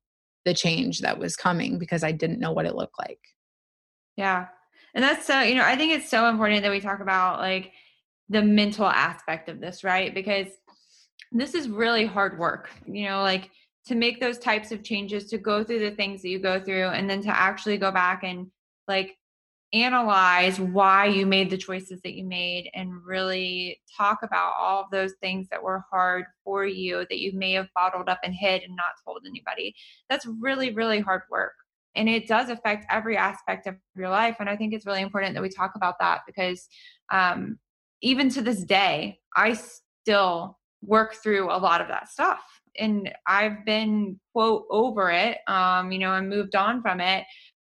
the 0.44 0.54
change 0.54 1.00
that 1.00 1.18
was 1.18 1.36
coming 1.36 1.78
because 1.78 2.02
i 2.02 2.10
didn't 2.10 2.40
know 2.40 2.50
what 2.50 2.66
it 2.66 2.74
looked 2.74 2.98
like. 2.98 3.20
Yeah 4.16 4.48
and 4.94 5.04
that's 5.04 5.26
so 5.26 5.40
you 5.40 5.54
know 5.54 5.64
i 5.64 5.76
think 5.76 5.92
it's 5.92 6.10
so 6.10 6.28
important 6.28 6.62
that 6.62 6.70
we 6.70 6.80
talk 6.80 7.00
about 7.00 7.38
like 7.38 7.72
the 8.30 8.42
mental 8.42 8.86
aspect 8.86 9.48
of 9.48 9.60
this, 9.60 9.84
right? 9.84 10.14
Because 10.14 10.46
this 11.32 11.54
is 11.54 11.68
really 11.68 12.06
hard 12.06 12.38
work, 12.38 12.70
you 12.86 13.08
know, 13.08 13.20
like 13.22 13.50
to 13.86 13.94
make 13.94 14.20
those 14.20 14.38
types 14.38 14.72
of 14.72 14.82
changes, 14.82 15.26
to 15.26 15.38
go 15.38 15.64
through 15.64 15.80
the 15.80 15.90
things 15.90 16.22
that 16.22 16.28
you 16.28 16.38
go 16.38 16.60
through, 16.60 16.86
and 16.86 17.10
then 17.10 17.20
to 17.22 17.28
actually 17.28 17.76
go 17.76 17.90
back 17.90 18.22
and 18.22 18.46
like 18.86 19.16
analyze 19.72 20.58
why 20.58 21.06
you 21.06 21.26
made 21.26 21.48
the 21.48 21.56
choices 21.56 22.00
that 22.02 22.14
you 22.14 22.24
made 22.24 22.68
and 22.74 23.04
really 23.04 23.80
talk 23.96 24.22
about 24.22 24.54
all 24.58 24.82
of 24.82 24.90
those 24.90 25.12
things 25.20 25.48
that 25.48 25.62
were 25.62 25.84
hard 25.90 26.24
for 26.44 26.66
you 26.66 27.06
that 27.08 27.20
you 27.20 27.32
may 27.32 27.52
have 27.52 27.68
bottled 27.74 28.08
up 28.08 28.18
and 28.24 28.34
hid 28.34 28.62
and 28.62 28.74
not 28.74 28.94
told 29.04 29.22
anybody. 29.26 29.74
That's 30.08 30.26
really, 30.26 30.72
really 30.72 31.00
hard 31.00 31.22
work. 31.30 31.52
And 31.94 32.08
it 32.08 32.26
does 32.26 32.48
affect 32.48 32.86
every 32.90 33.16
aspect 33.16 33.66
of 33.66 33.76
your 33.96 34.08
life. 34.08 34.36
And 34.40 34.48
I 34.48 34.56
think 34.56 34.72
it's 34.72 34.86
really 34.86 35.02
important 35.02 35.34
that 35.34 35.42
we 35.42 35.48
talk 35.48 35.72
about 35.74 35.98
that 36.00 36.20
because 36.26 36.68
um, 37.10 37.58
even 38.02 38.30
to 38.30 38.42
this 38.42 38.64
day, 38.64 39.18
I 39.36 39.58
still 40.02 40.58
work 40.82 41.14
through 41.14 41.50
a 41.50 41.58
lot 41.58 41.80
of 41.80 41.88
that 41.88 42.08
stuff. 42.08 42.40
And 42.78 43.12
I've 43.26 43.64
been, 43.64 44.18
quote, 44.32 44.64
over 44.70 45.10
it, 45.10 45.38
um, 45.46 45.92
you 45.92 45.98
know, 45.98 46.14
and 46.14 46.28
moved 46.28 46.54
on 46.54 46.82
from 46.82 47.00
it 47.00 47.24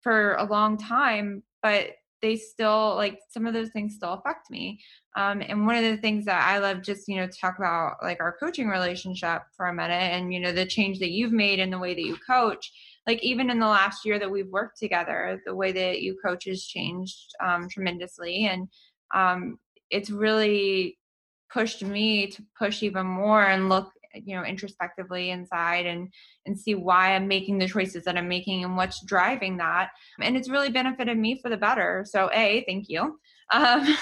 for 0.02 0.36
a 0.36 0.44
long 0.44 0.78
time, 0.78 1.44
but 1.62 1.92
they 2.22 2.36
still, 2.36 2.96
like, 2.96 3.20
some 3.30 3.46
of 3.46 3.54
those 3.54 3.70
things 3.70 3.96
still 3.96 4.14
affect 4.14 4.50
me. 4.50 4.80
Um, 5.16 5.42
and 5.48 5.66
one 5.68 5.76
of 5.76 5.84
the 5.84 5.98
things 5.98 6.26
that 6.26 6.44
I 6.48 6.58
love 6.58 6.82
just, 6.82 7.08
you 7.08 7.18
know, 7.18 7.28
to 7.28 7.40
talk 7.40 7.60
about, 7.60 7.98
like, 8.02 8.20
our 8.20 8.36
coaching 8.40 8.68
relationship 8.68 9.44
for 9.56 9.68
a 9.68 9.74
minute 9.74 9.94
and, 9.94 10.34
you 10.34 10.40
know, 10.40 10.52
the 10.52 10.66
change 10.66 11.00
that 11.00 11.12
you've 11.12 11.32
made 11.32 11.60
in 11.60 11.70
the 11.70 11.80
way 11.80 11.94
that 11.94 12.02
you 12.02 12.18
coach, 12.28 12.72
like 13.06 13.24
even 13.24 13.50
in 13.50 13.60
the 13.60 13.68
last 13.68 14.06
year 14.06 14.20
that 14.20 14.30
we've 14.30 14.50
worked 14.50 14.78
together 14.78 15.42
the 15.46 15.56
way 15.56 15.72
that 15.72 16.02
you 16.02 16.18
coach 16.24 16.46
has 16.46 16.64
changed 16.64 17.34
um, 17.44 17.68
tremendously 17.70 18.46
and 18.46 18.68
um, 19.16 19.58
it's 19.90 20.10
really 20.10 20.98
pushed 21.52 21.84
me 21.84 22.28
to 22.28 22.44
push 22.58 22.84
even 22.84 23.06
more 23.06 23.44
and 23.44 23.70
look 23.70 23.92
you 24.14 24.36
know 24.36 24.44
introspectively 24.44 25.30
inside 25.30 25.86
and 25.86 26.10
and 26.46 26.60
see 26.60 26.76
why 26.76 27.16
i'm 27.16 27.28
making 27.28 27.58
the 27.58 27.68
choices 27.68 28.04
that 28.04 28.18
i'm 28.18 28.28
making 28.28 28.64
and 28.64 28.76
what's 28.76 29.06
driving 29.06 29.58
that. 29.58 29.90
And 30.22 30.36
it's 30.36 30.50
really 30.50 30.70
benefited 30.70 31.18
me 31.18 31.40
for 31.42 31.50
the 31.50 31.58
better. 31.58 32.06
So 32.08 32.30
a 32.34 32.64
thank 32.68 32.86
you. 32.90 33.20
Um, 33.50 33.96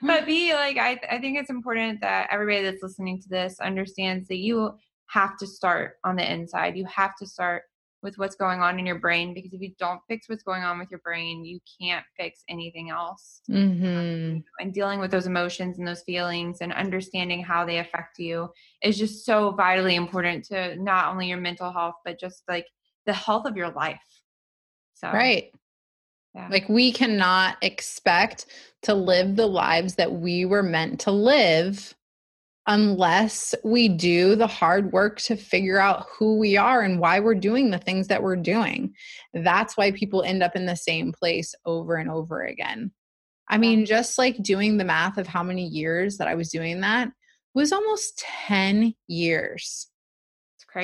but 0.00 0.24
b 0.24 0.54
like 0.54 0.78
I, 0.78 0.98
I 1.10 1.18
think 1.18 1.38
it's 1.38 1.50
important 1.50 2.00
that 2.00 2.28
everybody 2.30 2.62
that's 2.62 2.82
listening 2.82 3.20
to 3.20 3.28
this 3.28 3.60
understands 3.60 4.26
that 4.28 4.38
you 4.38 4.72
have 5.08 5.36
to 5.36 5.46
start 5.46 5.96
on 6.02 6.16
the 6.16 6.32
inside. 6.32 6.78
You 6.78 6.86
have 6.86 7.14
to 7.16 7.26
start 7.26 7.64
with 8.02 8.18
what's 8.18 8.34
going 8.34 8.60
on 8.60 8.78
in 8.78 8.86
your 8.86 8.98
brain 8.98 9.32
because 9.32 9.52
if 9.52 9.60
you 9.60 9.72
don't 9.78 10.00
fix 10.08 10.28
what's 10.28 10.42
going 10.42 10.62
on 10.62 10.78
with 10.78 10.90
your 10.90 11.00
brain, 11.00 11.44
you 11.44 11.60
can't 11.80 12.04
fix 12.16 12.42
anything 12.48 12.90
else. 12.90 13.42
Mm-hmm. 13.48 14.38
And 14.58 14.74
dealing 14.74 14.98
with 14.98 15.10
those 15.10 15.26
emotions 15.26 15.78
and 15.78 15.86
those 15.86 16.02
feelings 16.02 16.58
and 16.60 16.72
understanding 16.72 17.42
how 17.42 17.64
they 17.64 17.78
affect 17.78 18.18
you 18.18 18.50
is 18.82 18.98
just 18.98 19.24
so 19.24 19.52
vitally 19.52 19.94
important 19.94 20.44
to 20.46 20.76
not 20.82 21.08
only 21.12 21.28
your 21.28 21.38
mental 21.38 21.72
health, 21.72 21.94
but 22.04 22.18
just 22.18 22.42
like 22.48 22.66
the 23.06 23.12
health 23.12 23.46
of 23.46 23.56
your 23.56 23.70
life. 23.70 24.00
So, 24.94 25.08
right. 25.08 25.52
Yeah. 26.34 26.48
Like, 26.50 26.68
we 26.68 26.92
cannot 26.92 27.58
expect 27.60 28.46
to 28.82 28.94
live 28.94 29.36
the 29.36 29.46
lives 29.46 29.96
that 29.96 30.12
we 30.12 30.46
were 30.46 30.62
meant 30.62 31.00
to 31.00 31.10
live 31.10 31.94
unless 32.66 33.54
we 33.64 33.88
do 33.88 34.36
the 34.36 34.46
hard 34.46 34.92
work 34.92 35.20
to 35.20 35.36
figure 35.36 35.80
out 35.80 36.06
who 36.16 36.38
we 36.38 36.56
are 36.56 36.82
and 36.82 37.00
why 37.00 37.18
we're 37.18 37.34
doing 37.34 37.70
the 37.70 37.78
things 37.78 38.08
that 38.08 38.22
we're 38.22 38.36
doing. 38.36 38.94
That's 39.34 39.76
why 39.76 39.90
people 39.90 40.22
end 40.22 40.42
up 40.42 40.54
in 40.54 40.66
the 40.66 40.76
same 40.76 41.12
place 41.12 41.54
over 41.66 41.96
and 41.96 42.10
over 42.10 42.42
again. 42.42 42.92
I 43.48 43.58
mean, 43.58 43.84
just 43.84 44.16
like 44.16 44.42
doing 44.42 44.76
the 44.76 44.84
math 44.84 45.18
of 45.18 45.26
how 45.26 45.42
many 45.42 45.66
years 45.66 46.18
that 46.18 46.28
I 46.28 46.34
was 46.36 46.50
doing 46.50 46.80
that 46.82 47.10
was 47.54 47.72
almost 47.72 48.18
10 48.46 48.94
years. 49.08 49.88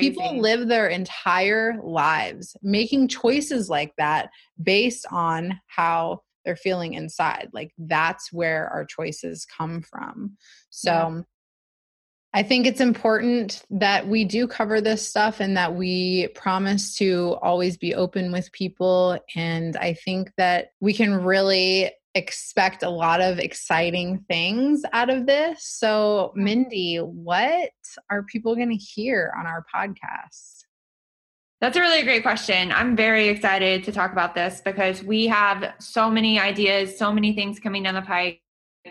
People 0.00 0.38
live 0.38 0.68
their 0.68 0.88
entire 0.88 1.78
lives 1.82 2.54
making 2.62 3.08
choices 3.08 3.70
like 3.70 3.94
that 3.96 4.28
based 4.62 5.06
on 5.10 5.58
how 5.66 6.20
they're 6.44 6.56
feeling 6.56 6.92
inside. 6.94 7.48
Like 7.54 7.72
that's 7.78 8.32
where 8.32 8.68
our 8.68 8.84
choices 8.84 9.46
come 9.46 9.80
from. 9.80 10.36
So, 10.68 10.90
yeah. 10.90 11.20
I 12.38 12.44
think 12.44 12.68
it's 12.68 12.80
important 12.80 13.64
that 13.68 14.06
we 14.06 14.24
do 14.24 14.46
cover 14.46 14.80
this 14.80 15.08
stuff 15.08 15.40
and 15.40 15.56
that 15.56 15.74
we 15.74 16.28
promise 16.36 16.94
to 16.98 17.36
always 17.42 17.76
be 17.76 17.96
open 17.96 18.30
with 18.30 18.52
people. 18.52 19.18
And 19.34 19.76
I 19.76 19.94
think 19.94 20.30
that 20.36 20.70
we 20.78 20.94
can 20.94 21.24
really 21.24 21.90
expect 22.14 22.84
a 22.84 22.90
lot 22.90 23.20
of 23.20 23.40
exciting 23.40 24.24
things 24.28 24.82
out 24.92 25.10
of 25.10 25.26
this. 25.26 25.64
So, 25.64 26.32
Mindy, 26.36 26.98
what 26.98 27.70
are 28.08 28.22
people 28.22 28.54
going 28.54 28.70
to 28.70 28.76
hear 28.76 29.34
on 29.36 29.44
our 29.44 29.66
podcast? 29.74 30.60
That's 31.60 31.76
a 31.76 31.80
really 31.80 32.04
great 32.04 32.22
question. 32.22 32.70
I'm 32.70 32.94
very 32.94 33.26
excited 33.26 33.82
to 33.82 33.90
talk 33.90 34.12
about 34.12 34.36
this 34.36 34.62
because 34.64 35.02
we 35.02 35.26
have 35.26 35.74
so 35.80 36.08
many 36.08 36.38
ideas, 36.38 36.96
so 36.96 37.10
many 37.10 37.32
things 37.32 37.58
coming 37.58 37.82
down 37.82 37.94
the 37.94 38.02
pike 38.02 38.42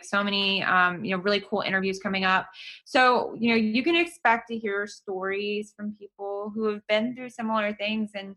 so 0.03 0.23
many 0.23 0.63
um, 0.63 1.03
you 1.03 1.15
know 1.15 1.21
really 1.21 1.43
cool 1.49 1.61
interviews 1.61 1.99
coming 1.99 2.25
up. 2.25 2.47
So 2.85 3.35
you 3.39 3.49
know 3.49 3.55
you 3.55 3.83
can 3.83 3.95
expect 3.95 4.47
to 4.49 4.57
hear 4.57 4.87
stories 4.87 5.73
from 5.75 5.95
people 5.99 6.51
who 6.53 6.65
have 6.65 6.85
been 6.87 7.15
through 7.15 7.29
similar 7.29 7.73
things 7.73 8.11
and 8.15 8.35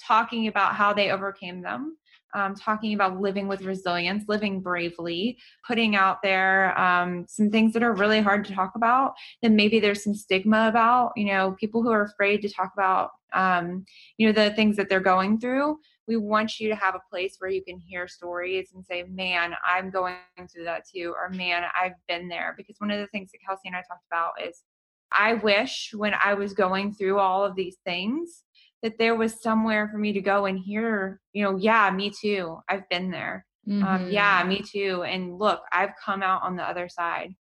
talking 0.00 0.46
about 0.46 0.74
how 0.74 0.92
they 0.92 1.10
overcame 1.10 1.62
them 1.62 1.96
um, 2.34 2.54
talking 2.54 2.94
about 2.94 3.20
living 3.20 3.48
with 3.48 3.62
resilience, 3.62 4.24
living 4.28 4.60
bravely, 4.60 5.38
putting 5.66 5.96
out 5.96 6.22
there 6.22 6.78
um, 6.78 7.26
some 7.28 7.50
things 7.50 7.72
that 7.72 7.82
are 7.82 7.92
really 7.92 8.20
hard 8.20 8.44
to 8.46 8.54
talk 8.54 8.72
about, 8.76 9.14
and 9.42 9.56
maybe 9.56 9.80
there's 9.80 10.04
some 10.04 10.14
stigma 10.14 10.68
about, 10.68 11.12
you 11.16 11.26
know, 11.26 11.56
people 11.58 11.82
who 11.82 11.90
are 11.90 12.02
afraid 12.02 12.42
to 12.42 12.48
talk 12.48 12.72
about, 12.74 13.10
um, 13.32 13.84
you 14.16 14.26
know, 14.26 14.32
the 14.32 14.54
things 14.54 14.76
that 14.76 14.88
they're 14.88 15.00
going 15.00 15.38
through 15.38 15.78
we 16.10 16.16
want 16.16 16.58
you 16.58 16.68
to 16.68 16.74
have 16.74 16.96
a 16.96 17.08
place 17.08 17.36
where 17.38 17.52
you 17.52 17.62
can 17.62 17.78
hear 17.78 18.08
stories 18.08 18.70
and 18.74 18.84
say, 18.84 19.04
man, 19.04 19.54
I'm 19.64 19.90
going 19.90 20.16
through 20.52 20.64
that 20.64 20.82
too, 20.92 21.14
or 21.16 21.28
man, 21.28 21.62
I've 21.80 21.92
been 22.08 22.26
there. 22.26 22.52
Because 22.56 22.74
one 22.78 22.90
of 22.90 22.98
the 22.98 23.06
things 23.06 23.30
that 23.30 23.38
Kelsea 23.46 23.68
and 23.68 23.76
I 23.76 23.82
talked 23.82 24.06
about 24.10 24.32
is 24.44 24.64
I 25.12 25.34
wish 25.34 25.92
when 25.94 26.12
I 26.20 26.34
was 26.34 26.52
going 26.52 26.94
through 26.94 27.20
all 27.20 27.44
of 27.44 27.54
these 27.54 27.76
things 27.84 28.42
that 28.82 28.98
there 28.98 29.14
was 29.14 29.40
somewhere 29.40 29.88
for 29.88 29.98
me 29.98 30.12
to 30.12 30.20
go 30.20 30.46
and 30.46 30.58
hear, 30.58 31.20
you 31.32 31.44
know, 31.44 31.56
yeah, 31.56 31.88
me 31.92 32.10
too. 32.10 32.58
I've 32.68 32.88
been 32.88 33.12
there. 33.12 33.46
Mm-hmm. 33.68 33.86
Um, 33.86 34.10
yeah, 34.10 34.42
me 34.42 34.64
too. 34.68 35.04
And 35.04 35.38
look, 35.38 35.60
I've 35.70 35.92
come 36.04 36.24
out 36.24 36.42
on 36.42 36.56
the 36.56 36.64
other 36.64 36.88
side. 36.88 37.36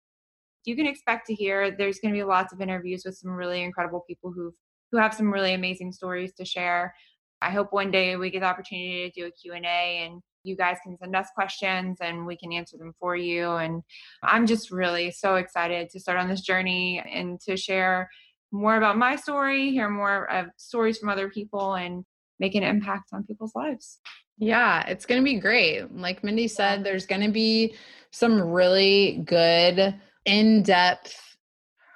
You 0.65 0.75
can 0.75 0.85
expect 0.85 1.25
to 1.25 1.33
hear 1.33 1.71
there's 1.71 1.97
going 1.97 2.13
to 2.13 2.19
be 2.19 2.23
lots 2.23 2.53
of 2.53 2.61
interviews 2.61 3.01
with 3.03 3.15
some 3.17 3.31
really 3.31 3.63
incredible 3.63 4.03
people 4.07 4.31
who've 4.31 4.53
who 4.91 4.97
have 4.97 5.13
some 5.13 5.31
really 5.31 5.53
amazing 5.53 5.91
stories 5.91 6.33
to 6.33 6.45
share. 6.45 6.93
I 7.41 7.51
hope 7.51 7.71
one 7.71 7.91
day 7.91 8.15
we 8.15 8.29
get 8.29 8.41
the 8.41 8.47
opportunity 8.47 9.09
to 9.09 9.21
do 9.21 9.27
a 9.27 9.31
Q&A 9.31 10.03
and 10.05 10.21
you 10.43 10.55
guys 10.55 10.77
can 10.83 10.97
send 10.97 11.15
us 11.15 11.27
questions 11.35 11.97
and 12.01 12.25
we 12.25 12.37
can 12.37 12.51
answer 12.53 12.77
them 12.77 12.93
for 12.99 13.15
you. 13.15 13.51
And 13.51 13.83
I'm 14.23 14.45
just 14.45 14.71
really 14.71 15.11
so 15.11 15.35
excited 15.35 15.89
to 15.89 15.99
start 15.99 16.19
on 16.19 16.29
this 16.29 16.41
journey 16.41 17.03
and 17.11 17.39
to 17.41 17.57
share 17.57 18.09
more 18.51 18.77
about 18.77 18.97
my 18.97 19.15
story, 19.15 19.71
hear 19.71 19.89
more 19.89 20.29
of 20.31 20.47
stories 20.57 20.97
from 20.97 21.09
other 21.09 21.29
people, 21.29 21.75
and 21.75 22.03
make 22.39 22.55
an 22.55 22.63
impact 22.63 23.09
on 23.13 23.23
people's 23.23 23.53
lives. 23.55 23.99
Yeah, 24.37 24.87
it's 24.87 25.05
going 25.05 25.21
to 25.21 25.25
be 25.25 25.39
great. 25.39 25.93
Like 25.93 26.23
Mindy 26.23 26.47
said, 26.47 26.83
there's 26.83 27.05
going 27.05 27.21
to 27.21 27.31
be 27.31 27.75
some 28.11 28.41
really 28.41 29.21
good, 29.25 29.93
in 30.25 30.63
depth, 30.63 31.37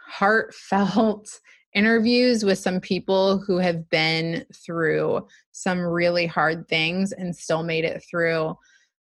heartfelt 0.08 1.28
interviews 1.74 2.46
with 2.46 2.60
some 2.60 2.80
people 2.80 3.40
who 3.40 3.58
have 3.58 3.90
been 3.90 4.46
through 4.66 5.28
some 5.52 5.80
really 5.80 6.28
hard 6.28 6.68
things 6.68 7.12
and 7.12 7.36
still 7.36 7.64
made 7.64 7.84
it 7.86 8.04
through. 8.10 8.56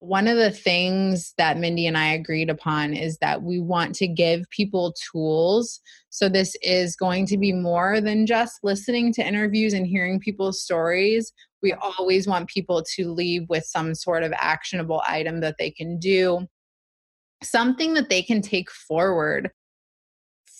One 0.00 0.28
of 0.28 0.36
the 0.36 0.52
things 0.52 1.34
that 1.38 1.58
Mindy 1.58 1.86
and 1.86 1.98
I 1.98 2.12
agreed 2.12 2.50
upon 2.50 2.94
is 2.94 3.18
that 3.18 3.42
we 3.42 3.58
want 3.58 3.94
to 3.96 4.06
give 4.06 4.48
people 4.50 4.94
tools. 5.10 5.80
So, 6.10 6.28
this 6.28 6.54
is 6.62 6.94
going 6.94 7.26
to 7.26 7.36
be 7.36 7.52
more 7.52 8.00
than 8.00 8.24
just 8.24 8.60
listening 8.62 9.12
to 9.14 9.26
interviews 9.26 9.72
and 9.72 9.86
hearing 9.86 10.20
people's 10.20 10.62
stories. 10.62 11.32
We 11.62 11.72
always 11.72 12.28
want 12.28 12.48
people 12.48 12.84
to 12.94 13.10
leave 13.10 13.48
with 13.48 13.64
some 13.64 13.92
sort 13.94 14.22
of 14.22 14.32
actionable 14.36 15.02
item 15.08 15.40
that 15.40 15.56
they 15.58 15.72
can 15.72 15.98
do, 15.98 16.46
something 17.42 17.94
that 17.94 18.08
they 18.08 18.22
can 18.22 18.40
take 18.40 18.70
forward 18.70 19.50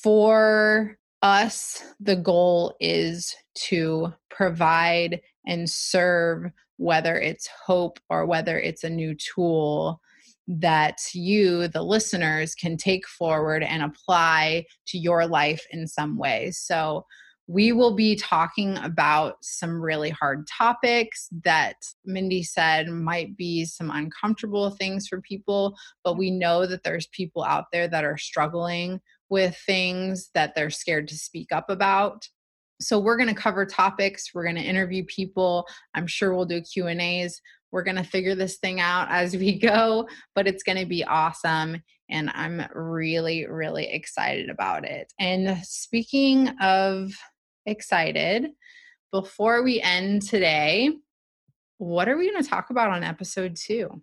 for 0.03 0.99
us, 1.23 1.83
the 2.01 2.17
goal 2.17 2.75
is 2.81 3.35
to 3.67 4.13
provide 4.31 5.21
and 5.47 5.69
serve, 5.69 6.51
whether 6.77 7.17
it's 7.17 7.49
hope 7.67 7.99
or 8.09 8.27
whether 8.27 8.59
it's 8.59 8.85
a 8.85 8.91
new 8.91 9.15
tool 9.15 10.01
that 10.47 10.99
you, 11.13 11.69
the 11.69 11.83
listeners, 11.83 12.55
can 12.55 12.77
take 12.77 13.07
forward 13.07 13.63
and 13.63 13.83
apply 13.83 14.65
to 14.87 14.99
your 14.99 15.27
life 15.27 15.65
in 15.71 15.87
some 15.87 16.17
way. 16.17 16.51
So, 16.51 17.05
we 17.51 17.73
will 17.73 17.95
be 17.95 18.15
talking 18.15 18.77
about 18.77 19.37
some 19.41 19.81
really 19.81 20.11
hard 20.11 20.47
topics 20.47 21.29
that 21.45 21.77
Mindy 22.05 22.43
said 22.43 22.89
might 22.89 23.39
be 23.39 23.65
some 23.65 23.91
uncomfortable 23.91 24.71
things 24.71 25.09
for 25.09 25.23
people, 25.23 25.75
but 26.05 26.19
we 26.19 26.31
know 26.31 26.67
that 26.67 26.83
there's 26.85 27.07
people 27.07 27.43
out 27.43 27.65
there 27.73 27.89
that 27.89 28.05
are 28.05 28.19
struggling 28.19 29.01
with 29.31 29.57
things 29.67 30.31
that 30.35 30.55
they're 30.55 30.71
scared 30.71 31.09
to 31.09 31.17
speak 31.17 31.53
up 31.53 31.69
about. 31.69 32.27
So 32.81 32.99
we're 32.99 33.17
going 33.17 33.29
to 33.29 33.35
cover 33.35 33.67
topics 33.67 34.33
we're 34.35 34.45
going 34.45 34.55
to 34.57 34.63
interview 34.63 35.05
people 35.07 35.67
i'm 35.95 36.07
sure 36.07 36.33
we'll 36.33 36.45
do 36.45 36.61
q 36.61 36.87
and 36.87 37.01
a's 37.01 37.41
we're 37.71 37.83
going 37.83 37.97
to 37.97 38.05
figure 38.05 38.35
this 38.35 38.59
thing 38.59 38.81
out 38.81 39.09
as 39.11 39.37
we 39.37 39.59
go 39.59 40.09
but 40.35 40.47
it's 40.47 40.63
going 40.63 40.79
to 40.79 40.87
be 40.87 41.05
awesome 41.05 41.83
and 42.11 42.31
i'm 42.35 42.63
really 42.75 43.47
really 43.47 43.87
excited 43.87 44.49
about 44.49 44.85
it. 44.85 45.13
And 45.19 45.59
speaking 45.65 46.49
of 46.61 47.13
excited 47.67 48.47
before 49.13 49.63
we 49.63 49.81
end 49.81 50.23
today 50.23 50.91
what 51.79 52.09
are 52.09 52.17
we 52.17 52.31
going 52.31 52.43
to 52.43 52.49
talk 52.49 52.71
about 52.71 52.91
on 52.91 53.05
episode 53.05 53.57
two 53.57 54.03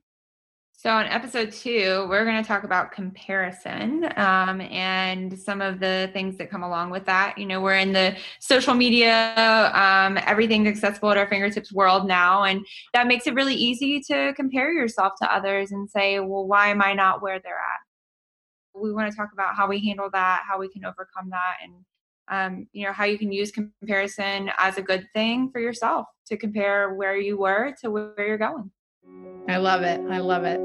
so, 0.86 0.96
in 1.00 1.08
episode 1.08 1.52
two, 1.52 2.06
we're 2.08 2.26
going 2.26 2.40
to 2.40 2.48
talk 2.48 2.64
about 2.64 2.92
comparison 2.92 4.08
um, 4.18 4.62
and 4.62 5.36
some 5.36 5.60
of 5.60 5.80
the 5.80 6.12
things 6.14 6.38
that 6.38 6.52
come 6.52 6.62
along 6.62 6.92
with 6.92 7.06
that. 7.06 7.40
You 7.40 7.48
know, 7.48 7.60
we're 7.60 7.78
in 7.78 7.92
the 7.92 8.16
social 8.40 8.76
media, 8.76 9.72
um, 9.74 10.20
everything's 10.28 10.68
accessible 10.68 11.10
at 11.10 11.18
our 11.18 11.28
fingertips 11.28 11.74
world 11.74 12.08
now. 12.08 12.44
And 12.44 12.64
that 12.94 13.08
makes 13.08 13.26
it 13.26 13.34
really 13.34 13.56
easy 13.56 14.00
to 14.02 14.32
compare 14.36 14.72
yourself 14.72 15.14
to 15.24 15.34
others 15.34 15.72
and 15.72 15.90
say, 15.90 16.20
well, 16.20 16.46
why 16.46 16.68
am 16.68 16.84
I 16.84 16.94
not 16.94 17.20
where 17.20 17.40
they're 17.40 17.54
at? 17.54 18.80
We 18.80 18.94
want 18.94 19.10
to 19.10 19.18
talk 19.18 19.30
about 19.34 19.56
how 19.56 19.68
we 19.68 19.84
handle 19.84 20.12
that, 20.14 20.44
how 20.48 20.60
we 20.60 20.70
can 20.70 20.86
overcome 20.86 21.32
that, 21.32 21.56
and 21.64 21.74
um, 22.28 22.68
you 22.74 22.86
know 22.86 22.94
how 22.94 23.06
you 23.06 23.18
can 23.18 23.32
use 23.32 23.50
comparison 23.50 24.52
as 24.60 24.78
a 24.78 24.84
good 24.84 25.08
thing 25.16 25.50
for 25.50 25.60
yourself 25.60 26.06
to 26.28 26.38
compare 26.38 26.94
where 26.94 27.18
you 27.18 27.40
were 27.40 27.74
to 27.82 27.90
where 27.90 28.28
you're 28.28 28.38
going 28.38 28.70
i 29.48 29.58
love 29.58 29.84
it 29.84 30.02
i 30.10 30.20
love 30.20 30.44
it 30.44 30.60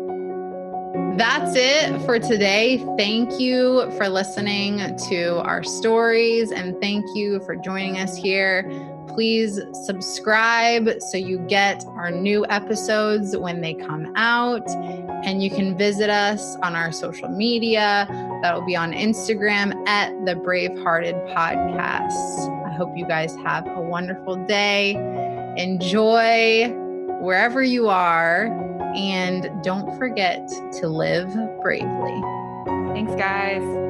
that's 1.17 1.55
it 1.55 2.01
for 2.07 2.19
today. 2.19 2.79
Thank 2.97 3.39
you 3.39 3.91
for 3.99 4.09
listening 4.09 4.79
to 5.11 5.41
our 5.43 5.63
stories 5.63 6.51
and 6.51 6.81
thank 6.81 7.05
you 7.15 7.41
for 7.41 7.57
joining 7.57 7.99
us 7.99 8.17
here. 8.17 8.65
Please 9.07 9.61
subscribe 9.85 10.89
so 11.01 11.19
you 11.19 11.39
get 11.41 11.85
our 11.89 12.11
new 12.11 12.47
episodes 12.49 13.37
when 13.37 13.61
they 13.61 13.75
come 13.75 14.13
out. 14.17 14.67
And 15.27 15.43
you 15.43 15.51
can 15.51 15.77
visit 15.77 16.09
us 16.09 16.57
on 16.63 16.75
our 16.75 16.91
social 16.91 17.29
media. 17.29 18.07
That 18.43 18.55
will 18.55 18.65
be 18.65 18.77
on 18.77 18.93
Instagram 18.93 19.87
at 19.87 20.13
the 20.25 20.37
Bravehearted 20.37 21.35
Podcast. 21.35 22.67
I 22.67 22.73
hope 22.73 22.97
you 22.97 23.07
guys 23.07 23.37
have 23.45 23.67
a 23.67 23.81
wonderful 23.81 24.37
day. 24.47 24.95
Enjoy 25.59 26.75
wherever 27.21 27.63
you 27.63 27.89
are. 27.89 28.47
And 28.97 29.63
don't 29.63 29.97
forget 29.97 30.49
to 30.81 30.89
live 30.89 31.33
bravely. 31.63 32.21
Thanks, 32.93 33.15
guys. 33.15 33.90